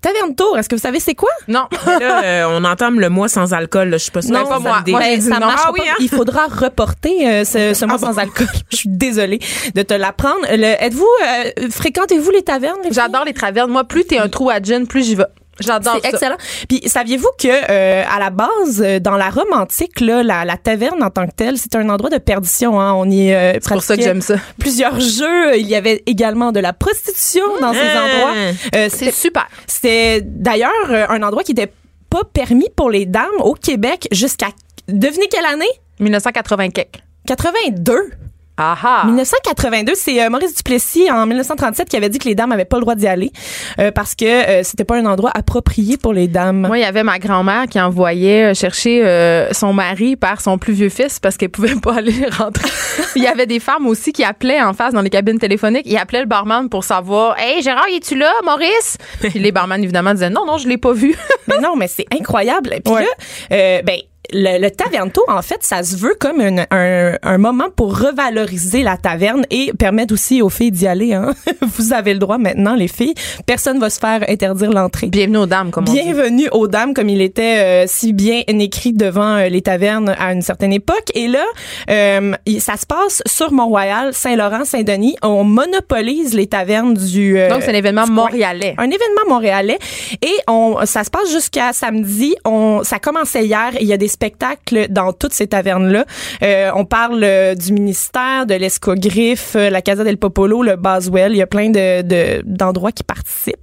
Taverne 0.07 0.37
Tour, 0.37 0.57
est-ce 0.57 0.69
que 0.69 0.77
vous 0.77 0.81
savez 0.81 1.01
c'est 1.01 1.17
quoi? 1.17 1.31
Non. 1.49 1.67
Là, 1.87 2.23
euh, 2.23 2.45
on 2.51 2.63
entame 2.63 3.01
le 3.01 3.09
mois 3.09 3.29
sans 3.29 3.53
alcool. 3.53 3.89
là. 3.89 3.97
Je 3.97 4.05
suis 4.05 4.13
pas 4.13 4.23
sûre 4.23 4.33
Non, 4.33 4.45
que 4.45 4.49
pas 4.51 4.55
ça 4.55 4.61
moi. 4.61 4.83
Ben, 4.87 5.21
ça 5.21 5.41
non. 5.41 5.49
Ah 5.51 5.71
oui, 5.73 5.81
hein? 5.85 5.95
Il 5.99 6.09
faudra 6.09 6.47
reporter 6.47 7.27
euh, 7.29 7.45
ce, 7.45 7.75
ce 7.75 7.85
mois 7.85 7.99
sans 7.99 8.17
alcool. 8.17 8.47
Je 8.71 8.77
suis 8.77 8.89
désolée 8.89 9.41
de 9.75 9.83
te 9.83 9.95
l'apprendre. 9.95 10.45
Êtes-vous, 10.49 11.09
euh, 11.25 11.69
fréquentez-vous 11.71 12.31
les 12.31 12.43
tavernes? 12.43 12.79
J'adore 12.93 13.25
les 13.25 13.35
tavernes. 13.35 13.73
Moi, 13.73 13.83
plus 13.83 14.05
t'es 14.05 14.19
un 14.19 14.29
trou 14.29 14.49
à 14.49 14.61
gin, 14.63 14.87
plus 14.87 15.05
j'y 15.05 15.17
vais. 15.17 15.25
J'adore 15.61 15.99
C'est 16.03 16.11
excellent. 16.11 16.37
Puis 16.69 16.83
saviez-vous 16.87 17.31
que 17.39 17.49
euh, 17.49 18.05
à 18.11 18.19
la 18.19 18.31
base, 18.31 18.83
euh, 18.83 18.99
dans 19.01 19.17
la 19.17 19.31
Rome 19.31 19.53
antique, 19.53 20.01
là, 20.01 20.23
la, 20.23 20.45
la 20.45 20.57
taverne 20.57 21.03
en 21.03 21.11
tant 21.11 21.27
que 21.27 21.33
telle, 21.35 21.57
c'est 21.59 21.75
un 21.77 21.89
endroit 21.89 22.11
de 22.11 22.19
perdition. 22.19 22.81
Hein. 22.81 22.93
On 22.95 23.09
y 23.11 23.33
euh, 23.33 23.55
C'est 23.55 23.69
pour 23.73 23.83
ça 23.83 23.97
que 23.97 24.03
j'aime 24.03 24.21
ça. 24.23 24.35
Plusieurs 24.59 25.01
jeux. 25.01 25.57
Il 25.59 25.67
y 25.67 25.75
avait 25.75 26.03
également 26.07 26.53
de 26.53 26.61
la 26.61 26.73
prostitution 26.73 27.45
dans 27.61 27.73
ces 27.73 27.79
Hein. 27.81 28.05
endroits. 28.05 28.33
Euh, 28.37 28.53
C'est 28.73 28.91
c'était- 28.91 29.11
super. 29.13 29.47
C'était 29.67 30.21
d'ailleurs 30.25 30.73
un 31.09 31.23
endroit 31.23 31.43
qui 31.43 31.53
était 31.53 31.73
pas 32.11 32.23
permis 32.33 32.69
pour 32.77 32.91
les 32.91 33.07
dames 33.07 33.27
au 33.41 33.55
Québec 33.55 34.09
jusqu'à 34.13 34.49
devinez 34.89 35.27
quelle 35.29 35.47
année? 35.47 35.67
1980 36.01 36.71
quelque. 36.71 36.99
82. 37.27 38.11
Aha. 38.59 39.05
1982, 39.07 39.93
c'est 39.95 40.23
euh, 40.23 40.31
Maurice 40.31 40.55
Duplessis 40.55 41.11
en 41.11 41.27
1937 41.27 41.89
qui 41.89 41.97
avait 41.97 42.09
dit 42.09 42.19
que 42.19 42.29
les 42.29 42.35
dames 42.35 42.53
avaient 42.53 42.65
pas 42.65 42.77
le 42.79 42.83
droit 42.83 42.95
d'y 42.95 43.07
aller 43.07 43.31
euh, 43.79 43.91
parce 43.91 44.15
que 44.15 44.25
euh, 44.25 44.63
c'était 44.63 44.85
pas 44.85 44.97
un 44.97 45.05
endroit 45.07 45.31
approprié 45.35 45.97
pour 45.99 46.13
les 46.15 46.27
dames. 46.27 46.67
Moi, 46.67 46.79
il 46.79 46.83
y 46.83 46.85
avait 46.85 47.03
ma 47.03 47.19
grand-mère 47.19 47.67
qui 47.69 47.79
envoyait 47.81 48.55
chercher 48.55 49.47
son 49.53 49.73
mari 49.73 50.17
par 50.17 50.41
son 50.41 50.59
plus 50.59 50.73
vieux 50.73 50.89
fils 50.89 51.19
parce 51.21 51.37
qu'elle 51.37 51.51
pouvait 51.51 51.75
pas 51.83 51.97
aller 51.97 52.27
rentrer. 52.31 52.69
il 53.15 53.23
y 53.23 53.27
avait 53.27 53.47
des 53.47 53.61
femmes 53.61 53.87
aussi 53.87 54.13
qui 54.13 54.25
appelaient 54.25 54.63
en 54.63 54.73
face 54.73 54.93
dans 54.95 55.03
les 55.03 55.11
cabines 55.11 55.39
téléphoniques. 55.39 55.87
Ils 55.87 55.99
appelaient 55.99 56.21
le 56.21 56.27
barman 56.27 56.69
pour 56.69 56.85
savoir 56.85 57.39
Hey 57.39 57.63
Gérard, 57.63 57.87
es-tu 57.93 58.17
là, 58.17 58.33
Maurice? 58.45 58.97
Puis 59.21 59.39
les 59.39 59.53
barman, 59.53 59.83
évidemment, 59.83 60.13
disaient 60.15 60.31
Non, 60.31 60.47
non, 60.47 60.57
je 60.59 60.69
l'ai 60.69 60.79
pas 60.79 60.93
vu. 60.93 61.15
Mais 61.49 61.59
non, 61.59 61.77
mais 61.77 61.89
c'est 61.89 62.07
incroyable. 62.13 62.71
Puis 62.85 62.95
Ouais. 62.95 63.03
là, 63.51 63.83
ben 63.83 63.97
le, 64.33 64.61
le 64.61 64.71
tavernto, 64.71 65.23
en 65.29 65.43
fait, 65.43 65.59
ça 65.61 65.83
se 65.83 65.97
veut 65.97 66.17
comme 66.19 66.41
une- 66.41 66.67
un, 66.71 67.17
un 67.23 67.39
moment 67.39 67.67
pour 67.75 67.99
revaloriser 67.99 68.83
la 68.83 68.97
taverne 68.97 69.45
et 69.51 69.73
permettre 69.79 70.15
aussi 70.15 70.43
aux 70.43 70.49
filles 70.49 70.71
d'y 70.73 70.87
aller. 70.87 71.13
Hein. 71.15 71.35
Vous 71.77 71.93
avez 71.93 72.13
le 72.13 72.19
droit 72.19 72.39
maintenant, 72.39 72.75
les 72.75 72.89
filles. 72.89 73.15
Personne 73.47 73.79
va 73.79 73.91
se 73.91 73.99
faire 74.01 74.25
interdire 74.29 74.73
l'entrée. 74.73 75.07
Bienvenue 75.09 75.39
aux 75.39 75.47
dames, 75.47 75.71
comme 75.71 75.85
on 75.89 75.93
dit. 75.93 76.01
Bienvenue 76.03 76.49
aux 76.53 76.67
dames, 76.69 76.95
comme 76.95 77.09
il 77.09 77.21
était 77.21 77.59
euh, 77.59 77.85
si 77.87 78.13
bien 78.13 78.43
écrit 78.47 78.93
devant 78.93 79.37
euh, 79.37 79.49
les 79.49 79.63
tavernes 79.63 80.15
à 80.19 80.33
une 80.33 80.43
certaine 80.43 80.73
époque. 80.73 81.11
Et 81.15 81.29
là, 81.29 81.45
euh, 81.91 82.33
ça 82.59 82.77
se 82.77 82.87
passe 82.87 83.23
sur 83.27 83.53
Mont-Royal, 83.53 84.13
Saint-Laurent, 84.15 84.65
Saint-Denis. 84.65 85.17
On 85.23 85.45
monopolise 85.45 86.35
les 86.35 86.47
tavernes 86.47 86.95
du... 86.95 87.39
euh, 87.39 87.49
Donc, 87.49 87.63
c'est 87.63 87.71
un 87.71 87.75
événement 87.75 88.07
montréalais. 88.07 88.75
Un 88.79 88.85
événement 88.87 89.27
montréalais. 89.29 89.79
Et 90.23 90.35
on, 90.49 90.79
ça 90.85 91.05
se 91.05 91.11
passe 91.11 91.31
jusqu'à 91.31 91.73
samedi. 91.73 92.35
On, 92.45 92.83
ça 92.83 92.99
commençait 92.99 93.45
hier 93.45 93.71
il 93.81 93.87
y 93.87 93.93
a 93.93 93.97
des 93.97 94.09
spectacles 94.17 94.87
dans 94.91 95.13
toutes 95.13 95.35
ces 95.35 95.47
tavernes-là. 95.47 96.05
Euh, 96.43 96.71
on 96.75 96.85
parle 96.85 97.23
euh, 97.23 97.55
du 97.55 97.73
ministère, 97.73 98.47
de 98.47 98.55
l'Escogriffe, 98.55 99.55
euh, 99.57 99.69
la 99.71 99.83
Casa 99.83 100.05
del 100.05 100.17
Popolo, 100.17 100.63
le 100.63 100.77
Boswell. 100.77 101.33
Il 101.33 101.39
y 101.39 101.43
a 101.43 101.47
plein 101.47 101.69
de, 101.71 102.03
de- 102.03 102.43
d'endroits 102.45 102.93
qui 102.93 103.05
participent. 103.05 103.57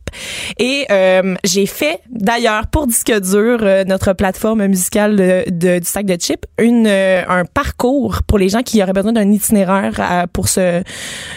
Et 0.59 0.85
euh, 0.91 1.33
j'ai 1.43 1.65
fait, 1.65 1.99
d'ailleurs, 2.09 2.67
pour 2.67 2.85
Disque 2.85 3.11
Dur, 3.19 3.57
euh, 3.61 3.83
notre 3.83 4.13
plateforme 4.13 4.67
musicale 4.67 5.15
de, 5.15 5.43
de- 5.49 5.79
du 5.79 5.87
sac 5.87 6.05
de 6.05 6.15
chips, 6.15 6.45
une, 6.59 6.87
un 6.87 7.45
parcours 7.45 8.19
pour 8.27 8.37
les 8.37 8.49
gens 8.49 8.61
qui 8.61 8.81
auraient 8.83 8.93
besoin 8.93 9.13
d'un 9.13 9.31
itinéraire 9.31 10.27
pour 10.31 10.47
ce, 10.49 10.83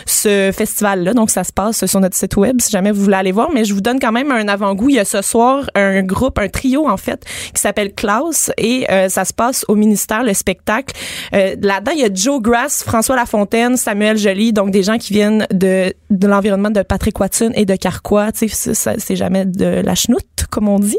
ce 0.05 0.51
festival-là. 0.55 1.15
Donc, 1.15 1.31
ça 1.31 1.43
se 1.45 1.53
passe 1.53 1.87
sur 1.87 2.01
notre 2.01 2.17
site 2.17 2.37
web 2.37 2.61
si 2.61 2.71
jamais 2.71 2.93
vous 2.93 3.03
voulez 3.03 3.17
aller 3.17 3.33
voir. 3.33 3.49
Mais 3.55 3.65
je 3.65 3.73
vous 3.73 3.81
donne 3.81 3.99
quand 3.99 4.13
même 4.13 4.31
un 4.31 4.47
avant-goût. 4.47 4.91
Il 4.91 4.97
y 4.97 5.01
a 5.01 5.07
ce 5.07 5.23
soir 5.23 5.71
un 5.75 6.03
groupe, 6.03 6.39
un 6.39 6.49
trio, 6.49 6.87
en 6.87 6.99
fait, 6.99 7.25
qui 7.55 7.61
s'appelle 7.63 7.95
Klaus 7.95 8.51
et 8.59 8.87
euh, 8.91 9.06
ça 9.09 9.25
se 9.25 9.33
passe 9.33 9.65
au 9.69 9.75
ministère, 9.75 10.23
le 10.23 10.35
spectacle. 10.35 10.95
Euh, 11.35 11.55
Là-dedans, 11.61 11.93
il 11.95 12.01
y 12.01 12.05
a 12.05 12.09
Joe 12.13 12.41
Grass, 12.41 12.83
François 12.85 13.17
Lafontaine, 13.17 13.77
Samuel 13.77 14.17
Joly, 14.19 14.53
donc 14.53 14.71
des 14.71 14.83
gens 14.83 14.99
qui 14.99 15.13
viennent 15.13 15.47
de, 15.53 15.93
de 16.11 16.27
l'environnement 16.27 16.71
de 16.71 16.83
Patrick 16.83 17.19
Watson 17.19 17.51
et 17.55 17.65
de 17.65 17.75
Carquois. 17.77 18.33
Tu 18.33 18.49
sais, 18.49 18.55
ça- 18.55 18.75
ça- 18.75 18.95
c'est 18.99 19.17
jamais 19.17 19.45
de 19.45 19.83
la 19.85 19.95
chenoute, 19.95 20.25
comme 20.51 20.69
on 20.69 20.79
dit. 20.79 20.99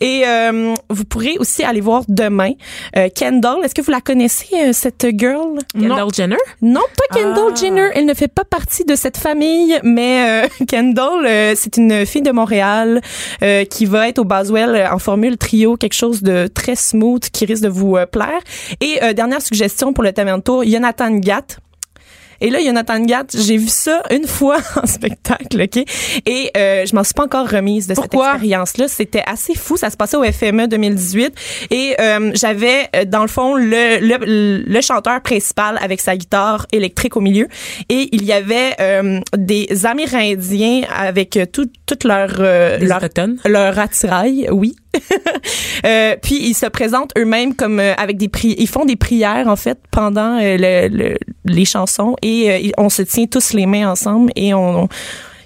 Et 0.00 0.22
euh, 0.26 0.74
vous 0.90 1.04
pourrez 1.04 1.36
aussi 1.38 1.62
aller 1.64 1.80
voir 1.80 2.02
demain 2.08 2.52
euh, 2.96 3.08
Kendall. 3.14 3.64
Est-ce 3.64 3.74
que 3.74 3.82
vous 3.82 3.90
la 3.90 4.00
connaissez, 4.00 4.46
euh, 4.54 4.70
cette 4.72 5.06
girl? 5.16 5.58
Kendall 5.72 6.08
Jenner? 6.14 6.36
Non, 6.62 6.80
pas 6.96 7.18
Kendall 7.18 7.56
Jenner. 7.56 7.90
Elle 7.94 8.06
ne 8.06 8.14
fait 8.14 8.28
pas 8.28 8.44
partie 8.44 8.84
de 8.84 8.94
cette 8.94 9.16
famille, 9.16 9.78
mais 9.82 10.44
euh, 10.44 10.48
Kendall, 10.68 11.26
euh, 11.26 11.52
c'est 11.56 11.76
une 11.76 12.04
fille 12.06 12.22
de 12.22 12.30
Montréal 12.32 13.00
euh, 13.42 13.64
qui 13.64 13.86
va 13.86 14.08
être 14.08 14.18
au 14.18 14.24
Boswell 14.24 14.70
euh, 14.74 14.90
en 14.92 14.98
formule 14.98 15.36
trio, 15.38 15.76
quelque 15.76 15.94
chose 15.94 16.22
de 16.22 16.46
très 16.46 16.76
smooth 16.76 17.28
qui 17.36 17.44
risque 17.44 17.62
de 17.62 17.68
vous 17.68 17.96
euh, 17.96 18.06
plaire. 18.06 18.40
Et 18.80 18.98
euh, 19.02 19.12
dernière 19.12 19.42
suggestion 19.42 19.92
pour 19.92 20.02
le 20.02 20.12
Tamento, 20.12 20.64
Jonathan 20.64 21.10
Gatt. 21.10 21.58
Et 22.40 22.50
là, 22.50 22.58
Jonathan 22.62 23.00
Gatt, 23.00 23.34
j'ai 23.34 23.56
vu 23.56 23.68
ça 23.68 24.02
une 24.10 24.26
fois 24.26 24.58
en 24.82 24.86
spectacle, 24.86 25.62
OK? 25.62 25.82
Et 26.26 26.50
euh, 26.56 26.84
je 26.84 26.94
m'en 26.94 27.02
suis 27.02 27.14
pas 27.14 27.24
encore 27.24 27.48
remise 27.48 27.86
de 27.86 27.94
Pourquoi? 27.94 28.24
cette 28.26 28.34
expérience-là. 28.34 28.88
C'était 28.88 29.22
assez 29.26 29.54
fou. 29.54 29.76
Ça 29.76 29.88
se 29.90 29.96
passait 29.96 30.16
au 30.16 30.24
FME 30.24 30.68
2018. 30.68 31.34
Et 31.70 31.96
euh, 31.98 32.32
j'avais, 32.34 32.90
dans 33.06 33.22
le 33.22 33.28
fond, 33.28 33.54
le, 33.54 34.00
le, 34.00 34.64
le 34.66 34.80
chanteur 34.80 35.22
principal 35.22 35.78
avec 35.80 36.00
sa 36.00 36.16
guitare 36.16 36.66
électrique 36.72 37.16
au 37.16 37.20
milieu. 37.20 37.48
Et 37.88 38.10
il 38.12 38.24
y 38.24 38.32
avait 38.32 38.74
euh, 38.80 39.20
des 39.36 39.86
Amérindiens 39.86 40.82
avec 40.94 41.38
tout, 41.52 41.70
toute 41.86 42.04
leur... 42.04 42.36
Des 42.36 42.86
leur 42.86 43.00
leur 43.46 43.78
attirail, 43.78 44.48
oui. 44.50 44.76
Euh, 45.84 46.16
puis 46.22 46.36
ils 46.42 46.54
se 46.54 46.66
présentent 46.66 47.12
eux-mêmes 47.18 47.54
comme 47.54 47.80
euh, 47.80 47.94
avec 47.96 48.16
des 48.16 48.28
pri 48.28 48.54
ils 48.58 48.66
font 48.68 48.84
des 48.84 48.96
prières 48.96 49.46
en 49.46 49.56
fait 49.56 49.78
pendant 49.90 50.38
euh, 50.40 50.56
le, 50.58 50.88
le- 50.88 51.16
les 51.44 51.64
chansons 51.64 52.16
et 52.22 52.72
on 52.78 52.88
se 52.88 53.02
tient 53.02 53.26
tous 53.26 53.52
les 53.52 53.66
mains 53.66 53.90
ensemble 53.90 54.32
et 54.36 54.54
on- 54.54 54.88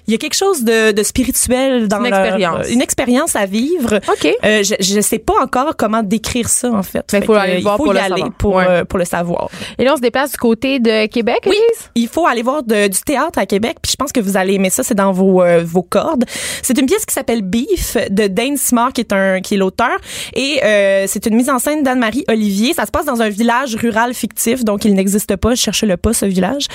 il 0.07 0.11
y 0.11 0.15
a 0.15 0.17
quelque 0.17 0.35
chose 0.35 0.63
de, 0.63 0.91
de 0.91 1.03
spirituel 1.03 1.87
dans 1.87 2.03
Une 2.03 2.09
leur- 2.11 2.19
expérience. 2.25 2.69
une 2.69 2.81
expérience 2.81 3.35
à 3.35 3.45
vivre. 3.45 3.95
OK. 4.09 4.33
Euh, 4.43 4.63
je, 4.63 4.75
je 4.79 5.01
sais 5.01 5.19
pas 5.19 5.33
encore 5.41 5.75
comment 5.77 6.03
décrire 6.03 6.49
ça 6.49 6.71
en 6.71 6.83
fait. 6.83 7.05
Faut 7.25 7.33
aller 7.33 7.53
euh, 7.53 7.55
le 7.57 7.61
voir 7.61 7.75
il 7.75 7.77
faut 7.77 7.83
pour 7.85 7.93
le 7.93 7.99
aller 7.99 8.21
savoir. 8.21 8.55
Ouais. 8.55 8.65
euh, 8.69 8.85
pour 8.85 8.99
le 8.99 9.05
savoir. 9.05 9.49
Et 9.77 9.83
là, 9.83 9.93
on 9.93 9.97
se 9.97 10.01
déplace 10.01 10.31
du 10.31 10.37
côté 10.37 10.79
de 10.79 11.05
Québec, 11.07 11.39
Oui, 11.45 11.55
Elise? 11.55 11.89
il 11.95 12.07
faut 12.07 12.25
aller 12.27 12.41
voir 12.41 12.63
de- 12.63 12.87
du 12.87 12.99
théâtre 13.01 13.39
à 13.39 13.45
Québec, 13.45 13.77
puis 13.81 13.91
je 13.91 13.95
pense 13.95 14.11
que 14.11 14.19
vous 14.19 14.37
allez 14.37 14.53
aimer 14.55 14.69
ça, 14.69 14.83
c'est 14.83 14.95
dans 14.95 15.11
vos 15.11 15.41
euh, 15.41 15.63
vos 15.65 15.83
cordes. 15.83 16.25
C'est 16.61 16.77
une 16.77 16.85
pièce 16.85 17.05
qui 17.05 17.13
s'appelle 17.13 17.41
Beef 17.41 17.97
de 18.09 18.27
Dane 18.27 18.57
Smart 18.57 18.91
qui 18.91 19.01
est 19.01 19.13
un 19.13 19.41
qui 19.41 19.53
est 19.55 19.57
l'auteur 19.57 19.97
et 20.33 20.59
euh, 20.63 21.05
c'est 21.07 21.25
une 21.25 21.35
mise 21.35 21.49
en 21.49 21.59
scène 21.59 21.83
d'Anne-Marie 21.83 22.25
Olivier. 22.29 22.73
Ça 22.73 22.85
se 22.85 22.91
passe 22.91 23.05
dans 23.05 23.21
un 23.21 23.29
village 23.29 23.75
rural 23.75 24.13
fictif, 24.13 24.63
donc 24.63 24.85
il 24.85 24.93
n'existe 24.93 25.35
pas, 25.35 25.55
cherchez-le 25.55 25.97
pas 25.97 26.13
ce 26.13 26.25
village. 26.25 26.65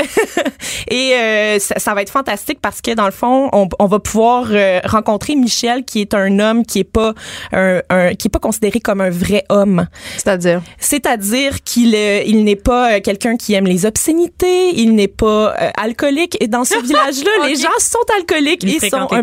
Et 0.90 1.12
euh, 1.14 1.58
ça, 1.58 1.74
ça 1.78 1.94
va 1.94 2.02
être 2.02 2.10
fantastique 2.10 2.58
parce 2.62 2.80
que 2.80 2.92
dans 2.94 3.04
le 3.06 3.10
fond, 3.12 3.48
on, 3.52 3.68
on 3.78 3.86
va 3.86 3.98
pouvoir 3.98 4.46
euh, 4.50 4.80
rencontrer 4.84 5.34
Michel, 5.34 5.84
qui 5.84 6.00
est 6.00 6.14
un 6.14 6.38
homme 6.38 6.64
qui 6.64 6.80
est 6.80 6.84
pas 6.84 7.14
un, 7.52 7.80
un- 7.90 8.14
qui 8.14 8.28
est 8.28 8.30
pas 8.30 8.38
considéré 8.38 8.80
comme 8.80 9.00
un 9.00 9.10
vrai 9.10 9.44
homme. 9.48 9.86
C'est-à-dire? 10.16 10.62
C'est-à-dire 10.78 11.62
qu'il 11.64 11.94
euh, 11.94 12.22
il 12.26 12.44
n'est 12.44 12.56
pas 12.56 12.92
euh, 12.94 13.00
quelqu'un 13.00 13.36
qui 13.36 13.54
aime 13.54 13.66
les 13.66 13.86
obscénités, 13.86 14.70
il 14.78 14.94
n'est 14.94 15.08
pas 15.08 15.54
euh, 15.60 15.70
alcoolique. 15.76 16.36
Et 16.40 16.48
dans 16.48 16.64
ce 16.64 16.78
village-là, 16.82 17.30
les 17.46 17.56
gens 17.56 17.68
sont 17.78 17.98
alcooliques 18.18 18.62
Il 18.62 18.70
et 18.76 18.80
sont 18.90 18.96
un 19.12 19.22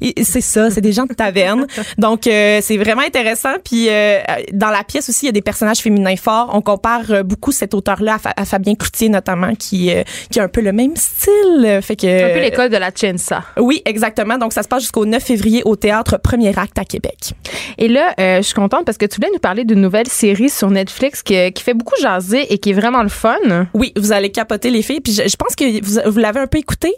et 0.00 0.24
C'est 0.24 0.40
ça, 0.40 0.70
c'est 0.70 0.80
des 0.80 0.92
gens 0.92 1.04
de 1.06 1.14
taverne. 1.14 1.66
Donc 1.98 2.26
euh, 2.26 2.60
c'est 2.62 2.76
vraiment 2.76 3.02
intéressant. 3.02 3.54
Puis 3.64 3.88
euh, 3.88 4.20
dans 4.52 4.70
la 4.70 4.82
pièce 4.84 5.08
aussi, 5.08 5.24
il 5.24 5.26
y 5.26 5.30
a 5.30 5.32
des 5.32 5.42
personnages 5.42 5.78
féminins 5.78 6.16
forts. 6.16 6.50
On 6.52 6.62
compare 6.62 7.02
euh, 7.10 7.22
beaucoup 7.22 7.52
cet 7.52 7.74
auteur-là 7.74 8.14
à, 8.14 8.18
Fa- 8.18 8.34
à 8.36 8.44
Fabien 8.44 8.74
Cloutier 8.74 9.08
notamment, 9.08 9.54
qui 9.54 9.90
euh, 9.92 10.02
qui 10.30 10.40
a 10.40 10.44
un 10.44 10.48
peu 10.48 10.60
le 10.60 10.72
même 10.72 10.96
style. 10.96 11.80
Fait 11.82 11.96
que 11.96 12.30
Un 12.30 12.34
peu 12.34 12.40
l'école 12.40 12.70
de 12.70 12.76
la 12.76 12.90
Chensa. 12.94 13.44
oui, 13.58 13.82
exactement. 13.84 14.38
Donc 14.38 14.52
ça 14.52 14.62
se 14.62 14.68
passe 14.68 14.82
jusqu'au 14.82 15.04
9 15.04 15.22
février 15.22 15.62
au 15.64 15.76
théâtre 15.76 16.18
Premier 16.18 16.56
Acte 16.58 16.78
à 16.78 16.84
Québec. 16.84 17.32
Et 17.78 17.88
là, 17.88 18.14
euh, 18.18 18.36
je 18.38 18.42
suis 18.42 18.54
contente 18.54 18.84
parce 18.84 18.98
que 18.98 19.06
tu 19.06 19.16
voulais 19.16 19.30
nous 19.32 19.38
parler 19.40 19.64
d'une 19.64 19.80
nouvelle 19.80 20.08
série 20.08 20.50
sur 20.50 20.70
Netflix 20.70 21.22
qui, 21.22 21.52
qui 21.52 21.62
fait 21.62 21.74
beaucoup 21.74 21.94
jaser 22.00 22.52
et 22.52 22.58
qui 22.58 22.70
est 22.70 22.74
vraiment 22.74 23.02
le 23.02 23.08
fun. 23.08 23.36
Oui, 23.74 23.92
vous 23.96 24.12
allez 24.12 24.30
capoter 24.30 24.70
les 24.70 24.82
filles. 24.82 25.00
Puis 25.00 25.12
je, 25.12 25.28
je 25.28 25.36
pense 25.36 25.54
que 25.54 25.82
vous, 25.82 26.10
vous 26.10 26.18
l'avez 26.18 26.40
un 26.40 26.46
peu 26.46 26.58
écouté. 26.58 26.92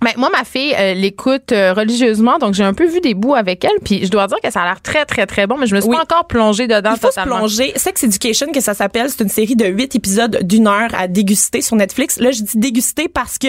Ben, 0.00 0.10
moi, 0.16 0.30
ma 0.36 0.42
fille 0.42 0.74
euh, 0.76 0.94
l'écoute 0.94 1.52
euh, 1.52 1.72
religieusement, 1.74 2.38
donc 2.38 2.54
j'ai 2.54 2.64
un 2.64 2.74
peu 2.74 2.86
vu 2.86 3.00
des 3.00 3.14
bouts 3.14 3.36
avec 3.36 3.64
elle, 3.64 3.78
puis 3.84 4.04
je 4.04 4.10
dois 4.10 4.26
dire 4.26 4.38
que 4.42 4.50
ça 4.50 4.62
a 4.62 4.64
l'air 4.64 4.80
très, 4.80 5.04
très, 5.04 5.26
très 5.26 5.46
bon, 5.46 5.56
mais 5.56 5.68
je 5.68 5.76
me 5.76 5.80
suis 5.80 5.88
Oui. 5.90 5.96
pas 5.96 6.02
encore 6.02 6.26
plongée 6.26 6.66
dedans 6.66 6.90
Il 6.96 6.98
faut 7.00 7.06
totalement. 7.08 7.34
se 7.46 7.56
plonger. 7.56 7.72
Sex 7.76 8.02
Education, 8.02 8.48
que 8.50 8.60
ça 8.60 8.74
s'appelle, 8.74 9.10
c'est 9.10 9.22
une 9.22 9.28
série 9.28 9.54
de 9.54 9.64
huit 9.66 9.94
épisodes 9.94 10.40
d'une 10.42 10.66
heure 10.66 10.88
à 10.98 11.06
déguster 11.06 11.60
sur 11.62 11.76
Netflix. 11.76 12.18
Là, 12.18 12.32
je 12.32 12.42
dis 12.42 12.56
déguster 12.58 13.06
parce 13.08 13.38
que 13.38 13.46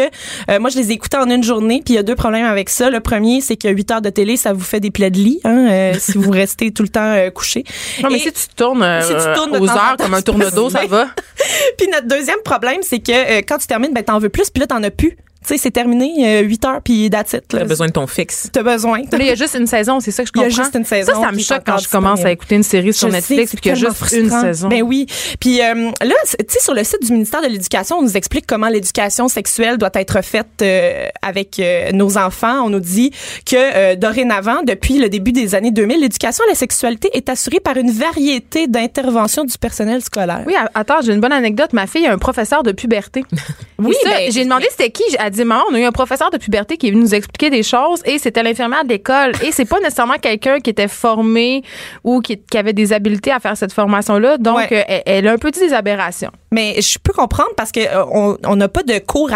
euh, 0.52 0.60
moi, 0.60 0.70
je 0.70 0.78
les 0.78 0.92
ai 0.92 0.94
écoutés 0.94 1.18
en 1.18 1.28
une 1.28 1.42
journée, 1.42 1.82
puis 1.84 1.96
il 1.96 1.98
y 1.98 2.00
a 2.00 2.04
deux 2.04 2.14
problèmes 2.16 2.46
avec 2.46 2.70
ça. 2.70 2.92
Le 2.92 3.00
premier, 3.00 3.42
c'est 3.42 3.56
que 3.56 3.70
huit 3.70 3.90
heures 3.90 4.04
de 4.04 4.12
télé, 4.12 4.38
ça 4.38 4.54
vous 4.54 4.60
fait 4.64 4.80
des 4.80 4.92
plaies 4.92 5.10
de 5.10 5.18
lit, 5.18 5.40
hein, 5.46 5.68
euh, 5.72 5.94
si 6.00 6.20
vous 6.20 6.30
restez 6.30 6.70
tout 6.72 6.84
le 6.84 6.90
temps 6.90 7.14
euh, 7.16 7.32
couché. 7.32 7.64
Non, 8.04 8.10
mais 8.12 8.18
Et- 8.18 8.20
si 8.20 8.32
tu 8.32 8.46
tournes, 8.56 8.84
euh, 8.84 9.02
Si 9.02 9.08
tu 9.14 9.34
tournes 9.36 9.58
aux 9.58 9.70
heures 9.72 9.96
comme 9.98 10.14
un 10.14 10.22
tourne-dos, 10.22 10.70
ça 10.70 10.82
bien. 10.82 10.88
va. 10.90 11.08
Puis 11.80 11.88
notre 11.88 12.08
deuxième 12.08 12.42
problème, 12.46 12.82
c'est 12.84 13.00
que 13.00 13.12
euh, 13.12 13.42
quand 13.48 13.58
tu 13.58 13.66
termines, 13.66 13.92
ben 13.92 14.04
t'en 14.04 14.20
veux 14.20 14.30
plus, 14.30 14.52
puis 14.52 14.62
là, 14.62 14.68
t'en 14.68 14.84
as 14.84 14.92
plus. 14.92 15.18
Tu 15.46 15.54
sais, 15.54 15.58
c'est 15.58 15.72
terminé, 15.72 16.40
euh, 16.40 16.42
8 16.42 16.66
heures, 16.66 16.82
puis 16.84 17.10
that's 17.10 17.34
it. 17.34 17.52
là. 17.54 17.60
T'as 17.60 17.66
besoin 17.66 17.88
de 17.88 17.92
ton 17.92 18.08
fixe. 18.08 18.50
T'as 18.52 18.64
besoin. 18.64 19.02
Mais 19.12 19.20
il 19.20 19.28
y 19.28 19.32
a 19.32 19.36
juste 19.36 19.56
une 19.60 19.68
saison, 19.68 20.00
c'est 20.00 20.12
ça 20.12 20.24
que 20.24 20.30
je 20.30 20.34
Il 20.36 20.42
y 20.42 20.46
a 20.46 20.48
comprends. 20.50 20.64
juste 20.64 20.76
une 20.76 20.86
saison 20.86 21.14
Ça, 21.14 21.22
ça 21.28 21.32
me 21.32 21.40
choque 21.40 21.64
quand 21.66 21.78
je 21.78 21.90
commence 21.90 22.24
à 22.26 22.32
écouter 22.32 22.56
une 22.56 22.64
série 22.64 22.94
sur 22.94 23.10
Je 23.10 23.14
Netflix 23.14 23.52
sais, 23.52 23.58
puis 23.58 23.62
qu'il 23.62 23.70
y 23.70 23.86
a 23.86 23.90
juste 23.90 24.12
une 24.14 24.30
saison. 24.30 24.68
Ben 24.70 24.82
oui. 24.82 25.06
Puis 25.40 25.62
euh, 25.62 25.92
là, 26.02 26.16
tu 26.40 26.46
sais, 26.48 26.60
sur 26.60 26.74
le 26.74 26.84
site 26.84 27.04
du 27.06 27.12
ministère 27.12 27.42
de 27.42 27.48
l'Éducation, 27.48 27.98
on 27.98 28.02
nous 28.02 28.16
explique 28.18 28.46
comment 28.48 28.68
l'éducation 28.70 29.28
sexuelle 29.28 29.78
doit 29.78 29.92
être 29.96 30.24
faite 30.24 30.48
euh, 30.62 31.08
avec 31.22 31.60
euh, 31.60 31.92
nos 31.92 32.18
enfants. 32.18 32.64
On 32.66 32.70
nous 32.70 32.80
dit 32.80 33.12
que 33.46 33.56
euh, 33.58 33.96
dorénavant, 33.96 34.62
depuis 34.64 34.98
le 35.00 35.10
début 35.10 35.32
des 35.32 35.56
années 35.56 35.72
2000, 35.72 36.00
l'éducation 36.02 36.44
à 36.46 36.50
la 36.50 36.56
sexualité 36.56 37.10
est 37.14 37.30
assurée 37.30 37.60
par 37.60 37.78
une 37.78 37.92
variété 37.92 38.68
d'interventions 38.68 39.44
du 39.44 39.58
personnel 39.58 40.02
scolaire. 40.02 40.44
Oui, 40.46 40.54
attends, 40.74 41.02
j'ai 41.02 41.14
une 41.14 41.20
bonne 41.22 41.32
anecdote. 41.34 41.74
Ma 41.74 41.88
fille 41.88 42.06
a 42.08 42.14
un 42.14 42.18
professeur 42.18 42.64
de 42.64 42.72
puberté. 42.72 43.24
Oui, 43.80 43.96
ben, 44.06 44.32
j'ai 44.32 44.46
demandé 44.46 44.66
c'était 44.70 44.92
qui. 44.92 45.04
Elle 45.20 45.30
dit 45.34 45.44
maman, 45.44 45.64
on 45.70 45.74
a 45.76 45.80
eu 45.80 45.84
un 45.84 45.92
professeur 45.92 46.30
de 46.32 46.38
puberté 46.38 46.78
qui 46.78 46.88
est 46.88 46.92
venu 46.92 47.02
nous 47.04 47.14
expliquer 47.16 47.50
des 47.50 47.64
choses 47.64 48.02
et 48.06 48.20
c'était 48.20 48.44
l'infirmière 48.44 48.84
de 48.84 48.90
l'école. 48.90 49.32
Et 49.44 49.52
c'est 49.52 49.66
pas 49.66 49.80
nécessairement 49.80 50.18
quelqu'un 50.22 50.60
qui 50.60 50.70
était 50.70 50.88
formé 50.88 51.64
ou 52.04 52.22
qui, 52.22 52.38
qui 52.40 52.58
avait 52.58 52.74
des 52.74 52.94
habiletés 52.94 53.32
à 53.32 53.40
faire 53.40 53.58
cette 53.58 53.74
formation-là. 53.74 54.38
Donc, 54.38 54.58
Ouais. 54.58 54.68
euh, 54.72 54.84
elle, 54.88 55.04
elle 55.06 55.28
a 55.28 55.32
un 55.34 55.38
peu 55.38 55.52
dit 55.52 55.60
des 55.60 55.74
aberrations. 55.74 56.32
Mais 56.52 56.80
je 56.82 56.98
peux 57.00 57.14
comprendre 57.14 57.50
parce 57.58 57.72
que 57.72 57.80
euh, 57.80 58.38
on 58.44 58.56
n'a 58.56 58.68
pas 58.70 58.84
de 58.84 59.00
cours 59.00 59.32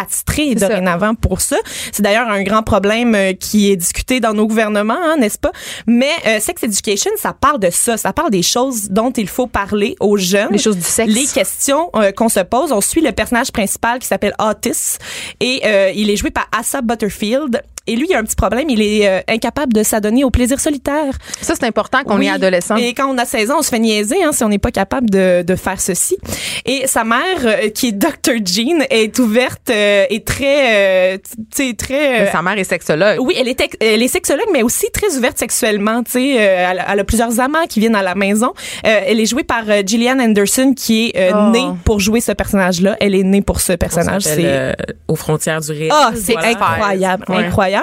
ça. 0.59 0.67
dorénavant 0.69 1.15
pour 1.15 1.41
ça. 1.41 1.57
C'est 1.91 2.01
d'ailleurs 2.03 2.29
un 2.29 2.43
grand 2.43 2.61
problème 2.63 3.15
euh, 3.15 3.33
qui 3.33 3.71
est 3.71 3.75
discuté 3.75 4.19
dans 4.19 4.33
nos 4.33 4.45
gouvernements, 4.47 4.97
hein, 5.03 5.15
n'est-ce 5.17 5.39
pas? 5.39 5.51
Mais 5.87 6.11
sex 6.39 6.63
education, 6.63 7.11
ça 7.17 7.33
parle 7.33 7.59
de 7.59 7.69
ça, 7.71 7.97
ça 7.97 8.13
parle 8.13 8.29
des 8.29 8.43
choses 8.43 8.89
dont 8.89 9.11
il 9.11 9.27
faut 9.27 9.47
parler 9.47 9.95
aux 9.99 10.17
jeunes, 10.17 10.49
Les 10.51 10.57
choses 10.59 10.77
du 10.77 10.83
sexe. 10.83 11.11
les 11.11 11.25
questions 11.25 11.89
qu'on 12.15 12.29
se 12.29 12.41
pose. 12.41 12.71
On 12.71 12.81
suit 12.81 13.01
le 13.01 13.11
personnage 13.11 13.51
principal 13.51 13.99
qui 13.99 14.07
s'appelle 14.07 14.33
Otis 14.39 14.97
et 15.39 15.61
il 15.95 16.09
est 16.09 16.15
joué 16.15 16.31
par 16.31 16.47
Asa 16.51 16.81
Butterfield. 16.81 17.63
Et 17.87 17.95
lui, 17.95 18.07
il 18.09 18.15
a 18.15 18.19
un 18.19 18.23
petit 18.23 18.35
problème. 18.35 18.69
Il 18.69 18.81
est 18.81 19.07
euh, 19.07 19.19
incapable 19.27 19.73
de 19.73 19.83
s'adonner 19.83 20.23
au 20.23 20.29
plaisir 20.29 20.59
solitaire. 20.59 21.13
Ça, 21.41 21.53
c'est 21.55 21.65
important 21.65 22.03
qu'on 22.03 22.17
Oui. 22.19 22.27
est 22.27 22.31
adolescent. 22.31 22.75
Et 22.75 22.93
quand 22.93 23.07
on 23.09 23.17
a 23.17 23.25
16 23.25 23.51
ans, 23.51 23.55
on 23.59 23.61
se 23.61 23.69
fait 23.69 23.79
niaiser 23.79 24.23
hein, 24.23 24.31
si 24.33 24.43
on 24.43 24.49
n'est 24.49 24.57
pas 24.59 24.71
capable 24.71 25.09
de, 25.09 25.41
de 25.41 25.55
faire 25.55 25.79
ceci. 25.79 26.17
Et 26.65 26.85
sa 26.87 27.03
mère, 27.03 27.19
euh, 27.45 27.69
qui 27.69 27.87
est 27.87 27.91
Dr. 27.93 28.33
Jean, 28.45 28.83
est 28.89 29.17
ouverte 29.19 29.69
euh, 29.69 30.05
et 30.09 30.23
très, 30.23 31.13
euh, 31.15 31.17
tu 31.55 31.67
sais, 31.69 31.73
très. 31.73 32.21
Mais 32.21 32.27
euh, 32.27 32.31
Sa 32.31 32.41
mère 32.41 32.57
est 32.57 32.63
sexologue. 32.63 33.17
oui, 33.21 33.35
elle 33.39 33.47
est, 33.47 33.77
elle 33.81 34.03
est 34.03 34.07
sexologue, 34.07 34.47
mais 34.51 34.63
aussi 34.63 34.87
très 34.91 35.15
ouverte 35.17 35.37
sexuellement. 35.37 36.03
Tu 36.03 36.11
sais, 36.11 36.35
euh, 36.39 36.67
elle, 36.71 36.79
a- 36.79 36.85
elle 36.93 36.99
a 36.99 37.03
plusieurs 37.03 37.39
amants 37.39 37.65
qui 37.69 37.79
viennent 37.79 37.95
à 37.95 38.03
la 38.03 38.15
maison. 38.15 38.53
Euh, 38.85 38.99
elle 39.05 39.19
est 39.19 39.25
jouée 39.25 39.43
par 39.43 39.63
euh, 39.69 39.81
Gillian 39.85 40.19
Anderson, 40.19 40.73
qui 40.75 41.11
est 41.13 41.31
euh, 41.31 41.31
Oh. 41.37 41.49
née 41.51 41.65
pour 41.85 41.99
jouer 41.99 42.19
ce 42.21 42.31
personnage-là. 42.31 42.95
Elle 42.99 43.13
est 43.15 43.23
née 43.23 43.41
pour 43.41 43.61
ce 43.61 43.73
personnage. 43.73 44.23
C'est 44.23 44.41
euh, 44.45 44.73
aux 45.07 45.15
frontières 45.15 45.61
du 45.61 45.71
réel. 45.71 45.91
ah, 45.93 46.11
c'est 46.15 46.33
Voilà. 46.33 46.49
incroyable, 46.49 47.25
Ouais. 47.29 47.35
incroyable. 47.45 47.76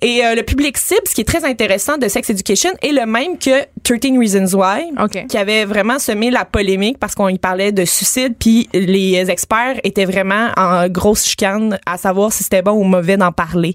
Et 0.00 0.24
euh, 0.24 0.34
le 0.34 0.42
public 0.42 0.76
cible, 0.76 1.02
ce 1.06 1.14
qui 1.14 1.20
est 1.20 1.28
très 1.28 1.44
intéressant 1.44 1.98
de 1.98 2.08
Sex 2.08 2.30
Education, 2.30 2.70
est 2.82 2.92
le 2.92 3.06
même 3.06 3.38
que 3.38 3.64
13 3.82 4.18
Reasons 4.18 4.58
Why, 4.58 4.92
qui 5.28 5.36
avait 5.36 5.64
vraiment 5.64 5.98
semé 5.98 6.30
la 6.30 6.44
polémique 6.44 6.98
parce 6.98 7.14
qu'on 7.14 7.28
y 7.28 7.38
parlait 7.38 7.72
de 7.72 7.84
suicide, 7.84 8.34
puis 8.38 8.68
les 8.72 9.30
experts 9.30 9.80
étaient 9.84 10.04
vraiment 10.04 10.50
en 10.56 10.88
grosse 10.88 11.26
chicane 11.26 11.78
à 11.86 11.98
savoir 11.98 12.32
si 12.32 12.42
c'était 12.42 12.62
bon 12.62 12.72
ou 12.72 12.84
mauvais 12.84 13.16
d'en 13.16 13.32
parler. 13.32 13.74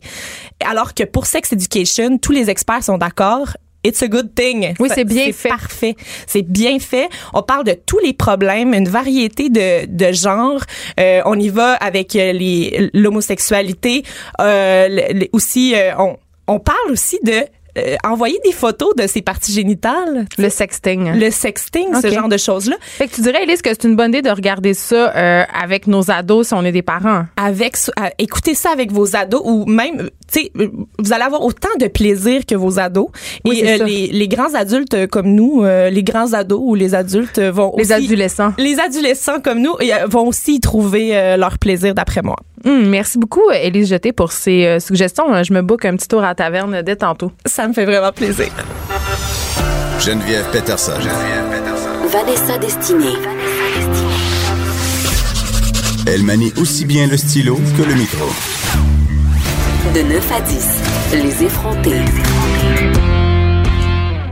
Alors 0.66 0.94
que 0.94 1.04
pour 1.04 1.26
Sex 1.26 1.54
Education, 1.54 2.18
tous 2.18 2.32
les 2.32 2.50
experts 2.50 2.84
sont 2.84 2.98
d'accord. 2.98 3.50
It's 3.88 4.04
a 4.04 4.08
good 4.08 4.36
thing. 4.36 4.74
Oui, 4.80 4.90
c'est 4.94 5.06
bien 5.06 5.32
fait. 5.32 5.50
Parfait. 5.50 5.96
C'est 6.26 6.42
bien 6.42 6.78
fait. 6.80 7.08
On 7.34 7.42
parle 7.42 7.64
de 7.64 7.74
tous 7.74 8.00
les 8.00 8.14
problèmes, 8.14 8.74
une 8.74 8.90
variété 8.90 9.50
de, 9.50 9.86
de 9.86 10.12
genres. 10.12 10.64
Euh, 11.00 11.22
on 11.26 11.40
y 11.40 11.48
va 11.50 11.74
avec 11.76 12.16
euh, 12.16 12.34
les 12.34 12.90
l'homosexualité. 12.94 14.04
Euh, 14.42 15.24
aussi, 15.32 15.74
euh, 15.74 15.92
on, 15.98 16.18
on 16.48 16.60
parle 16.60 16.92
aussi 16.92 17.18
de 17.24 17.46
euh, 17.78 17.96
envoyer 18.04 18.40
des 18.46 18.52
photos 18.52 18.96
de 18.96 19.08
ses 19.08 19.22
parties 19.22 19.52
génitales. 19.54 20.26
Le 20.38 20.50
sexting. 20.50 21.12
Le 21.20 21.30
sexting, 21.32 21.88
ce 22.02 22.10
genre 22.10 22.28
de 22.30 22.38
choses-là. 22.38 22.76
Fait 22.82 23.08
que 23.08 23.16
tu 23.16 23.22
dirais, 23.22 23.44
Elise, 23.44 23.62
que 23.62 23.70
c'est 23.70 23.84
une 23.86 23.96
bonne 23.96 24.10
idée 24.12 24.22
de 24.22 24.30
regarder 24.30 24.74
ça 24.74 25.16
euh, 25.16 25.44
avec 25.60 25.88
nos 25.88 26.10
ados 26.12 26.48
si 26.48 26.54
on 26.54 26.64
est 26.64 26.72
des 26.72 26.82
parents. 26.82 27.26
Avec, 27.38 27.76
à- 27.98 28.12
écoutez 28.20 28.54
ça 28.54 28.72
avec 28.72 28.92
vos 28.92 29.16
ados 29.16 29.42
ou 29.44 29.66
même, 29.66 30.00
euh, 30.02 30.10
tu 30.32 30.42
sais, 30.42 30.52
euh, 30.60 30.68
vous 31.00 31.14
allez 31.14 31.24
avoir 31.24 31.44
autant 31.44 31.70
de 31.80 31.88
plaisir 31.88 32.46
que 32.46 32.56
vos 32.56 32.80
ados. 32.80 33.08
Oui, 33.46 33.60
Et 33.64 33.82
euh, 33.82 33.86
les, 33.86 34.08
les 34.08 34.28
grands 34.28 34.54
adultes 34.54 34.94
euh, 34.94 35.08
comme 35.08 35.28
nous, 35.34 35.64
euh, 35.64 35.90
les 35.90 36.04
grands 36.04 36.34
ados 36.34 36.60
ou 36.62 36.76
les 36.76 36.96
adultes 36.96 37.38
euh, 37.40 37.52
vont 37.52 37.74
Les 37.78 37.92
aussi, 37.94 38.06
adolescents. 38.06 38.54
les 38.58 38.80
adolescents 38.80 39.40
comme 39.42 39.60
nous 39.62 39.74
euh, 39.82 40.06
vont 40.08 40.28
aussi 40.28 40.56
y 40.56 40.60
trouver 40.60 41.16
euh, 41.16 41.38
leur 41.38 41.58
plaisir 41.60 41.94
d'après 41.94 42.22
moi. 42.22 42.36
Hum, 42.66 42.88
merci 42.90 43.20
beaucoup, 43.20 43.44
Élise 43.52 43.90
Jeté, 43.90 44.12
pour 44.12 44.32
ces 44.32 44.66
euh, 44.66 44.80
suggestions. 44.80 45.32
Euh, 45.34 45.44
Je 45.44 45.54
me 45.54 45.62
book 45.62 45.86
un 45.86 45.96
petit 45.96 46.08
tour 46.08 46.24
à 46.24 46.28
la 46.30 46.36
taverne 46.36 46.82
dès 46.82 46.96
tantôt. 46.96 47.32
Ça 47.46 47.67
me 47.68 47.74
fait 47.74 47.86
vraiment 47.86 48.12
plaisir. 48.12 48.48
Geneviève 50.00 50.46
Peterson. 50.52 51.00
Vanessa 52.12 52.58
Destinée. 52.58 53.16
Elle 56.06 56.24
manie 56.24 56.54
aussi 56.58 56.86
bien 56.86 57.08
le 57.08 57.18
stylo 57.18 57.56
que 57.78 57.84
le 57.84 57.96
micro. 57.96 58.26
De 59.94 60.02
9 60.02 60.32
à 60.32 60.42
10, 60.42 60.82
les 61.24 61.44
effrontés. 61.44 62.02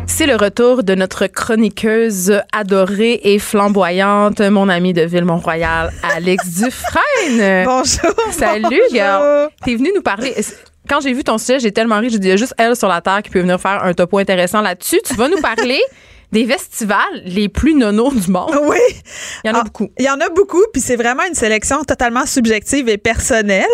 C'est 0.07 0.27
le 0.27 0.37
retour 0.37 0.83
de 0.83 0.95
notre 0.95 1.27
chroniqueuse 1.27 2.39
adorée 2.53 3.19
et 3.23 3.37
flamboyante, 3.39 4.39
mon 4.39 4.69
amie 4.69 4.93
de 4.93 5.01
Ville-Mont-Royal, 5.01 5.91
Alex 6.15 6.47
Dufresne. 6.47 7.65
Bonjour. 7.65 8.13
Salut, 8.31 8.63
bonjour. 8.63 8.93
gars. 8.93 9.49
T'es 9.65 9.75
venue 9.75 9.91
nous 9.93 10.01
parler. 10.01 10.33
Quand 10.87 11.01
j'ai 11.01 11.13
vu 11.13 11.23
ton 11.23 11.37
sujet, 11.37 11.59
j'ai 11.59 11.71
tellement 11.71 11.99
ri. 11.99 12.09
J'ai 12.09 12.19
dit, 12.19 12.27
il 12.27 12.31
y 12.31 12.33
a 12.33 12.37
juste 12.37 12.53
elle 12.57 12.75
sur 12.75 12.87
la 12.87 13.01
Terre 13.01 13.21
qui 13.23 13.29
peut 13.29 13.39
venir 13.39 13.59
faire 13.59 13.83
un 13.83 13.93
topo 13.93 14.17
intéressant 14.17 14.61
là-dessus. 14.61 14.99
Tu 15.05 15.15
vas 15.15 15.27
nous 15.29 15.41
parler 15.41 15.79
des 16.35 16.45
festivals 16.45 17.21
les 17.23 17.47
plus 17.47 17.73
nonos 17.75 18.13
du 18.13 18.29
monde. 18.29 18.51
Oui. 18.63 18.77
Il 19.43 19.47
y 19.47 19.51
en 19.51 19.53
a 19.55 19.59
Ah, 19.59 19.63
beaucoup. 19.63 19.89
Il 19.97 20.05
y 20.05 20.09
en 20.09 20.19
a 20.19 20.27
beaucoup, 20.29 20.61
puis 20.73 20.81
c'est 20.81 20.97
vraiment 20.97 21.23
une 21.27 21.33
sélection 21.33 21.83
totalement 21.85 22.25
subjective 22.25 22.89
et 22.89 22.97
personnelle. 22.97 23.65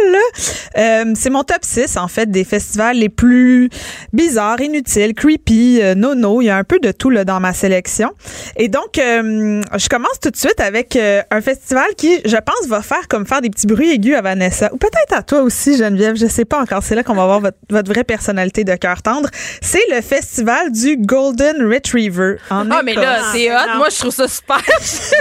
Euh, 0.78 1.06
c'est 1.16 1.32
mon 1.32 1.44
top 1.44 1.64
6, 1.64 1.98
en 1.98 2.08
fait, 2.08 2.30
des 2.30 2.44
festivals 2.44 2.98
les 2.98 3.10
plus 3.10 3.70
bizarres, 4.14 4.62
inutiles, 4.62 5.14
creepy, 5.16 5.80
euh, 5.82 5.96
nono. 5.96 6.42
Il 6.42 6.46
y 6.46 6.50
a 6.52 6.58
un 6.58 6.64
peu 6.64 6.80
de 6.80 6.92
tout 6.92 7.10
là, 7.10 7.26
dans 7.26 7.40
ma 7.40 7.54
sélection. 7.54 8.12
Et 8.58 8.68
donc, 8.68 8.98
euh, 9.00 9.62
je 9.76 9.90
commence 9.90 10.20
tout 10.22 10.30
de 10.30 10.38
suite 10.38 10.60
avec 10.60 10.96
euh, 10.96 11.22
un 11.32 11.42
festival 11.42 11.88
qui, 11.98 12.20
je 12.26 12.38
pense, 12.38 12.68
va 12.68 12.82
faire 12.84 13.08
comme 13.08 13.26
faire 13.26 13.42
des 13.42 13.50
petits 13.50 13.68
bruits 13.68 13.90
aigus 13.92 14.16
à 14.16 14.22
Vanessa. 14.22 14.70
Ou 14.72 14.78
peut-être 14.78 15.18
à 15.18 15.24
toi 15.24 15.42
aussi, 15.42 15.78
Geneviève. 15.78 16.16
Je 16.16 16.28
sais 16.28 16.46
pas 16.46 16.62
encore. 16.62 16.84
C'est 16.84 16.94
là 16.96 17.04
qu'on 17.04 17.16
va 17.16 17.26
voir 17.26 17.40
votre, 17.40 17.58
votre 17.72 17.92
vraie 17.92 18.04
personnalité 18.04 18.64
de 18.64 18.76
cœur 18.76 19.02
tendre. 19.02 19.30
C'est 19.62 19.84
le 19.92 20.02
festival 20.02 20.72
du 20.72 20.98
Golden 20.98 21.58
Retriever 21.74 22.36
en 22.52 22.70
Ah, 22.72 22.82
mais 22.84 22.94
là, 22.94 23.32
c'est 23.32 23.50
hot. 23.52 23.78
Moi, 23.78 23.88
je 23.90 23.98
trouve 23.98 24.14
ça 24.14 24.28
super. 24.28 24.62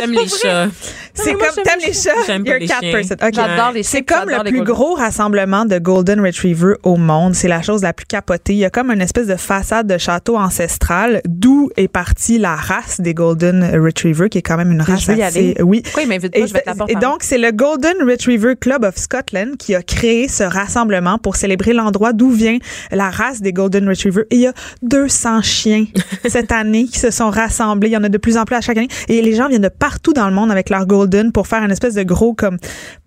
J'aime 0.00 0.12
les 0.12 0.28
chats. 0.42 0.66
C'est 1.22 1.32
comme 1.32 1.64
t'aimes 1.64 1.80
les 1.86 1.92
chats? 1.92 2.10
J'aime 2.26 2.44
pas 2.44 2.58
les 2.58 2.66
cat 2.66 2.80
chiens. 2.80 3.02
J'adore 3.32 3.72
les 3.72 3.82
chiens, 3.82 3.90
C'est 3.90 4.02
comme 4.02 4.28
le 4.28 4.42
plus 4.44 4.62
gros 4.62 4.94
rassemblement 4.94 5.64
de 5.64 5.78
Golden 5.78 6.20
Retriever 6.20 6.74
au 6.82 6.96
monde. 6.96 7.34
C'est 7.34 7.48
la 7.48 7.62
chose 7.62 7.82
la 7.82 7.92
plus 7.92 8.06
capotée. 8.06 8.54
Il 8.54 8.58
y 8.58 8.64
a 8.64 8.70
comme 8.70 8.90
une 8.90 9.00
espèce 9.00 9.26
de 9.26 9.36
façade 9.36 9.86
de 9.86 9.98
château 9.98 10.36
ancestral 10.36 11.20
d'où 11.26 11.70
est 11.76 11.88
partie 11.88 12.38
la 12.38 12.56
race 12.56 13.00
des 13.00 13.14
Golden 13.14 13.64
Retriever, 13.74 14.28
qui 14.28 14.38
est 14.38 14.42
quand 14.42 14.56
même 14.56 14.72
une 14.72 14.82
race 14.82 15.06
veux 15.06 15.16
y 15.16 15.22
assez. 15.22 15.38
aller. 15.38 15.62
Oui. 15.62 15.82
Pourquoi 15.82 16.02
il 16.02 16.08
m'invite 16.08 16.32
pas? 16.32 16.38
Et, 16.38 16.46
Je 16.46 16.52
vais 16.54 16.64
et 16.88 16.94
donc, 16.94 17.22
c'est 17.22 17.38
le 17.38 17.52
Golden 17.52 17.96
Retriever 18.08 18.54
Club 18.56 18.84
of 18.84 18.96
Scotland 18.96 19.56
qui 19.56 19.74
a 19.74 19.82
créé 19.82 20.28
ce 20.28 20.42
rassemblement 20.42 21.18
pour 21.18 21.36
célébrer 21.36 21.72
l'endroit 21.72 22.12
d'où 22.12 22.30
vient 22.30 22.58
la 22.90 23.10
race 23.10 23.40
des 23.40 23.52
Golden 23.52 23.88
Retriever. 23.88 24.22
Et 24.30 24.36
il 24.36 24.40
y 24.42 24.46
a 24.46 24.52
200 24.82 25.42
chiens 25.42 25.86
cette 26.28 26.52
année 26.52 26.84
qui 26.84 26.98
se 26.98 27.10
sont 27.10 27.30
rassemblés. 27.30 27.88
Il 27.88 27.92
y 27.92 27.96
en 27.96 28.04
a 28.04 28.08
de 28.08 28.18
plus 28.18 28.36
en 28.36 28.44
plus 28.44 28.56
à 28.56 28.60
chaque 28.60 28.76
année. 28.76 28.88
Et 29.08 29.22
les 29.22 29.34
gens 29.34 29.48
viennent 29.48 29.62
de 29.62 29.68
partout 29.68 30.12
dans 30.12 30.28
le 30.28 30.34
monde 30.34 30.50
avec 30.50 30.70
leur 30.70 30.86
Golden 30.86 31.09
pour 31.32 31.46
faire 31.46 31.62
une 31.62 31.70
espèce 31.70 31.94
de 31.94 32.02
gros 32.02 32.34
comme 32.34 32.58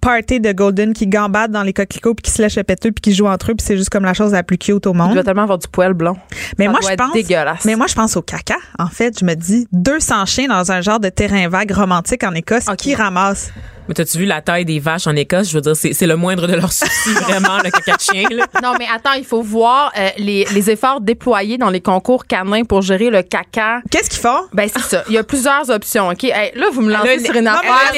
party 0.01 0.39
de 0.39 0.51
Golden 0.51 0.93
qui 0.93 1.07
gambadent 1.07 1.51
dans 1.51 1.63
les 1.63 1.73
coquelicots 1.73 2.13
puis 2.13 2.23
qui 2.23 2.31
se 2.31 2.41
lèchent 2.41 2.57
le 2.57 2.63
péteux 2.63 2.91
puis 2.91 3.01
qui 3.01 3.13
jouent 3.13 3.27
entre 3.27 3.51
eux 3.51 3.55
puis 3.55 3.65
c'est 3.65 3.77
juste 3.77 3.89
comme 3.89 4.03
la 4.05 4.13
chose 4.13 4.31
la 4.33 4.43
plus 4.43 4.57
cute 4.57 4.85
au 4.85 4.91
Il 4.93 4.97
monde. 4.97 5.13
doit 5.13 5.23
tellement 5.23 5.43
avoir 5.43 5.57
du 5.57 5.67
poil 5.67 5.93
blanc. 5.93 6.17
Mais 6.57 6.65
Ça 6.65 6.71
moi, 6.71 6.79
je 6.89 6.95
pense. 6.95 7.13
dégueulasse. 7.13 7.65
Mais 7.65 7.75
moi, 7.75 7.87
je 7.87 7.93
pense 7.95 8.15
au 8.17 8.21
caca. 8.21 8.55
En 8.79 8.87
fait, 8.87 9.17
je 9.19 9.25
me 9.25 9.33
dis 9.35 9.67
200 9.71 10.25
chiens 10.25 10.47
dans 10.47 10.71
un 10.71 10.81
genre 10.81 10.99
de 10.99 11.09
terrain 11.09 11.47
vague 11.47 11.71
romantique 11.71 12.23
en 12.23 12.33
Écosse 12.33 12.65
qui 12.77 12.95
ramassent. 12.95 13.51
Mais 13.87 13.93
t'as-tu 13.93 14.17
vu 14.17 14.25
la 14.25 14.41
taille 14.41 14.65
des 14.65 14.79
vaches 14.79 15.07
en 15.07 15.15
Écosse? 15.15 15.49
Je 15.49 15.55
veux 15.55 15.61
dire, 15.61 15.75
c'est 15.75 15.93
c'est 15.93 16.07
le 16.07 16.15
moindre 16.15 16.47
de 16.47 16.53
leurs 16.53 16.71
soucis, 16.71 17.09
vraiment, 17.27 17.57
le 17.63 17.69
caca 17.69 17.95
de 17.97 18.01
chien, 18.01 18.23
là. 18.31 18.45
Non, 18.61 18.73
mais 18.79 18.85
attends, 18.93 19.13
il 19.17 19.25
faut 19.25 19.41
voir 19.41 19.91
euh, 19.97 20.09
les, 20.17 20.45
les 20.53 20.69
efforts 20.69 21.01
déployés 21.01 21.57
dans 21.57 21.69
les 21.69 21.81
concours 21.81 22.25
canins 22.25 22.63
pour 22.63 22.81
gérer 22.81 23.09
le 23.09 23.21
caca. 23.23 23.81
Qu'est-ce 23.91 24.09
qu'ils 24.09 24.21
font? 24.21 24.43
Ben, 24.53 24.69
c'est 24.73 24.81
ça. 24.83 25.03
Il 25.09 25.13
y 25.15 25.17
a 25.17 25.23
plusieurs 25.23 25.69
options, 25.69 26.07
OK? 26.09 26.23
Hey, 26.23 26.51
là, 26.55 26.67
vous 26.71 26.81
me 26.81 26.91
lancez 26.93 27.17
Là, 27.17 27.23
sur 27.25 27.35
une 27.35 27.43
non, 27.45 27.51
affaire. 27.51 27.93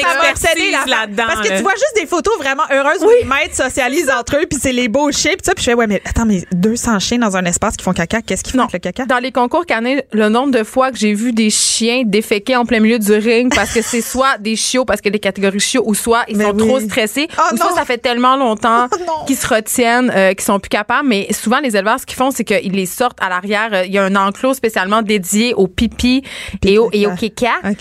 là-dedans, 0.88 1.24
Parce 1.26 1.40
que 1.42 1.48
là. 1.50 1.56
tu 1.56 1.62
vois 1.62 1.74
juste 1.74 1.94
des 2.00 2.06
photos 2.06 2.36
vraiment 2.38 2.64
heureuses 2.70 3.02
où 3.02 3.08
les 3.20 3.24
maîtres 3.24 3.54
socialisent 3.54 4.10
entre 4.10 4.36
eux, 4.36 4.46
puis 4.48 4.58
c'est 4.60 4.72
les 4.72 4.88
beaux 4.88 5.10
chiens, 5.12 5.32
puis 5.32 5.42
ça, 5.44 5.54
puis 5.54 5.62
je 5.64 5.70
fais, 5.70 5.74
ouais, 5.74 5.86
mais 5.86 6.02
attends, 6.04 6.26
mais 6.26 6.44
200 6.52 6.98
chiens 6.98 7.18
dans 7.18 7.36
un 7.36 7.44
espace 7.44 7.76
qui 7.76 7.84
font 7.84 7.92
caca, 7.92 8.22
qu'est-ce 8.22 8.42
qu'ils 8.42 8.52
font 8.52 8.58
Non. 8.58 8.64
avec 8.64 8.84
le 8.84 8.90
caca? 8.90 9.06
Dans 9.06 9.18
les 9.22 9.32
concours 9.32 9.66
canins, 9.66 9.98
le 10.12 10.28
nombre 10.28 10.50
de 10.52 10.64
fois 10.64 10.90
que 10.90 10.98
j'ai 10.98 11.14
vu 11.14 11.32
des 11.32 11.50
chiens 11.50 12.02
déféquer 12.04 12.56
en 12.56 12.64
plein 12.64 12.80
milieu 12.80 12.98
du 12.98 13.12
ring 13.12 13.54
parce 13.54 13.72
que 13.72 13.82
c'est 13.82 14.00
soit 14.00 14.38
des 14.38 14.56
chiots 14.56 14.84
parce 14.84 15.00
que 15.00 15.08
les 15.08 15.18
catégories 15.20 15.60
chiots 15.60 15.75
ou 15.84 15.94
soit 15.94 16.24
ils 16.28 16.36
Mais 16.36 16.44
sont 16.44 16.52
oui. 16.54 16.66
trop 16.68 16.80
stressés 16.80 17.28
Oh 17.38 17.42
ou 17.52 17.56
soit 17.56 17.70
non. 17.70 17.76
ça 17.76 17.84
fait 17.84 17.98
tellement 17.98 18.36
longtemps 18.36 18.86
Oh 19.08 19.24
qu'ils 19.26 19.36
se 19.36 19.46
retiennent 19.46 20.10
euh, 20.14 20.32
qu'ils 20.34 20.42
sont 20.44 20.58
plus 20.60 20.68
capables 20.68 21.08
mais 21.08 21.32
souvent 21.32 21.60
les 21.60 21.76
éleveurs 21.76 21.98
ce 22.00 22.06
qu'ils 22.06 22.16
font 22.16 22.30
c'est 22.30 22.44
qu'ils 22.44 22.72
les 22.72 22.86
sortent 22.86 23.18
à 23.20 23.28
l'arrière 23.28 23.70
euh, 23.72 23.84
il 23.84 23.92
y 23.92 23.98
a 23.98 24.04
un 24.04 24.16
enclos 24.16 24.54
spécialement 24.54 25.02
dédié 25.02 25.54
au 25.54 25.66
pipi 25.66 26.22
et 26.64 26.78
au, 26.78 26.88
et 26.92 27.06
OK. 27.06 27.20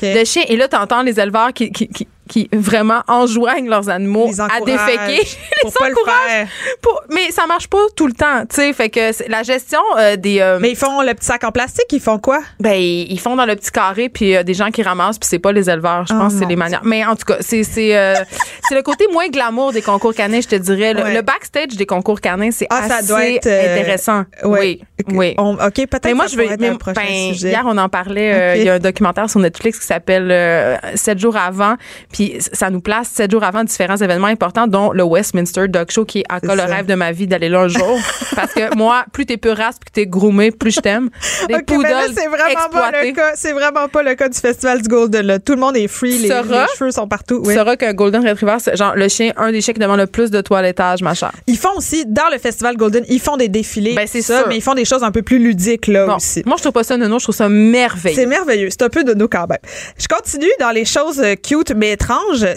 de 0.01 0.23
chiens 0.25 0.43
et 0.47 0.55
là 0.55 0.67
t'entends 0.67 1.01
les 1.03 1.19
éleveurs 1.19 1.53
qui, 1.53 1.71
qui, 1.71 1.87
qui, 1.87 2.07
qui 2.29 2.49
vraiment 2.53 3.01
enjoignent 3.07 3.69
leurs 3.69 3.89
animaux 3.89 4.27
Les 4.27 4.41
à 4.41 4.47
déféquer 4.65 5.27
pour 5.61 5.71
pas 5.73 5.89
le 5.89 5.95
faire. 5.95 6.47
pour- 6.81 7.01
mais 7.09 7.31
ça 7.31 7.45
marche 7.45 7.67
pas 7.67 7.77
tout 7.95 8.07
le 8.07 8.13
temps 8.13 8.45
tu 8.49 8.55
sais 8.55 8.73
fait 8.73 8.89
que 8.89 9.29
la 9.29 9.43
gestion 9.43 9.79
euh, 9.97 10.15
des 10.15 10.39
euh, 10.39 10.57
Mais 10.59 10.71
ils 10.71 10.75
font 10.75 11.01
le 11.01 11.13
petit 11.13 11.25
sac 11.27 11.43
en 11.43 11.51
plastique, 11.51 11.85
ils 11.91 11.99
font 11.99 12.17
quoi? 12.19 12.39
ben, 12.59 12.73
ils 12.73 13.11
ils 13.11 13.19
font 13.19 13.35
dans 13.35 13.45
le 13.45 13.55
petit 13.55 13.71
carré, 13.71 14.09
puis 14.09 14.35
euh, 14.35 14.43
des 14.43 14.53
gens 14.53 14.71
qui 14.71 14.81
ramassent, 14.83 15.17
puis 15.19 15.27
c'est 15.29 15.39
pas 15.39 15.51
les 15.51 15.69
éleveurs. 15.69 16.05
Je 16.07 16.13
Oh 16.13 16.17
pense 16.17 16.33
que 16.33 16.39
c'est 16.39 16.45
les 16.45 16.55
manières. 16.55 16.81
Mais 16.83 17.05
en 17.05 17.15
tout 17.15 17.25
cas, 17.25 17.37
c'est 17.39 17.63
c'est 17.63 17.95
euh, 17.95 18.15
c'est 18.67 18.75
le 18.75 18.81
côté 18.81 19.05
moins 19.11 19.27
glamour 19.27 19.71
des 19.71 19.81
concours 19.81 20.13
canins, 20.13 20.41
je 20.41 20.47
te 20.47 20.55
dirais. 20.55 20.93
Le, 20.93 21.03
Ouais. 21.03 21.13
le 21.13 21.21
backstage 21.21 21.75
des 21.77 21.85
concours 21.85 22.19
canins, 22.21 22.51
c'est 22.51 22.67
Ah, 22.69 22.87
ça 22.87 22.95
assez 22.97 23.07
doit 23.07 23.25
être, 23.27 23.47
intéressant. 23.47 24.23
Ouais. 24.43 24.79
Oui, 25.07 25.13
oui. 25.13 25.35
On- 25.37 25.53
OK, 25.53 25.73
peut-être 25.75 26.05
Mais 26.05 26.13
moi, 26.13 26.25
je 26.27 26.35
veux. 26.37 26.47
mais- 26.59 26.69
un 26.69 26.75
prochain 26.75 27.01
ben, 27.01 27.33
sujet. 27.33 27.49
hier, 27.49 27.63
on 27.65 27.77
en 27.77 27.89
parlait. 27.89 28.57
Il 28.59 28.63
y 28.65 28.69
a 28.69 28.73
un 28.75 28.79
documentaire 28.79 29.29
sur 29.29 29.39
Netflix 29.39 29.79
qui 29.79 29.85
s'appelle 29.85 30.79
Sept 30.95 31.19
jours 31.19 31.37
avant. 31.37 31.75
Puis 32.15 32.37
ça 32.53 32.69
nous 32.69 32.79
place 32.79 33.09
sept 33.13 33.29
jours 33.29 33.43
avant 33.43 33.65
différents 33.65 33.97
événements 33.97 34.27
importants, 34.27 34.67
dont 34.67 34.93
le 34.93 35.03
Westminster 35.03 35.67
Dog 35.67 35.91
Show, 35.91 36.05
qui 36.05 36.19
est 36.19 36.23
encore 36.31 36.55
le 36.55 36.61
ça. 36.61 36.67
rêve 36.67 36.85
de 36.85 36.95
ma 36.95 37.11
vie 37.11 37.27
d'aller 37.27 37.49
là 37.49 37.63
un 37.63 37.67
jour. 37.67 37.99
Parce 38.37 38.53
que 38.53 38.73
moi, 38.73 39.03
plus 39.11 39.25
t'es 39.25 39.37
race, 39.51 39.75
plus 39.79 39.91
t'es 39.91 40.05
groomé, 40.07 40.51
plus 40.51 40.71
je 40.71 40.79
t'aime. 40.79 41.09
Des 41.49 41.55
OK, 41.55 41.63
mais 41.71 41.89
là, 41.89 42.03
poodles 42.03 42.13
c'est 42.17 42.27
vraiment 42.27 42.69
pas 42.71 42.91
le 43.03 43.11
cas. 43.11 43.31
C'est 43.35 43.51
vraiment 43.51 43.89
pas 43.89 44.01
le 44.01 44.15
cas 44.15 44.29
du 44.29 44.39
Festival 44.39 44.81
du 44.81 44.87
Golden. 44.87 45.25
Là. 45.25 45.39
Tout 45.39 45.55
le 45.55 45.59
monde 45.59 45.75
est 45.75 45.89
free, 45.89 46.17
les, 46.19 46.29
Sera- 46.29 46.43
les 46.67 46.77
cheveux 46.77 46.91
sont 46.91 47.05
partout. 47.05 47.41
Oui. 47.43 47.53
sauras 47.53 47.75
qu'un 47.75 47.93
Golden 47.93 48.25
Retriever, 48.25 48.55
c'est 48.59 48.77
genre 48.77 48.95
le 48.95 49.09
chien, 49.09 49.33
un 49.35 49.51
des 49.51 49.59
chiens 49.59 49.73
qui 49.73 49.81
demande 49.81 49.99
le 49.99 50.07
plus 50.07 50.31
de 50.31 50.39
toilettage, 50.39 51.01
ma 51.01 51.15
chère. 51.15 51.33
Ils 51.47 51.57
font 51.57 51.75
aussi, 51.75 52.05
dans 52.05 52.29
le 52.31 52.37
Festival 52.37 52.77
Golden, 52.77 53.03
ils 53.09 53.19
font 53.19 53.35
des 53.35 53.49
défilés. 53.49 53.93
Ben, 53.93 54.07
c'est 54.07 54.21
ça, 54.21 54.37
sûr. 54.39 54.47
mais 54.47 54.55
ils 54.55 54.61
font 54.61 54.73
des 54.73 54.85
choses 54.85 55.03
un 55.03 55.11
peu 55.11 55.21
plus 55.21 55.37
ludiques 55.39 55.87
là 55.87 56.05
Bon, 56.05 56.15
aussi. 56.15 56.43
moi, 56.45 56.55
je 56.55 56.61
trouve 56.63 56.71
pas 56.73 56.83
ça 56.85 56.95
nono, 56.95 57.19
je 57.19 57.25
trouve 57.25 57.35
ça 57.35 57.49
merveilleux. 57.49 58.15
C'est 58.15 58.25
merveilleux. 58.25 58.69
C'est 58.69 58.83
un 58.83 58.89
peu 58.89 59.03
de 59.03 59.13
nous 59.13 59.27
quand 59.27 59.47
même. 59.49 59.59
Je 59.99 60.07
continue 60.07 60.47
dans 60.61 60.71
les 60.71 60.85
choses 60.85 61.19
euh, 61.19 61.35
cute 61.35 61.73
mais 61.75 61.97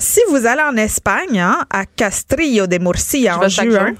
Si 0.00 0.20
vous 0.28 0.46
allez 0.46 0.62
en 0.62 0.76
Espagne, 0.76 1.40
hein, 1.40 1.64
à 1.70 1.86
Castrillo 1.86 2.66
de 2.66 2.78
Murcia 2.78 3.38
en 3.38 3.48
juin, 3.48 3.94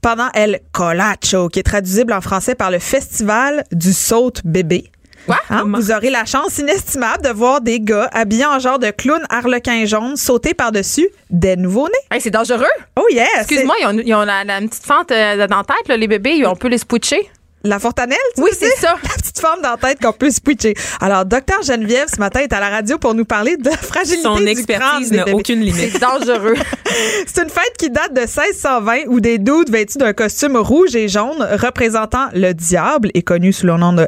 pendant 0.00 0.28
El 0.32 0.60
Colacho, 0.72 1.48
qui 1.48 1.58
est 1.58 1.64
traduisible 1.64 2.12
en 2.12 2.20
français 2.20 2.54
par 2.54 2.70
le 2.70 2.78
Festival 2.78 3.64
du 3.72 3.92
saute 3.92 4.40
bébé. 4.44 4.90
Quoi? 5.26 5.38
Hein, 5.50 5.64
vous 5.74 5.90
aurez 5.90 6.10
la 6.10 6.24
chance 6.24 6.58
inestimable 6.58 7.24
de 7.24 7.30
voir 7.30 7.60
des 7.60 7.80
gars 7.80 8.08
habillés 8.12 8.46
en 8.46 8.60
genre 8.60 8.78
de 8.78 8.90
clown 8.90 9.20
harlequin 9.28 9.84
jaune 9.84 10.16
sauter 10.16 10.54
par-dessus 10.54 11.08
des 11.30 11.56
nouveaux-nés. 11.56 11.92
Hey, 12.12 12.20
c'est 12.20 12.30
dangereux. 12.30 12.64
Oh 12.94 13.06
yeah! 13.10 13.26
Excuse-moi, 13.38 13.74
ils 13.80 13.86
ont, 13.86 13.98
ils 13.98 14.14
ont 14.14 14.22
la, 14.24 14.44
la 14.44 14.60
petite 14.60 14.84
fente 14.84 15.10
euh, 15.10 15.48
dans 15.48 15.56
la 15.56 15.64
tête, 15.64 15.88
là, 15.88 15.96
les 15.96 16.06
bébés, 16.06 16.46
on 16.46 16.54
peut 16.54 16.68
les 16.68 16.78
switcher. 16.78 17.28
La 17.66 17.78
fontanelle, 17.78 18.16
tu 18.36 18.42
Oui, 18.42 18.50
c'est 18.58 18.70
ça. 18.76 18.94
La 19.02 19.08
petite 19.16 19.40
forme 19.40 19.60
dans 19.60 19.70
la 19.70 19.76
tête 19.76 20.00
qu'on 20.00 20.12
peut 20.12 20.30
switcher. 20.30 20.74
Alors, 21.00 21.24
docteur 21.24 21.62
Geneviève, 21.62 22.06
ce 22.12 22.18
matin, 22.20 22.40
est 22.40 22.52
à 22.52 22.60
la 22.60 22.68
radio 22.70 22.96
pour 22.98 23.14
nous 23.14 23.24
parler 23.24 23.56
de 23.56 23.68
la 23.68 23.76
fragilité 23.76 24.22
Son 24.22 24.36
du 24.36 24.46
expertise 24.46 25.12
n'a 25.12 25.24
bébés. 25.24 25.36
aucune 25.36 25.60
limite. 25.60 25.92
C'est 25.92 26.00
dangereux. 26.00 26.54
C'est 27.26 27.42
une 27.42 27.50
fête 27.50 27.74
qui 27.78 27.90
date 27.90 28.14
de 28.14 28.20
1620 28.20 29.08
où 29.08 29.20
des 29.20 29.38
dudes 29.38 29.70
vêtus 29.70 29.98
d'un 29.98 30.12
costume 30.12 30.56
rouge 30.56 30.94
et 30.94 31.08
jaune 31.08 31.46
représentant 31.60 32.26
le 32.34 32.52
diable 32.52 33.10
et 33.14 33.22
connu 33.22 33.52
sous 33.52 33.66
le 33.66 33.76
nom 33.76 33.92
de 33.92 34.06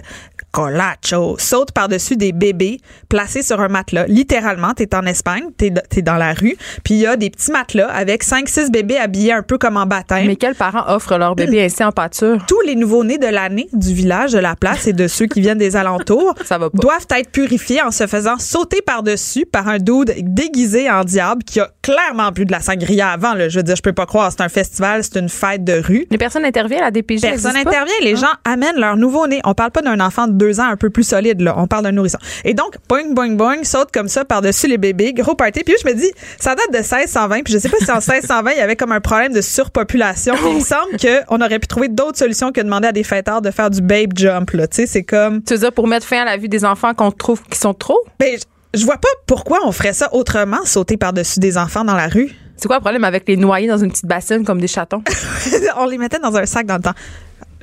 Colacho 0.52 1.36
sautent 1.38 1.72
par-dessus 1.72 2.16
des 2.16 2.32
bébés 2.32 2.80
placés 3.10 3.42
sur 3.42 3.60
un 3.60 3.68
matelas. 3.68 4.06
Littéralement, 4.06 4.72
t'es 4.72 4.94
en 4.94 5.04
Espagne, 5.04 5.44
t'es 5.56 5.72
es 5.96 6.02
dans 6.02 6.16
la 6.16 6.32
rue, 6.32 6.56
puis 6.84 6.94
il 6.94 7.00
y 7.00 7.06
a 7.06 7.16
des 7.16 7.28
petits 7.28 7.50
matelas 7.50 7.88
avec 7.90 8.24
5-6 8.24 8.70
bébés 8.70 8.96
habillés 8.96 9.32
un 9.32 9.42
peu 9.42 9.58
comme 9.58 9.76
en 9.76 9.84
baptême. 9.84 10.26
Mais 10.26 10.36
quels 10.36 10.54
parents 10.54 10.84
offrent 10.94 11.18
leur 11.18 11.34
bébé 11.34 11.62
ainsi 11.64 11.84
en 11.84 11.92
pâture? 11.92 12.38
tous 12.48 12.60
les 12.62 12.76
nouveaux-nés 12.76 13.18
de 13.18 13.26
du 13.72 13.94
village, 13.94 14.32
de 14.32 14.38
la 14.38 14.56
place 14.56 14.86
et 14.86 14.92
de 14.92 15.08
ceux 15.08 15.26
qui 15.26 15.40
viennent 15.40 15.58
des 15.58 15.76
alentours 15.76 16.34
Ça 16.44 16.58
va 16.58 16.70
pas. 16.70 16.78
doivent 16.78 17.06
être 17.16 17.30
purifiés 17.30 17.82
en 17.82 17.90
se 17.90 18.06
faisant 18.06 18.38
sauter 18.38 18.82
par-dessus 18.82 19.46
par 19.46 19.68
un 19.68 19.78
dude 19.78 20.14
déguisé 20.18 20.90
en 20.90 21.04
diable 21.04 21.42
qui 21.44 21.60
a 21.60 21.70
clairement 21.82 22.30
bu 22.30 22.44
de 22.44 22.52
la 22.52 22.60
sangria 22.60 23.10
avant. 23.10 23.34
Là. 23.34 23.48
Je 23.48 23.58
veux 23.58 23.62
dire, 23.62 23.76
je 23.76 23.82
peux 23.82 23.92
pas 23.92 24.06
croire. 24.06 24.30
C'est 24.30 24.42
un 24.42 24.48
festival, 24.48 25.02
c'est 25.04 25.18
une 25.18 25.28
fête 25.28 25.64
de 25.64 25.74
rue. 25.80 26.06
Les 26.10 26.18
personnes 26.18 26.44
interviennent 26.44 26.80
à 26.80 26.86
la 26.86 26.90
DPJ. 26.90 27.20
Personne 27.22 27.50
existe 27.50 27.64
pas? 27.64 27.70
intervient. 27.70 27.94
Les 28.02 28.16
gens 28.16 28.32
amènent 28.44 28.78
leur 28.78 28.96
nouveau-né. 28.96 29.40
On 29.44 29.54
parle 29.54 29.70
pas 29.70 29.82
d'un 29.82 29.98
enfant 30.00 30.26
de 30.26 30.32
deux 30.32 30.60
ans 30.60 30.68
un 30.68 30.76
peu 30.76 30.90
plus 30.90 31.04
solide, 31.04 31.40
là. 31.40 31.54
On 31.56 31.66
parle 31.66 31.84
d'un 31.84 31.92
nourrisson. 31.92 32.18
Et 32.44 32.54
donc, 32.54 32.76
boing, 32.88 33.12
boing, 33.12 33.32
boing, 33.32 33.64
saute 33.64 33.90
comme 33.92 34.08
ça 34.08 34.24
par-dessus 34.24 34.66
les 34.66 34.78
bébés. 34.78 35.12
Gros 35.12 35.34
party. 35.34 35.64
Puis 35.64 35.74
je 35.82 35.88
me 35.88 35.94
dis, 35.94 36.10
ça 36.38 36.54
date 36.54 36.70
de 36.72 36.78
1620. 36.78 37.42
Puis 37.42 37.54
je 37.54 37.58
sais 37.58 37.68
pas 37.68 37.78
si 37.78 37.90
en 37.90 37.94
1620, 37.96 38.50
il 38.52 38.58
y 38.58 38.60
avait 38.60 38.76
comme 38.76 38.92
un 38.92 39.00
problème 39.00 39.32
de 39.32 39.40
surpopulation. 39.40 40.34
Il 40.48 40.56
me 40.56 40.60
semble 40.60 40.96
qu'on 41.26 41.40
aurait 41.40 41.58
pu 41.58 41.66
trouver 41.66 41.88
d'autres 41.88 42.18
solutions 42.18 42.52
que 42.52 42.60
de 42.60 42.64
demander 42.64 42.88
à 42.88 42.92
des 42.92 43.02
fêtards 43.04 43.37
de 43.40 43.50
faire 43.50 43.70
du 43.70 43.80
babe 43.80 44.12
jump, 44.16 44.50
là. 44.52 44.66
Tu 44.68 44.76
sais, 44.76 44.86
c'est 44.86 45.02
comme, 45.04 45.42
Tu 45.42 45.54
veux 45.54 45.60
dire 45.60 45.72
pour 45.72 45.86
mettre 45.86 46.06
fin 46.06 46.22
à 46.22 46.24
la 46.24 46.36
vie 46.36 46.48
des 46.48 46.64
enfants 46.64 46.94
qu'on 46.94 47.10
trouve 47.10 47.42
qui 47.44 47.58
sont 47.58 47.74
trop? 47.74 47.98
ben, 48.18 48.38
je- 48.74 48.84
vois 48.84 48.98
pas 48.98 49.08
pourquoi 49.26 49.60
on 49.64 49.72
ferait 49.72 49.92
ça 49.92 50.12
autrement, 50.14 50.64
sauter 50.64 50.96
par-dessus 50.96 51.40
des 51.40 51.56
enfants 51.58 51.84
dans 51.84 51.94
la 51.96 52.08
rue. 52.08 52.30
C'est 52.56 52.66
quoi 52.68 52.76
le 52.78 52.82
problème 52.82 53.04
avec 53.04 53.26
les 53.28 53.36
noyer 53.36 53.68
dans 53.68 53.78
une 53.78 53.90
petite 53.90 54.06
bassine 54.06 54.44
comme 54.44 54.60
des 54.60 54.66
chatons? 54.68 55.02
on 55.76 55.86
les 55.86 55.98
mettait 55.98 56.18
dans 56.18 56.34
un 56.36 56.44
sac 56.46 56.66
dans 56.66 56.76
le 56.76 56.82
temps. 56.82 56.94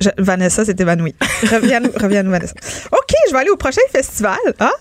Je- 0.00 0.08
Vanessa 0.18 0.64
s'est 0.64 0.76
évanouie. 0.78 1.14
Reviens-nous, 1.42 1.90
reviens-nous, 2.00 2.30
Vanessa. 2.30 2.54
OK, 2.92 3.14
je 3.28 3.32
vais 3.32 3.38
aller 3.40 3.50
au 3.50 3.56
prochain 3.56 3.80
festival, 3.92 4.36
hein, 4.60 4.72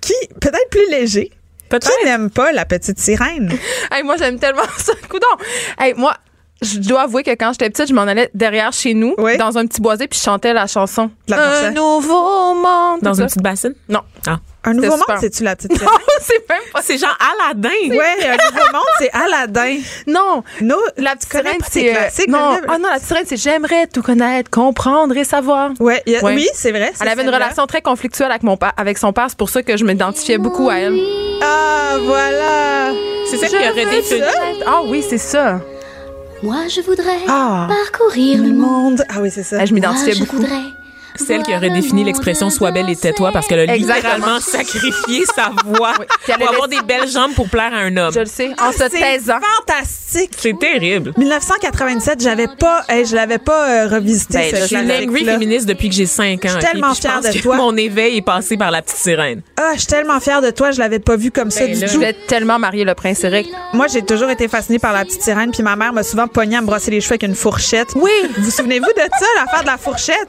qui 0.00 0.12
peut-être 0.40 0.68
plus 0.70 0.90
léger. 0.90 1.30
Peut-être. 1.68 1.90
Qui 2.00 2.04
n'aime 2.04 2.28
pas 2.28 2.52
la 2.52 2.66
petite 2.66 2.98
sirène? 2.98 3.50
hey, 3.90 4.02
moi, 4.02 4.16
j'aime 4.18 4.38
tellement 4.38 4.62
ça. 4.76 4.92
Coudon. 5.08 5.26
Hey, 5.78 5.94
moi, 5.96 6.14
je 6.62 6.78
dois 6.78 7.02
avouer 7.02 7.22
que 7.22 7.30
quand 7.30 7.52
j'étais 7.52 7.68
petite, 7.70 7.88
je 7.88 7.94
m'en 7.94 8.02
allais 8.02 8.30
derrière 8.34 8.72
chez 8.72 8.94
nous, 8.94 9.14
Oui. 9.18 9.36
dans 9.36 9.58
un 9.58 9.66
petit 9.66 9.80
boisé, 9.80 10.06
puis 10.08 10.18
je 10.18 10.24
chantais 10.24 10.52
la 10.52 10.66
chanson. 10.66 11.10
La 11.28 11.66
un 11.66 11.70
nouveau 11.70 12.54
monde. 12.54 13.00
Dans 13.02 13.14
ça. 13.14 13.22
une 13.22 13.26
petite 13.28 13.42
bassine? 13.42 13.74
Non. 13.88 14.00
Ah. 14.26 14.38
Un 14.64 14.74
nouveau 14.74 14.90
monde, 14.96 15.02
c'est-tu 15.18 15.42
la 15.42 15.56
petite 15.56 15.72
Non, 15.72 15.78
sirène? 15.78 15.98
c'est 16.20 16.48
même 16.48 16.58
pas. 16.72 16.80
C'est 16.82 16.96
genre 16.96 17.18
Aladdin. 17.48 17.68
Ouais, 17.90 18.28
un 18.28 18.36
nouveau 18.50 18.72
monde, 18.72 18.82
c'est 19.00 19.10
Aladdin. 19.12 19.78
Non. 20.06 20.44
No, 20.60 20.76
La 20.98 21.16
petite 21.16 21.32
sirène, 21.32 21.58
c'est. 21.68 21.96
euh, 21.96 22.00
non, 22.28 22.58
ah 22.68 22.78
non, 22.78 22.88
la 22.88 22.94
petite 22.94 23.06
sirène, 23.08 23.24
c'est 23.26 23.36
j'aimerais 23.36 23.88
tout 23.88 24.02
connaître, 24.02 24.50
comprendre 24.50 25.16
et 25.16 25.24
savoir. 25.24 25.70
Ouais, 25.80 26.00
a- 26.06 26.24
oui, 26.26 26.48
c'est 26.54 26.70
vrai. 26.70 26.92
Elle 27.00 27.08
avait 27.08 27.22
une 27.24 27.30
relation 27.30 27.66
très 27.66 27.82
conflictuelle 27.82 28.30
avec, 28.30 28.44
mon 28.44 28.56
pa- 28.56 28.72
avec 28.76 28.98
son 28.98 29.12
père, 29.12 29.26
c'est 29.30 29.38
pour 29.38 29.50
ça 29.50 29.64
que 29.64 29.76
je 29.76 29.84
m'identifiais 29.84 30.38
beaucoup 30.38 30.70
à 30.70 30.76
elle. 30.76 30.96
Ah, 31.42 31.96
voilà. 32.00 32.92
C'est 33.28 33.38
celle 33.38 33.50
qui 33.50 33.56
aurait 33.68 33.86
défini. 33.86 34.20
ça. 34.20 34.26
Ah 34.66 34.80
oui, 34.86 35.04
c'est 35.08 35.18
ça. 35.18 35.60
Moi, 36.42 36.66
je 36.68 36.80
voudrais 36.80 37.20
Ah. 37.28 37.68
parcourir 37.68 38.38
Le 38.42 38.48
monde. 38.50 38.56
monde. 38.56 39.04
Ah 39.08 39.20
oui, 39.20 39.30
c'est 39.30 39.42
ça. 39.42 39.58
Ah, 39.60 39.64
je 39.64 39.70
Moi, 39.72 39.76
m'identifiais 39.76 40.14
je 40.14 40.20
beaucoup. 40.20 40.36
voudrais 40.36 40.62
Celle 41.16 41.42
qui 41.42 41.54
aurait 41.54 41.70
défini 41.70 42.04
l'expression 42.04 42.50
Sois 42.50 42.70
belle 42.70 42.88
et 42.90 42.96
tais-toi 42.96 43.30
parce 43.32 43.46
qu'elle 43.46 43.68
a 43.70 43.74
Exactement. 43.74 44.14
littéralement 44.14 44.40
sacrifié 44.40 45.24
sa 45.34 45.50
voix 45.64 45.92
Oui. 45.98 46.06
Pour 46.38 46.48
avoir 46.48 46.68
des 46.68 46.80
belles 46.82 47.08
jambes 47.08 47.32
pour 47.34 47.48
plaire 47.48 47.72
à 47.72 47.78
un 47.78 47.96
homme. 47.96 48.12
Je 48.12 48.20
le 48.20 48.26
sais. 48.26 48.48
En 48.50 48.68
Ah, 48.68 48.72
se 48.72 48.78
c'est 48.78 48.90
taisant. 49.00 49.38
fantastique. 49.58 50.32
C'est 50.36 50.58
terrible. 50.58 51.12
1997, 51.16 52.20
j'avais 52.22 52.46
pas, 52.58 52.84
hey, 52.88 53.04
je 53.06 53.14
l'avais 53.14 53.38
pas 53.38 53.68
euh, 53.68 53.88
revisité. 53.88 54.38
Ben, 54.38 54.50
ce 54.54 54.60
Je 54.62 54.66
suis 54.66 54.76
une 54.76 54.90
angry 54.92 55.24
féministe 55.24 55.66
depuis 55.66 55.88
que 55.88 55.94
j'ai 55.94 56.06
5 56.06 56.44
ans. 56.44 56.48
Je 56.48 56.48
suis 56.48 56.58
tellement 56.60 56.94
fière 56.94 57.20
pense 57.20 57.30
de 57.32 57.38
que 57.38 57.42
toi. 57.42 57.56
Mon 57.62 57.76
éveil 57.76 58.18
est 58.18 58.22
passé 58.22 58.56
par 58.56 58.70
la 58.70 58.82
petite 58.82 58.96
sirène. 58.98 59.42
Ah, 59.56 59.70
je 59.74 59.78
suis 59.78 59.86
tellement 59.88 60.20
fière 60.20 60.40
de 60.42 60.50
toi, 60.50 60.70
je 60.70 60.78
l'avais 60.78 60.98
pas 60.98 61.16
vu 61.16 61.30
comme 61.30 61.50
ça 61.50 61.60
Ben 61.66 61.74
du 61.74 61.80
là. 61.80 61.86
Je 61.86 61.92
tout. 61.92 61.98
voulais 61.98 62.16
tellement 62.26 62.58
marier 62.58 62.84
le 62.84 62.94
prince 62.94 63.22
Eric. 63.24 63.48
Moi, 63.72 63.86
j'ai 63.88 64.02
toujours 64.02 64.30
été 64.30 64.48
fascinée 64.48 64.78
par 64.78 64.92
la 64.92 65.04
petite 65.04 65.22
sirène, 65.22 65.50
puis 65.50 65.62
ma 65.62 65.76
mère 65.76 65.92
m'a 65.92 66.02
souvent 66.02 66.26
pogné 66.28 66.56
à 66.56 66.60
me 66.60 66.66
brosser 66.66 66.90
les 66.90 67.00
cheveux 67.00 67.12
avec 67.12 67.22
une 67.22 67.34
fourchette. 67.34 67.88
Oui. 67.94 68.10
Vous 68.36 68.44
vous 68.44 68.50
souvenez-vous 68.50 68.86
de 68.86 69.00
ça, 69.18 69.26
l'affaire 69.38 69.62
de 69.62 69.66
la 69.66 69.78
fourchette? 69.78 70.28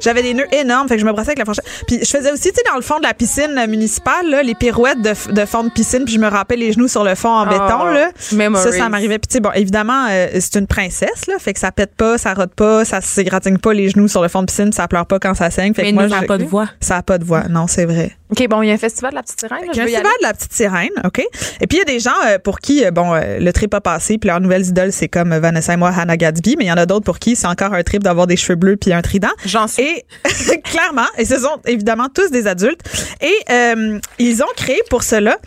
J'avais 0.00 0.22
des 0.22 0.34
nœuds 0.34 0.46
énormes, 0.52 0.88
fait 0.88 0.94
que 0.94 1.00
je 1.00 1.06
me 1.06 1.12
brossais 1.12 1.28
avec 1.28 1.38
la 1.38 1.44
fourchette. 1.44 1.64
Puis 1.86 1.98
je 2.00 2.10
faisais 2.10 2.32
aussi, 2.32 2.50
tu 2.50 2.54
sais, 2.54 2.62
dans 2.68 2.76
le 2.76 2.82
fond 2.82 2.98
de 2.98 3.02
la 3.02 3.14
piscine 3.14 3.66
municipale, 3.68 4.28
là, 4.28 4.42
les 4.42 4.54
pirouettes 4.54 5.00
de, 5.00 5.44
fond 5.44 5.64
de 5.64 5.70
piscine, 5.70 6.04
puis 6.04 6.14
je 6.14 6.18
me 6.18 6.28
rappelais 6.28 6.56
les 6.56 6.72
genoux 6.72 6.88
sur 6.88 7.04
le 7.04 7.14
fond 7.14 7.30
en 7.30 7.46
béton, 7.46 7.84
là. 7.86 8.10
memories. 8.32 8.62
Ça, 8.62 8.72
ça 8.72 8.88
m'arrivait. 8.88 9.18
Puis 9.18 9.28
tu 9.28 9.34
sais, 9.34 9.40
bon, 9.40 9.50
évidemment, 9.54 10.06
euh, 10.10 10.28
c'est 10.40 10.58
une 10.58 10.66
princesse, 10.66 11.26
là, 11.26 11.34
fait 11.38 11.52
que 11.52 11.60
ça 11.60 11.72
pète 11.72 11.94
pas, 11.94 12.18
ça 12.18 12.34
rote 12.34 12.54
pas, 12.54 12.84
ça 12.84 13.00
s'égratigne 13.00 13.58
pas 13.58 13.72
les 13.72 13.88
genoux 13.90 14.08
sur 14.08 14.22
le 14.22 14.28
fond 14.28 14.40
de 14.42 14.46
piscine, 14.46 14.72
ça 14.72 14.88
pleure 14.88 15.06
pas 15.06 15.18
quand 15.18 15.34
ça 15.34 15.50
saigne. 15.50 15.74
Fait 15.74 15.82
Mais 15.82 15.90
que 15.90 15.94
moi, 15.94 16.04
nous, 16.04 16.10
Ça 16.10 16.20
n'a 16.20 16.26
pas 16.26 16.38
de 16.38 16.44
voix. 16.44 16.68
Ça 16.80 16.96
a 16.96 17.02
pas 17.02 17.18
de 17.18 17.24
voix, 17.24 17.44
non, 17.48 17.66
c'est 17.66 17.84
vrai. 17.84 18.17
OK, 18.30 18.46
bon, 18.48 18.62
il 18.62 18.68
y 18.68 18.70
a 18.70 18.74
un 18.74 18.78
festival 18.78 19.12
de 19.12 19.16
la 19.16 19.22
petite 19.22 19.40
sirène. 19.40 19.60
là, 19.60 19.66
Il 19.72 19.76
y 19.76 19.80
a 19.80 19.82
un 19.82 19.86
festival 19.86 20.12
de 20.20 20.26
la 20.26 20.34
petite 20.34 20.52
sirène, 20.52 20.90
OK? 21.04 21.18
Et 21.60 21.66
puis, 21.66 21.76
il 21.76 21.78
y 21.78 21.80
a 21.80 21.84
des 21.84 21.98
gens 21.98 22.10
euh, 22.26 22.38
pour 22.38 22.58
qui, 22.60 22.84
euh, 22.84 22.90
bon, 22.90 23.14
euh, 23.14 23.38
le 23.38 23.52
trip 23.52 23.72
a 23.74 23.80
passé, 23.80 24.18
puis 24.18 24.28
leurs 24.28 24.40
nouvelles 24.40 24.66
idoles, 24.66 24.92
c'est 24.92 25.08
comme 25.08 25.34
Vanessa 25.36 25.72
et 25.72 25.76
moi, 25.76 25.90
Hannah 25.96 26.16
Gadsby, 26.16 26.56
mais 26.58 26.64
il 26.64 26.68
y 26.68 26.72
en 26.72 26.76
a 26.76 26.86
d'autres 26.86 27.04
pour 27.04 27.18
qui 27.18 27.36
c'est 27.36 27.46
encore 27.46 27.72
un 27.72 27.82
trip 27.82 28.02
d'avoir 28.02 28.26
des 28.26 28.36
cheveux 28.36 28.56
bleus 28.56 28.76
puis 28.76 28.92
un 28.92 29.00
trident. 29.02 29.28
J'en 29.46 29.66
suis. 29.66 29.82
Et 29.82 30.04
clairement, 30.64 31.06
et 31.16 31.24
ce 31.24 31.38
sont 31.38 31.58
évidemment 31.66 32.08
tous 32.12 32.30
des 32.30 32.46
adultes. 32.46 32.80
Et 33.22 33.34
euh, 33.50 33.98
ils 34.18 34.42
ont 34.42 34.52
créé 34.56 34.78
pour 34.90 35.02
cela 35.02 35.38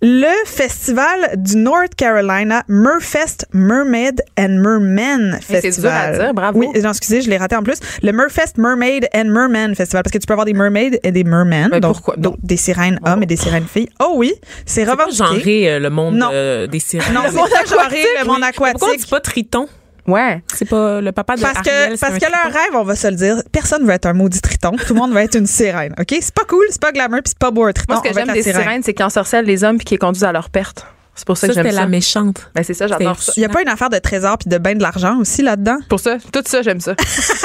le 0.00 0.32
festival 0.46 1.32
du 1.36 1.56
North 1.56 1.94
Carolina 1.96 2.62
Merfest 2.68 3.46
Mermaid 3.52 4.22
and 4.38 4.60
Merman 4.60 5.38
c'est 5.40 5.60
Festival. 5.60 6.12
dur 6.12 6.20
à 6.20 6.24
dire, 6.24 6.34
bravo. 6.34 6.58
Oui, 6.60 6.68
non, 6.80 6.90
excusez, 6.90 7.20
je 7.22 7.28
l'ai 7.30 7.36
raté 7.36 7.56
en 7.56 7.62
plus. 7.64 7.78
Le 8.02 8.12
Merfest 8.12 8.58
Mermaid 8.58 9.08
and 9.14 9.24
Merman 9.24 9.74
Festival, 9.74 10.02
parce 10.04 10.12
que 10.12 10.18
tu 10.18 10.26
peux 10.26 10.34
avoir 10.34 10.44
des 10.44 10.52
mermaids 10.52 11.00
et 11.02 11.10
des 11.10 11.24
mermen. 11.24 11.68
Mais 11.72 11.80
donc, 11.80 11.94
pourquoi? 11.94 12.14
donc 12.16 12.27
des 12.42 12.56
sirènes 12.56 12.98
hommes 13.06 13.22
et 13.22 13.26
des 13.26 13.36
sirènes 13.36 13.66
filles. 13.66 13.88
Oh 14.00 14.12
oui, 14.16 14.34
c'est 14.66 14.84
C'est 14.84 14.86
pas 14.86 14.92
revendiqué. 15.06 15.16
genré 15.24 15.70
euh, 15.72 15.78
le 15.78 15.90
monde 15.90 16.14
Non. 16.16 16.30
euh, 16.32 16.66
des 16.66 16.80
sirènes. 16.80 17.14
Non, 17.14 17.22
c'est 17.28 17.34
pas 17.36 17.64
genré 17.66 18.02
le 18.20 18.24
monde 18.26 18.40
Pourquoi 18.54 18.68
on 18.68 18.72
aquatique. 18.74 19.00
dit 19.00 19.06
pas 19.10 19.20
triton? 19.20 19.68
Ouais. 20.06 20.42
C'est 20.54 20.64
pas 20.68 21.00
le 21.02 21.12
papa 21.12 21.36
de 21.36 21.42
Parce 21.42 21.58
que, 21.60 21.98
parce 22.00 22.14
un 22.14 22.18
que 22.18 22.24
leur 22.30 22.40
triton. 22.44 22.58
rêve, 22.58 22.74
on 22.80 22.82
va 22.84 22.96
se 22.96 23.08
le 23.08 23.14
dire, 23.16 23.42
personne 23.52 23.84
veut 23.84 23.92
être 23.92 24.06
un 24.06 24.14
maudit 24.14 24.40
triton. 24.40 24.70
Tout 24.86 24.94
le 24.94 25.00
monde 25.00 25.12
veut 25.12 25.20
être 25.20 25.36
une 25.36 25.46
sirène. 25.46 25.94
OK? 26.00 26.16
C'est 26.20 26.32
pas 26.34 26.44
cool, 26.48 26.64
c'est 26.70 26.80
pas 26.80 26.92
glamour, 26.92 27.18
puis 27.18 27.28
c'est 27.28 27.38
pas 27.38 27.50
beau 27.50 27.64
un 27.64 27.72
triton. 27.72 27.92
Moi, 27.94 28.02
ce 28.04 28.08
que 28.08 28.14
va 28.14 28.20
j'aime 28.24 28.32
des 28.32 28.38
la 28.38 28.42
sirène. 28.42 28.62
sirènes, 28.62 28.82
c'est 28.82 28.94
qu'ils 28.94 29.04
ensorcellent 29.04 29.44
les 29.44 29.64
hommes 29.64 29.76
puis 29.76 29.84
qu'ils 29.84 29.96
les 29.96 29.98
conduisent 29.98 30.24
à 30.24 30.32
leur 30.32 30.48
perte. 30.48 30.86
C'est 31.18 31.26
pour 31.26 31.36
ça, 31.36 31.42
Ça, 31.42 31.48
que 31.48 31.54
j'aime 31.54 31.64
c'était 31.64 31.74
ça. 31.74 31.80
la 31.82 31.88
méchante. 31.88 32.48
Ben, 32.54 32.62
c'est 32.62 32.74
ça, 32.74 32.86
j'adore 32.86 33.20
ça. 33.20 33.32
Il 33.36 33.42
y 33.42 33.44
a 33.44 33.48
pas 33.48 33.60
une 33.60 33.68
affaire 33.68 33.90
de 33.90 33.98
trésor 33.98 34.38
puis 34.38 34.48
de 34.48 34.56
bain 34.56 34.74
de 34.76 34.82
l'argent 34.82 35.18
aussi 35.18 35.42
là-dedans? 35.42 35.78
Pour 35.88 35.98
ça, 35.98 36.16
tout 36.32 36.42
ça, 36.46 36.62
j'aime 36.62 36.80
ça. 36.80 36.94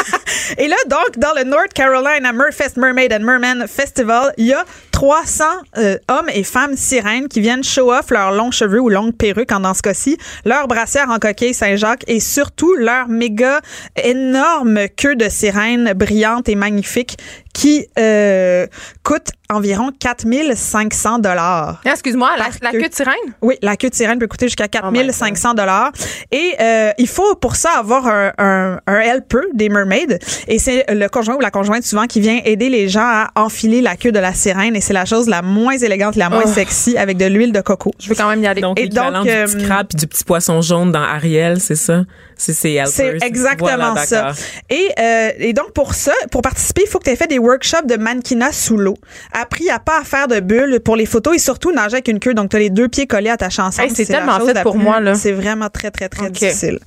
Et 0.60 0.68
là, 0.68 0.76
donc, 0.88 1.18
dans 1.18 1.34
le 1.36 1.44
North 1.44 1.74
Carolina 1.74 2.32
Merfest 2.34 2.78
Mermaid 2.78 3.12
and 3.12 3.22
Merman 3.22 3.68
Festival, 3.68 4.32
il 4.38 4.46
y 4.46 4.54
a 4.54 4.64
300 4.94 5.44
euh, 5.78 5.98
hommes 6.08 6.30
et 6.34 6.44
femmes 6.44 6.78
sirènes 6.78 7.28
qui 7.28 7.42
viennent 7.42 7.64
show 7.64 7.92
off 7.92 8.12
leurs 8.12 8.32
longs 8.32 8.52
cheveux 8.52 8.80
ou 8.80 8.90
longues 8.90 9.16
perruques, 9.16 9.52
en 9.52 9.60
dans 9.60 9.74
ce 9.74 9.82
cas-ci, 9.82 10.18
leurs 10.46 10.68
brassières 10.68 11.10
en 11.10 11.18
coquille 11.18 11.54
Saint-Jacques 11.54 12.06
et 12.08 12.20
surtout 12.20 12.74
leur 12.76 13.10
méga 13.10 13.60
énorme 14.02 14.88
queue 14.96 15.16
de 15.16 15.28
sirène 15.30 15.94
brillante 15.94 16.48
et 16.48 16.56
magnifique 16.56 17.18
qui 17.54 17.86
euh, 18.00 18.66
coûte 19.04 19.30
environ 19.50 19.92
4500 20.00 21.20
dollars. 21.20 21.82
Ah, 21.86 21.92
Excuse-moi, 21.92 22.32
la, 22.38 22.72
queue 22.72 22.90
de 22.90 22.94
sirène? 22.94 23.14
Oui, 23.42 23.56
la 23.62 23.78
queue 23.78 23.90
de 23.90 23.96
sirène 23.96 24.18
peut 24.18 24.28
coûter 24.28 24.48
jusqu'à 24.48 24.68
Oh 24.84 24.90
my 24.92 25.00
4500 25.00 25.54
dollars 25.54 25.92
et 26.32 26.56
euh, 26.60 26.92
il 26.98 27.08
faut 27.08 27.36
pour 27.36 27.56
ça 27.56 27.72
avoir 27.78 28.08
un, 28.08 28.32
un, 28.40 28.80
un 28.88 29.00
helper 29.00 29.42
des 29.54 29.70
mermaids 29.70 30.20
et 30.48 30.58
c'est 30.58 30.86
le 30.90 31.08
conjoint 31.08 31.36
ou 31.36 31.40
la 31.40 31.52
conjointe 31.52 31.84
souvent 31.84 32.08
qui 32.08 32.20
vient 32.20 32.42
aider 32.44 32.70
les 32.70 32.90
gens 32.90 33.02
à 33.02 33.32
enfiler 33.36 33.82
la 33.82 33.96
queue 33.96 34.12
de 34.12 34.20
la 34.20 34.34
sirène 34.34 34.76
et 34.76 34.82
c'est 34.84 34.94
la 34.94 35.06
chose 35.06 35.28
la 35.28 35.42
moins 35.42 35.78
élégante, 35.78 36.16
la 36.16 36.30
moins 36.30 36.44
Oh. 36.46 36.54
sexy 36.54 36.98
avec 36.98 37.18
de 37.18 37.26
l'huile 37.26 37.52
de 37.52 37.62
coco. 37.62 37.92
Je 38.00 38.10
veux 38.10 38.16
quand 38.16 38.30
même 38.30 38.44
y 38.44 38.48
aller. 38.48 38.62
Donc, 38.62 38.80
Et 38.80 38.88
donc, 38.88 39.24
du 39.24 39.30
euh, 39.30 39.46
petit 39.46 39.64
crabe 39.66 39.88
puis 39.88 39.98
du 39.98 40.08
petit 40.08 40.24
poisson 40.24 40.62
jaune 40.62 40.92
dans 40.92 41.02
Ariel, 41.02 41.60
c'est 41.60 41.76
ça? 41.76 42.04
C'est 42.36 42.76
exactement 43.22 43.70
Voilà, 43.94 43.96
ça. 44.06 44.32
Et, 44.70 44.90
euh, 45.00 45.30
et 45.40 45.54
donc, 45.54 45.72
pour 45.74 45.94
ça, 45.94 46.12
pour 46.32 46.42
participer, 46.42 46.82
il 46.86 46.90
faut 46.90 47.00
que 47.00 47.06
tu 47.06 47.12
aies 47.12 47.16
fait 47.16 47.28
des 47.28 47.40
workshops 47.40 47.86
de 47.88 47.96
mannequinat 47.96 48.52
sous 48.52 48.78
l'eau. 48.78 48.98
Appris 49.32 49.70
à 49.70 49.80
pas 49.80 50.04
faire 50.04 50.28
de 50.28 50.40
bulles 50.40 50.80
pour 50.84 50.96
les 50.96 51.06
photos 51.06 51.36
et 51.36 51.40
surtout 51.40 51.72
nager 51.72 51.94
avec 51.96 52.08
une 52.10 52.20
queue. 52.20 52.34
Donc, 52.34 52.50
tu 52.50 52.56
as 52.58 52.60
les 52.60 52.70
deux 52.70 52.90
pieds 52.90 53.08
collés 53.08 53.30
attachés 53.30 53.62
ensemble. 53.62 53.88
Hey, 53.90 53.96
c'est 53.96 54.06
tellement 54.06 54.40
fait 54.40 54.62
pour 54.62 54.78
moi, 54.78 55.00
là. 55.00 55.16
C'est 55.16 55.32
vraiment 55.32 55.70
très, 55.70 55.92
très, 55.92 56.10
très 56.10 56.30
difficile. 56.30 56.80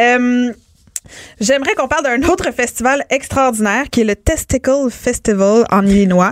Euh, 0.00 0.52
J'aimerais 1.40 1.74
qu'on 1.74 1.88
parle 1.88 2.04
d'un 2.04 2.22
autre 2.28 2.50
festival 2.52 3.04
extraordinaire 3.10 3.84
qui 3.90 4.00
est 4.02 4.04
le 4.04 4.16
Testicle 4.16 4.90
Festival 4.90 5.64
en 5.70 5.86
Illinois. 5.86 6.30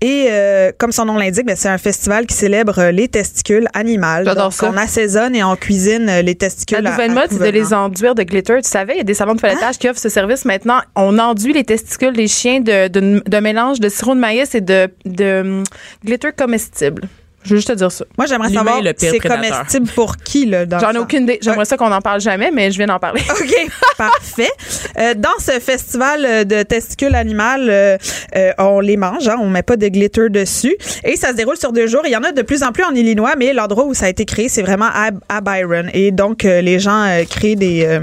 Et 0.00 0.26
euh, 0.30 0.72
comme 0.76 0.92
son 0.92 1.04
nom 1.04 1.16
l'indique, 1.16 1.46
ben, 1.46 1.56
c'est 1.56 1.68
un 1.68 1.78
festival 1.78 2.26
qui 2.26 2.34
célèbre 2.34 2.90
les 2.90 3.08
testicules 3.08 3.68
animales. 3.74 4.24
J'adore 4.24 4.44
Donc, 4.44 4.52
ça. 4.54 4.70
on 4.72 4.76
assaisonne 4.76 5.34
et 5.36 5.44
on 5.44 5.56
cuisine 5.56 6.20
les 6.20 6.34
testicules. 6.34 6.80
La 6.80 6.90
nouvelle 6.90 7.10
à 7.12 7.14
mode, 7.14 7.28
c'est 7.30 7.38
de 7.38 7.48
les 7.48 7.72
enduire 7.72 8.14
de 8.14 8.22
glitter. 8.22 8.60
Tu 8.62 8.68
savais, 8.68 8.94
il 8.94 8.98
y 8.98 9.00
a 9.00 9.04
des 9.04 9.14
salons 9.14 9.34
de 9.34 9.40
toilettage 9.40 9.78
qui 9.78 9.88
offrent 9.88 10.00
ce 10.00 10.08
service 10.08 10.44
maintenant. 10.44 10.80
On 10.96 11.18
enduit 11.18 11.52
les 11.52 11.64
testicules 11.64 12.14
des 12.14 12.28
chiens 12.28 12.60
de, 12.60 12.88
de, 12.88 13.22
de 13.24 13.38
mélange 13.38 13.80
de 13.80 13.88
sirop 13.88 14.14
de 14.14 14.20
maïs 14.20 14.54
et 14.54 14.60
de, 14.60 14.88
de 15.04 15.40
hum, 15.40 15.64
glitter 16.04 16.30
comestible. 16.36 17.02
Je 17.44 17.50
veux 17.50 17.56
juste 17.56 17.68
te 17.68 17.74
dire 17.74 17.90
ça. 17.90 18.04
Moi, 18.16 18.26
j'aimerais 18.26 18.52
savoir, 18.52 18.82
c'est 18.96 19.18
comestible 19.20 19.88
pour 19.94 20.16
qui, 20.16 20.46
là? 20.46 20.66
dans 20.66 20.78
J'en 20.80 20.90
ai 20.90 20.94
le 20.94 21.00
aucune 21.00 21.22
idée. 21.22 21.38
J'aimerais 21.40 21.64
ça 21.64 21.76
qu'on 21.76 21.90
en 21.92 22.00
parle 22.00 22.20
jamais, 22.20 22.50
mais 22.50 22.70
je 22.70 22.76
viens 22.76 22.86
d'en 22.86 22.98
parler. 22.98 23.22
OK, 23.30 23.70
parfait. 23.96 24.50
Euh, 24.98 25.14
dans 25.14 25.38
ce 25.38 25.52
festival 25.60 26.24
euh, 26.24 26.44
de 26.44 26.62
testicules 26.62 27.14
animales, 27.14 27.68
euh, 27.70 27.96
euh, 28.36 28.52
on 28.58 28.80
les 28.80 28.96
mange, 28.96 29.28
hein, 29.28 29.36
on 29.40 29.48
met 29.48 29.62
pas 29.62 29.76
de 29.76 29.88
glitter 29.88 30.28
dessus. 30.28 30.76
Et 31.04 31.16
ça 31.16 31.28
se 31.28 31.34
déroule 31.34 31.56
sur 31.56 31.72
deux 31.72 31.86
jours. 31.86 32.02
Il 32.04 32.10
y 32.12 32.16
en 32.16 32.22
a 32.24 32.32
de 32.32 32.42
plus 32.42 32.62
en 32.62 32.72
plus 32.72 32.84
en 32.84 32.94
Illinois, 32.94 33.34
mais 33.38 33.52
l'endroit 33.52 33.84
où 33.84 33.94
ça 33.94 34.06
a 34.06 34.08
été 34.08 34.24
créé, 34.24 34.48
c'est 34.48 34.62
vraiment 34.62 34.88
à, 34.92 35.10
à 35.28 35.40
Byron. 35.40 35.90
Et 35.94 36.10
donc, 36.10 36.44
euh, 36.44 36.60
les 36.60 36.78
gens 36.80 37.04
euh, 37.04 37.24
créent 37.24 37.56
des... 37.56 37.98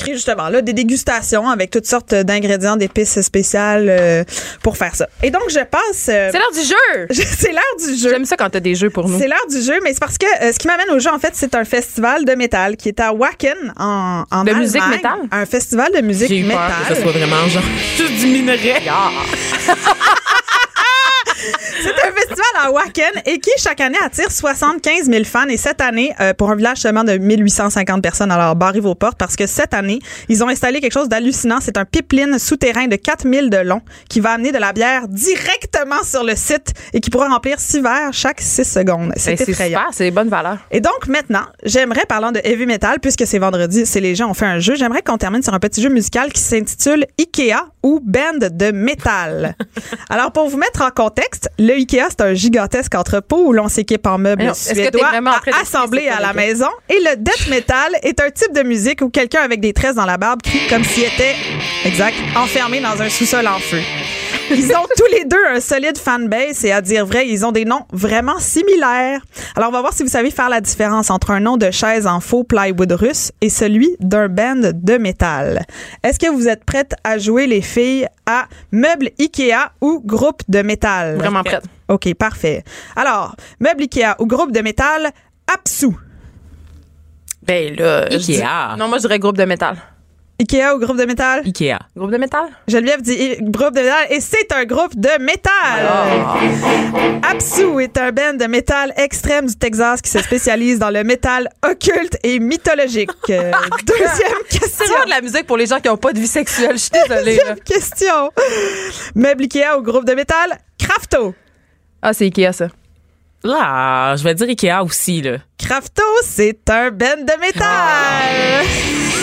créent 0.00 0.14
justement 0.14 0.48
là 0.48 0.60
des 0.62 0.72
dégustations 0.72 1.48
avec 1.48 1.70
toutes 1.70 1.86
sortes 1.86 2.14
d'ingrédients 2.14 2.76
d'épices 2.76 3.20
spéciales 3.20 3.86
euh, 3.88 4.24
pour 4.62 4.76
faire 4.76 4.94
ça. 4.96 5.06
Et 5.22 5.30
donc 5.30 5.42
je 5.48 5.60
passe 5.64 6.08
euh, 6.08 6.28
C'est 6.32 6.38
l'heure 6.38 6.52
du 6.52 6.60
jeu! 6.62 7.06
c'est 7.38 7.52
l'heure 7.52 7.76
du 7.78 7.96
jeu. 7.96 8.10
J'aime 8.10 8.24
ça 8.24 8.36
quand 8.36 8.50
t'as 8.50 8.60
des 8.60 8.74
jeux 8.74 8.90
pour 8.90 9.08
nous. 9.08 9.18
C'est 9.18 9.28
l'heure 9.28 9.46
du 9.50 9.60
jeu, 9.62 9.78
mais 9.82 9.92
c'est 9.92 10.00
parce 10.00 10.18
que 10.18 10.26
euh, 10.44 10.52
ce 10.52 10.58
qui 10.58 10.66
m'amène 10.66 10.90
au 10.90 10.98
jeu, 10.98 11.10
en 11.10 11.18
fait, 11.18 11.32
c'est 11.34 11.54
un 11.54 11.64
festival 11.64 12.24
de 12.24 12.34
métal 12.34 12.76
qui 12.76 12.88
est 12.88 13.00
à 13.00 13.12
Wacken, 13.12 13.72
en, 13.78 14.24
en 14.30 14.44
De 14.44 14.50
Allemagne. 14.50 14.62
musique 14.64 14.86
métal? 14.88 15.18
Un 15.30 15.46
festival 15.46 15.92
de 15.94 16.00
musique 16.00 16.30
eu 16.30 16.44
peur 16.44 16.60
métal. 16.60 16.72
que 16.88 16.94
ce 16.94 17.02
soit 17.02 17.12
vraiment 17.12 17.48
genre 17.48 17.62
juste 17.96 18.14
du 18.20 18.26
minerai. 18.26 18.74
à 22.64 22.70
Wacken 22.70 23.22
et 23.26 23.38
qui, 23.38 23.50
chaque 23.58 23.80
année, 23.80 23.98
attire 24.04 24.30
75 24.30 25.06
000 25.06 25.24
fans. 25.24 25.48
Et 25.48 25.56
cette 25.56 25.80
année, 25.80 26.12
euh, 26.20 26.34
pour 26.34 26.50
un 26.50 26.56
village 26.56 26.78
seulement 26.78 27.04
de 27.04 27.16
1850 27.16 28.02
personnes, 28.02 28.30
alors 28.30 28.54
barrez 28.56 28.80
vos 28.80 28.94
portes 28.94 29.18
parce 29.18 29.36
que 29.36 29.46
cette 29.46 29.74
année, 29.74 30.00
ils 30.28 30.44
ont 30.44 30.48
installé 30.48 30.80
quelque 30.80 30.92
chose 30.92 31.08
d'hallucinant. 31.08 31.58
C'est 31.60 31.76
un 31.78 31.84
pipeline 31.84 32.38
souterrain 32.38 32.86
de 32.86 32.96
4000 32.96 33.50
de 33.50 33.58
long 33.58 33.82
qui 34.08 34.20
va 34.20 34.32
amener 34.32 34.52
de 34.52 34.58
la 34.58 34.72
bière 34.72 35.08
directement 35.08 36.02
sur 36.04 36.24
le 36.24 36.36
site 36.36 36.74
et 36.92 37.00
qui 37.00 37.10
pourra 37.10 37.28
remplir 37.28 37.58
6 37.58 37.80
verres 37.80 38.12
chaque 38.12 38.40
6 38.40 38.64
secondes. 38.64 39.12
C'est 39.16 39.30
Ben, 39.32 39.36
c'est 39.38 39.48
effrayant. 39.50 39.80
c'est 39.92 40.04
des 40.04 40.10
bonnes 40.10 40.28
valeurs. 40.28 40.58
Et 40.70 40.80
donc 40.80 41.06
maintenant, 41.08 41.44
j'aimerais, 41.64 42.04
parlant 42.08 42.32
de 42.32 42.40
heavy 42.44 42.66
metal, 42.66 43.00
puisque 43.00 43.26
c'est 43.26 43.38
vendredi, 43.38 43.86
c'est 43.86 44.00
les 44.00 44.14
gens 44.14 44.28
ont 44.30 44.34
fait 44.34 44.46
un 44.46 44.58
jeu, 44.58 44.74
j'aimerais 44.74 45.02
qu'on 45.02 45.18
termine 45.18 45.42
sur 45.42 45.54
un 45.54 45.58
petit 45.60 45.80
jeu 45.82 45.88
musical 45.88 46.32
qui 46.32 46.40
s'intitule 46.40 47.06
Ikea 47.18 47.56
ou 47.82 48.00
Band 48.02 48.48
de 48.50 48.70
métal. 48.72 49.54
Alors 50.10 50.32
pour 50.32 50.48
vous 50.48 50.58
mettre 50.58 50.82
en 50.82 50.90
contexte, 50.90 51.48
le 51.58 51.72
Ikea 51.72 52.06
c'est 52.10 52.20
un 52.22 52.34
gigantesque 52.50 52.94
entrepôt 52.94 53.46
où 53.46 53.52
l'on 53.52 53.68
s'équipe 53.68 54.06
en 54.06 54.18
meubles 54.18 54.52
t'es 54.52 54.74
suédois 54.74 55.10
train 55.10 55.20
à 56.10 56.20
la 56.20 56.32
maison. 56.32 56.68
Et 56.88 56.98
le 57.00 57.16
death 57.16 57.48
metal 57.48 57.92
est 58.02 58.20
un 58.20 58.30
type 58.30 58.52
de 58.52 58.62
musique 58.62 59.02
où 59.02 59.08
quelqu'un 59.08 59.42
avec 59.42 59.60
des 59.60 59.72
tresses 59.72 59.94
dans 59.94 60.06
la 60.06 60.16
barbe 60.16 60.42
crie 60.42 60.66
comme 60.68 60.84
s'il 60.84 61.04
était, 61.04 61.34
exact, 61.84 62.16
enfermé 62.36 62.80
dans 62.80 63.00
un 63.00 63.08
sous-sol 63.08 63.46
en 63.46 63.58
feu. 63.58 63.80
Ils 64.52 64.72
ont 64.72 64.86
tous 64.96 65.06
les 65.12 65.24
deux 65.24 65.44
un 65.48 65.60
solide 65.60 65.96
fanbase 65.96 66.64
et 66.64 66.72
à 66.72 66.80
dire 66.80 67.06
vrai, 67.06 67.28
ils 67.28 67.46
ont 67.46 67.52
des 67.52 67.64
noms 67.64 67.86
vraiment 67.92 68.38
similaires. 68.40 69.20
Alors, 69.54 69.68
on 69.68 69.72
va 69.72 69.80
voir 69.80 69.92
si 69.92 70.02
vous 70.02 70.08
savez 70.08 70.30
faire 70.30 70.48
la 70.48 70.60
différence 70.60 71.10
entre 71.10 71.30
un 71.30 71.40
nom 71.40 71.56
de 71.56 71.70
chaise 71.70 72.06
en 72.06 72.20
faux 72.20 72.42
plywood 72.42 72.90
russe 72.92 73.30
et 73.40 73.48
celui 73.48 73.96
d'un 74.00 74.28
band 74.28 74.72
de 74.74 74.98
métal. 74.98 75.64
Est-ce 76.02 76.18
que 76.18 76.30
vous 76.30 76.48
êtes 76.48 76.64
prêtes 76.64 76.94
à 77.04 77.18
jouer, 77.18 77.46
les 77.46 77.62
filles, 77.62 78.06
à 78.26 78.46
meubles 78.72 79.10
Ikea 79.20 79.70
ou 79.80 80.02
groupe 80.04 80.42
de 80.48 80.62
métal? 80.62 81.16
Vraiment 81.16 81.44
prête. 81.44 81.64
OK, 81.90 82.14
parfait. 82.14 82.64
Alors, 82.96 83.34
meubles 83.60 83.82
Ikea 83.82 84.14
ou 84.18 84.26
groupe 84.26 84.52
de 84.52 84.60
métal, 84.60 85.10
Apsu. 85.52 85.88
Ben 87.42 87.74
là, 87.76 88.04
Ikea. 88.04 88.16
dis- 88.18 88.42
Non, 88.78 88.88
moi 88.88 88.98
je 88.98 89.02
dirais 89.02 89.18
groupe 89.18 89.36
de 89.36 89.44
métal. 89.44 89.76
Ikea 90.40 90.74
ou 90.74 90.78
groupe 90.78 90.96
de 90.96 91.04
métal? 91.04 91.42
Ikea. 91.44 91.78
Groupe 91.94 92.10
de 92.12 92.16
métal? 92.16 92.46
Geneviève 92.66 93.02
dit 93.02 93.36
groupe 93.42 93.74
de 93.74 93.80
métal 93.80 94.06
et 94.08 94.20
c'est 94.20 94.50
un 94.52 94.64
groupe 94.64 94.96
de 94.96 95.22
métal. 95.22 95.86
Apsu 97.30 97.80
est 97.82 97.98
un 97.98 98.10
band 98.12 98.34
de 98.34 98.46
métal 98.46 98.92
extrême 98.96 99.46
du 99.46 99.56
Texas 99.56 100.00
qui 100.00 100.10
se 100.10 100.18
spécialise 100.20 100.78
dans 100.78 100.88
le 100.90 101.04
métal 101.04 101.48
occulte 101.62 102.16
et 102.22 102.38
mythologique. 102.38 103.10
Deuxième 103.26 103.52
C'est 104.48 104.60
question. 104.60 104.86
vraiment 104.86 105.04
de 105.04 105.10
la 105.10 105.20
musique 105.20 105.46
pour 105.46 105.56
les 105.58 105.66
gens 105.66 105.78
qui 105.80 105.88
n'ont 105.88 105.96
pas 105.98 106.12
de 106.12 106.18
vie 106.20 106.26
sexuelle. 106.26 106.72
Je 106.78 106.82
suis 106.84 106.90
désolée. 106.90 107.36
là. 107.36 107.54
Deuxième 107.54 107.60
question. 107.60 108.30
Meuble 109.14 109.42
Ikea 109.42 109.76
ou 109.78 109.82
groupe 109.82 110.06
de 110.06 110.14
métal? 110.14 110.58
Crafto. 110.78 111.34
Ah, 112.02 112.12
c'est 112.12 112.24
Ikea, 112.24 112.52
ça. 112.52 112.68
Là, 113.42 114.16
je 114.16 114.24
vais 114.24 114.34
dire 114.34 114.48
Ikea 114.48 114.82
aussi, 114.82 115.22
là. 115.22 115.38
Crafto, 115.58 116.02
c'est 116.22 116.68
un 116.68 116.90
band 116.90 117.22
de 117.22 117.40
métal. 117.40 118.64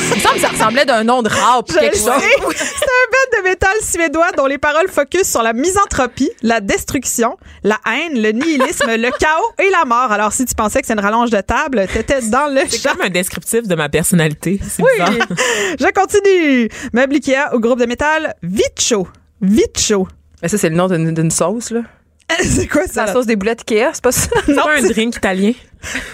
Il 0.09 0.15
me 0.15 0.21
semble 0.21 0.35
que 0.35 0.41
ça 0.41 0.47
ressemblait 0.49 0.85
d'un 0.85 1.03
nom 1.03 1.21
de 1.21 1.29
rap 1.29 1.67
quelque 1.67 1.97
chose. 1.97 2.05
C'est 2.05 2.09
un 2.09 3.07
band 3.11 3.37
de 3.37 3.43
métal 3.43 3.75
suédois 3.81 4.31
dont 4.37 4.45
les 4.45 4.57
paroles 4.57 4.87
focusent 4.87 5.29
sur 5.29 5.43
la 5.43 5.53
misanthropie, 5.53 6.29
la 6.41 6.61
destruction, 6.61 7.37
la 7.63 7.77
haine, 7.85 8.21
le 8.21 8.31
nihilisme, 8.31 8.87
le 8.87 9.11
chaos 9.19 9.51
et 9.59 9.69
la 9.69 9.85
mort. 9.85 10.11
Alors, 10.11 10.31
si 10.31 10.45
tu 10.45 10.55
pensais 10.55 10.79
que 10.81 10.87
c'est 10.87 10.93
une 10.93 10.99
rallonge 11.01 11.29
de 11.29 11.41
table, 11.41 11.85
t'étais 11.91 12.21
dans 12.21 12.47
le 12.47 12.61
C'est 12.69 12.89
comme 12.89 13.01
un 13.01 13.09
descriptif 13.09 13.67
de 13.67 13.75
ma 13.75 13.89
personnalité. 13.89 14.61
Oui. 14.79 14.85
bizarre. 14.93 15.11
Je 15.79 15.91
continue. 15.91 16.69
Meuble 16.93 17.15
Ikea 17.15 17.53
au 17.53 17.59
groupe 17.59 17.79
de 17.79 17.85
métal 17.85 18.35
Vicho. 18.41 19.07
Vicho. 19.41 20.07
Mais 20.41 20.47
ça, 20.47 20.57
c'est 20.57 20.69
le 20.69 20.75
nom 20.75 20.87
d'une 20.87 21.31
sauce, 21.31 21.71
là. 21.71 21.81
c'est 22.43 22.67
quoi 22.67 22.81
C'est 22.87 22.93
ça? 22.93 23.05
la 23.05 23.13
sauce 23.13 23.25
des 23.25 23.35
boulettes 23.35 23.61
Ikea, 23.69 23.89
c'est 23.93 24.03
pas 24.03 24.11
ça? 24.11 24.29
C'est 24.45 24.55
pas 24.55 24.77
un 24.77 24.81
drink 24.81 25.15
italien. 25.15 25.53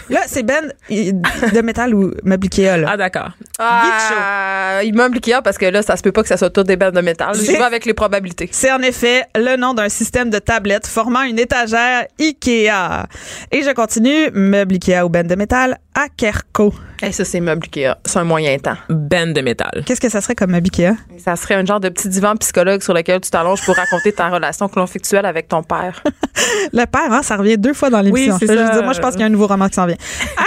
Là, 0.10 0.20
c'est 0.28 0.44
Ben 0.44 0.72
de 0.90 1.62
métal 1.62 1.96
ou 1.96 2.12
Meuble 2.24 2.46
Ikea, 2.46 2.78
là? 2.78 2.90
Ah, 2.92 2.98
d'accord. 2.98 3.30
Ah, 3.58 4.82
immeuble 4.84 5.16
Ikea, 5.18 5.42
parce 5.44 5.58
que 5.58 5.66
là, 5.66 5.82
ça 5.82 5.96
se 5.98 6.04
peut 6.04 6.12
pas 6.12 6.22
que 6.22 6.28
ça 6.28 6.38
soit 6.38 6.50
tout 6.52 6.64
des 6.64 6.76
bandes 6.76 6.94
de 6.94 7.02
métal. 7.02 7.34
Je 7.36 7.42
C'est- 7.42 7.54
vais 7.54 7.62
avec 7.64 7.86
les 7.86 7.94
probabilités. 7.94 8.50
C'est 8.52 8.72
en 8.72 8.80
effet 8.82 9.24
le 9.36 9.56
nom 9.56 9.74
d'un 9.74 9.90
système 9.90 10.30
de 10.30 10.38
tablettes 10.40 10.86
formant 10.86 11.24
une 11.24 11.40
étagère 11.40 12.06
Ikea. 12.20 13.08
Et 13.52 13.64
je 13.64 13.74
continue. 13.74 14.30
Meuble 14.34 14.76
Ikea 14.76 15.04
ou 15.06 15.10
Ben 15.10 15.26
de 15.26 15.36
métal 15.36 15.78
Akerco. 15.96 16.74
Et 17.06 17.12
ça, 17.12 17.26
c'est 17.26 17.40
meuble 17.40 17.64
Ikea. 17.66 17.96
C'est 18.06 18.20
un 18.20 18.24
moyen 18.24 18.58
temps. 18.58 18.78
Ben 18.90 19.34
de 19.34 19.42
métal. 19.42 19.84
Qu'est-ce 19.86 20.00
que 20.02 20.10
ça 20.10 20.22
serait 20.22 20.36
comme 20.36 20.52
meuble 20.52 20.68
Ikea? 20.74 20.94
Ça 21.18 21.36
serait 21.36 21.56
un 21.56 21.66
genre 21.66 21.80
de 21.80 21.90
petit 21.90 22.08
divan 22.08 22.36
psychologue 22.38 22.82
sur 22.82 22.94
lequel 22.94 23.20
tu 23.22 23.30
t'allonges 23.30 23.62
pour 23.66 23.76
raconter 23.76 24.14
ta 24.14 24.30
relation 24.30 24.68
conflictuelle 24.70 25.26
avec 25.26 25.48
ton 25.50 25.64
père. 25.64 26.02
Le 26.74 26.86
père, 26.86 27.12
hein, 27.12 27.22
ça 27.24 27.36
revient 27.36 27.58
deux 27.58 27.74
fois 27.74 27.90
dans 27.90 28.02
l'émission. 28.02 28.34
Oui, 28.34 28.38
c'est 28.40 28.48
Je 28.48 28.52
veux 28.60 28.66
ça. 28.66 28.74
dire, 28.74 28.84
moi, 28.84 28.94
je 28.94 29.00
pense 29.02 29.12
qu'il 29.12 29.20
y 29.22 29.24
a 29.24 29.28
un 29.28 29.30
nouveau 29.30 29.48
roman 29.48 29.68
qui 29.68 29.76
s'en 29.76 29.86
vient. 29.86 29.98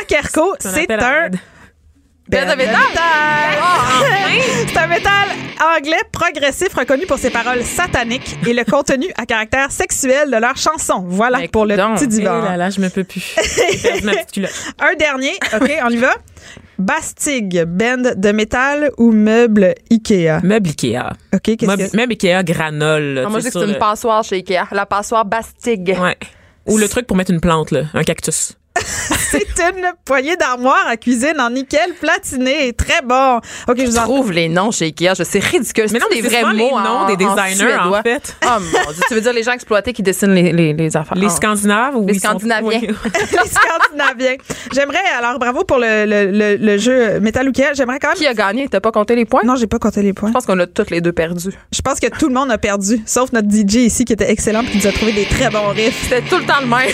Akerco, 0.02 0.54
C'est 0.58 0.68
un 0.68 0.72
c'est 0.72 0.90
à 0.92 1.24
un 1.26 1.30
Ben 2.28 2.48
de 2.48 2.56
métal? 2.56 2.74
c'est 4.66 4.76
un 4.78 4.86
métal 4.88 5.28
anglais 5.76 6.02
progressif 6.10 6.74
reconnu 6.74 7.06
pour 7.06 7.18
ses 7.18 7.30
paroles 7.30 7.62
sataniques 7.62 8.36
et 8.46 8.52
le 8.52 8.64
contenu 8.64 9.06
à 9.16 9.26
caractère 9.26 9.70
sexuel 9.70 10.30
de 10.30 10.36
leurs 10.36 10.56
chansons. 10.56 11.04
Voilà 11.06 11.38
Ben, 11.38 11.48
pour 11.48 11.66
le 11.66 11.76
donc, 11.76 11.94
petit 11.98 12.04
Eh 12.06 12.08
divan. 12.08 12.42
là 12.42 12.56
là, 12.56 12.70
je 12.70 12.80
me 12.80 12.88
peux 12.88 13.04
plus. 13.04 13.34
Ma 14.02 14.12
petite. 14.16 14.44
Un 14.80 14.94
dernier, 14.98 15.32
OK, 15.54 15.70
on 15.84 15.90
y 15.90 15.96
va. 15.98 16.14
Bastig, 16.78 17.62
band 17.64 18.02
de 18.16 18.32
métal 18.32 18.90
ou 18.98 19.12
meuble 19.12 19.74
Ikea? 19.90 20.40
Meuble 20.42 20.70
Ikea. 20.70 21.12
OK, 21.32 21.40
qu'est-ce 21.42 21.64
Meuble, 21.66 21.90
que... 21.90 21.96
meuble 21.96 22.12
Ikea 22.12 22.42
granole. 22.42 23.22
Ah, 23.24 23.28
moi, 23.28 23.38
je 23.38 23.46
dis 23.46 23.52
que 23.52 23.58
c'est 23.60 23.66
une 23.66 23.78
passoire 23.78 24.22
chez 24.24 24.36
Ikea. 24.36 24.64
La 24.72 24.84
passoire 24.84 25.24
Bastig. 25.24 25.96
Ouais. 25.98 26.16
Ou 26.66 26.76
le 26.76 26.88
truc 26.88 27.06
pour 27.06 27.16
mettre 27.16 27.30
une 27.30 27.40
plante, 27.40 27.70
là, 27.70 27.82
un 27.94 28.02
cactus. 28.02 28.54
C'est 29.30 29.46
une 29.58 29.92
poignée 30.04 30.36
d'armoire 30.36 30.84
à 30.86 30.96
cuisine 30.96 31.34
en 31.40 31.50
nickel 31.50 31.94
platiné. 32.00 32.72
Très 32.72 33.02
bon. 33.04 33.36
OK, 33.68 33.76
je 33.78 33.86
vous 33.86 33.98
en 33.98 34.02
trouve 34.04 34.32
les 34.32 34.48
noms 34.48 34.70
chez 34.70 34.86
Ikea. 34.86 35.14
Sais 35.24 35.38
ridicule. 35.40 35.86
Mais 35.92 35.98
non, 35.98 36.06
C'est 36.10 36.16
des 36.16 36.22
c'est 36.22 36.28
vrais 36.28 36.40
souvent 36.40 36.52
les 36.52 36.70
mots 36.70 36.78
noms 36.80 36.86
en- 36.86 37.06
des 37.06 37.16
designers, 37.16 37.74
en 37.76 38.02
fait. 38.02 38.36
Oh 38.44 38.48
mon 38.60 38.92
Dieu. 38.92 39.02
Tu 39.08 39.14
veux 39.14 39.20
dire 39.20 39.32
les 39.32 39.42
gens 39.42 39.52
exploités 39.52 39.92
qui 39.92 40.02
dessinent 40.02 40.34
les, 40.34 40.52
les, 40.52 40.72
les 40.72 40.96
affaires? 40.96 41.16
Les 41.16 41.26
Ah. 41.26 41.30
Scandinaves 41.30 41.96
ou 41.96 42.06
Les 42.06 42.14
sont- 42.14 42.20
Scandinaviens. 42.28 42.80
Les 42.80 43.50
Scandinaviens. 43.50 44.36
J'aimerais, 44.72 44.98
alors 45.18 45.38
bravo 45.38 45.64
pour 45.64 45.78
le, 45.78 46.04
le, 46.06 46.30
le, 46.30 46.56
le 46.56 46.78
jeu 46.78 47.20
Metal 47.20 47.48
ou. 47.48 47.52
J'aimerais 47.74 47.98
quand 47.98 48.08
même. 48.08 48.16
Qui 48.16 48.26
a 48.26 48.34
gagné? 48.34 48.68
T'as 48.68 48.80
pas 48.80 48.92
compté 48.92 49.14
les 49.16 49.24
points? 49.24 49.42
Non, 49.44 49.56
j'ai 49.56 49.66
pas 49.66 49.78
compté 49.78 50.02
les 50.02 50.12
points. 50.12 50.28
Je 50.28 50.32
pense 50.34 50.46
qu'on 50.46 50.58
a 50.58 50.66
toutes 50.66 50.90
les 50.90 51.00
deux 51.00 51.12
perdu. 51.12 51.50
Je 51.72 51.80
pense 51.80 51.98
que 52.00 52.06
tout 52.08 52.28
le 52.28 52.34
monde 52.34 52.50
a 52.50 52.58
perdu, 52.58 53.00
sauf 53.06 53.32
notre 53.32 53.48
DJ 53.50 53.76
ici 53.86 54.04
qui 54.04 54.12
était 54.12 54.30
excellent 54.30 54.62
et 54.62 54.66
qui 54.66 54.78
nous 54.78 54.86
a 54.86 54.92
trouvé 54.92 55.12
des 55.12 55.24
très 55.24 55.48
bons 55.50 55.68
riffs. 55.68 56.04
C'était 56.08 56.22
tout 56.22 56.36
le 56.36 56.44
temps 56.44 56.60
le 56.60 56.66
même. 56.66 56.90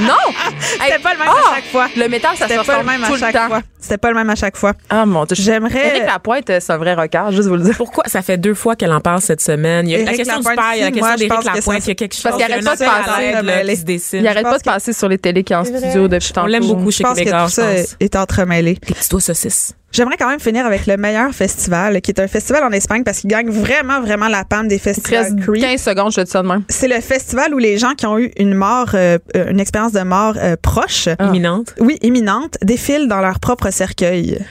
non! 0.00 0.14
C'était 0.60 0.98
pas 0.98 1.12
le 1.12 1.18
même 1.18 1.28
Ah! 1.28 1.52
à 1.52 1.54
chaque 1.56 1.64
fois. 1.66 1.88
Le 1.96 2.08
métal, 2.08 2.30
ça 2.36 2.44
se 2.44 2.48
pas 2.48 2.54
le 2.54 2.60
ressemble 2.60 2.86
même 2.86 3.00
tout 3.00 3.06
à 3.06 3.10
le 3.14 3.18
chaque 3.18 3.34
temps. 3.34 3.46
fois. 3.48 3.62
C'était 3.80 3.98
pas 3.98 4.08
le 4.10 4.14
même 4.14 4.30
à 4.30 4.34
chaque 4.34 4.56
fois. 4.56 4.72
Ah 4.90 5.06
mon 5.06 5.24
Dieu. 5.24 5.36
J'aimerais. 5.38 5.88
Éric 5.96 6.06
Lapointe, 6.06 6.46
c'est 6.60 6.70
un 6.72 6.76
vrai 6.76 6.94
record, 6.94 7.30
juste 7.32 7.48
vous 7.48 7.56
le 7.56 7.62
dire. 7.62 7.74
Pourquoi? 7.76 8.04
Ça 8.06 8.22
fait 8.22 8.36
deux 8.38 8.54
fois 8.54 8.76
qu'elle 8.76 8.92
en 8.92 9.00
parle 9.00 9.20
cette 9.20 9.40
semaine? 9.40 9.86
Il 9.88 9.92
y 9.92 9.94
a 9.94 9.98
la 9.98 10.04
Éric 10.04 10.16
question 10.18 10.36
Lapointe 10.36 10.52
du 10.56 10.56
père, 10.62 10.74
il 10.74 10.78
y 10.78 10.82
a 10.82 10.84
la 10.86 10.90
question 10.90 11.14
d'Éric 11.16 11.44
Lapointe. 11.44 11.62
ça- 11.62 11.72
Il 11.78 11.88
y 11.88 11.90
a 11.90 11.94
quelque 11.94 12.14
chose. 12.14 12.22
Parce 12.22 12.36
qu'il 12.36 12.44
il 12.44 12.48
y 12.48 12.52
a 12.52 12.54
arrête 12.54 12.64
pas 12.64 12.76
de 12.76 12.84
passer, 13.06 13.20
l'aide, 13.22 13.34
là, 13.34 13.42
mêler. 13.42 13.72
qui 13.74 13.78
se 13.80 13.84
dessine. 13.84 14.18
Il 14.20 14.28
arrête 14.28 14.42
pas 14.44 14.58
de 14.58 14.62
passer 14.62 14.92
sur 14.92 15.08
les 15.08 15.18
télés 15.18 15.44
qui 15.44 15.52
est 15.52 15.56
en 15.56 15.64
studio 15.64 16.08
depuis 16.08 16.28
On 16.32 16.34
tantôt. 16.34 16.46
l'aime 16.48 16.66
beaucoup 16.66 16.90
chez 16.90 16.98
Je 16.98 17.02
pense 17.04 17.12
que 17.14 17.18
Québécois, 17.24 17.44
tout 17.44 17.50
je 17.50 17.54
ça 17.54 17.94
est 18.00 18.16
entremêlé. 18.16 18.78
Les 18.88 18.94
petits 18.94 19.08
doigts 19.08 19.20
saucisses. 19.20 19.74
J'aimerais 19.90 20.16
quand 20.18 20.28
même 20.28 20.38
finir 20.38 20.66
avec 20.66 20.86
le 20.86 20.96
meilleur 20.98 21.32
festival, 21.32 22.00
qui 22.02 22.10
est 22.10 22.20
un 22.20 22.28
festival 22.28 22.62
en 22.62 22.70
Espagne 22.72 23.04
parce 23.04 23.20
qu'il 23.20 23.30
gagne 23.30 23.48
vraiment, 23.48 24.00
vraiment 24.02 24.28
la 24.28 24.44
panne 24.44 24.68
des 24.68 24.78
festivals 24.78 25.24
reste 25.24 25.40
Creep. 25.40 25.62
15 25.62 25.82
secondes, 25.82 26.12
je 26.12 26.16
te 26.16 26.24
dis 26.26 26.30
ça 26.30 26.42
de 26.42 26.48
même. 26.48 26.62
C'est 26.68 26.88
le 26.88 27.00
festival 27.00 27.54
où 27.54 27.58
les 27.58 27.78
gens 27.78 27.94
qui 27.94 28.04
ont 28.06 28.18
eu 28.18 28.30
une 28.36 28.52
mort, 28.54 28.90
euh, 28.94 29.18
une 29.34 29.60
expérience 29.60 29.92
de 29.92 30.02
mort 30.02 30.34
euh, 30.36 30.56
proche, 30.60 31.08
Imminente. 31.20 31.74
oui, 31.80 31.98
imminente, 32.02 32.58
défilent 32.62 33.08
dans 33.08 33.20
leur 33.20 33.40
propre 33.40 33.70
cercueil. 33.70 34.38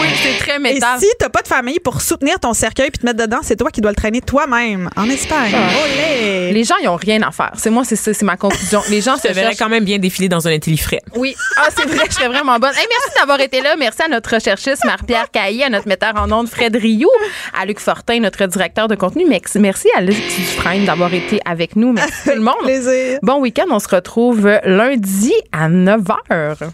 Oui, 0.00 0.08
c'est 0.22 0.38
très 0.38 0.56
Et 0.56 0.58
métal. 0.58 0.98
si 0.98 1.06
t'as 1.18 1.28
pas 1.28 1.42
de 1.42 1.48
famille 1.48 1.78
pour 1.78 2.00
soutenir 2.00 2.40
ton 2.40 2.54
cercueil 2.54 2.90
puis 2.90 2.98
te 3.00 3.06
mettre 3.06 3.18
dedans, 3.20 3.40
c'est 3.42 3.56
toi 3.56 3.70
qui 3.70 3.80
dois 3.80 3.90
le 3.90 3.96
traîner 3.96 4.20
toi-même 4.20 4.88
en 4.96 5.08
Espagne. 5.10 5.54
Olé! 5.54 6.52
Les 6.52 6.64
gens, 6.64 6.76
ils 6.82 6.88
ont 6.88 6.96
rien 6.96 7.20
à 7.22 7.30
faire. 7.30 7.52
C'est 7.56 7.70
moi, 7.70 7.84
c'est 7.84 7.96
ça, 7.96 8.14
c'est 8.14 8.24
ma 8.24 8.36
conclusion. 8.36 8.80
Les 8.88 9.00
gens 9.02 9.16
Je 9.22 9.28
se 9.28 9.34
cherchent. 9.34 9.56
quand 9.58 9.68
même 9.68 9.84
bien 9.84 9.98
défiler 9.98 10.28
dans 10.28 10.48
un 10.48 10.52
intelli-frais. 10.52 11.00
Oui. 11.16 11.34
Ah, 11.56 11.68
c'est 11.76 11.86
vrai, 11.86 12.04
je 12.08 12.14
serais 12.14 12.28
vraiment 12.28 12.58
bonne. 12.58 12.72
Hey, 12.82 12.88
merci 12.88 13.16
d'avoir 13.16 13.40
été 13.40 13.60
là. 13.60 13.76
Merci 13.78 14.02
à 14.02 14.08
notre 14.08 14.34
recherchiste 14.34 14.84
Marie-Pierre 14.84 15.30
Caillé, 15.30 15.62
à 15.62 15.70
notre 15.70 15.86
metteur 15.86 16.14
en 16.16 16.32
ondes 16.32 16.48
Fred 16.48 16.74
Rioux, 16.74 17.08
à 17.56 17.64
Luc 17.64 17.78
Fortin, 17.78 18.18
notre 18.18 18.44
directeur 18.46 18.88
de 18.88 18.96
contenu. 18.96 19.24
Merci, 19.24 19.60
merci 19.60 19.88
à 19.96 20.00
Luc 20.00 20.16
Dufresne 20.16 20.84
d'avoir 20.84 21.14
été 21.14 21.38
avec 21.44 21.76
nous. 21.76 21.92
Merci 21.92 22.30
tout 22.30 22.34
le 22.34 22.40
monde. 22.40 22.56
Plaisir. 22.64 23.20
Bon 23.22 23.38
week-end. 23.38 23.66
On 23.70 23.78
se 23.78 23.86
retrouve 23.86 24.48
lundi 24.64 25.32
à 25.52 25.68
9h. 25.68 26.72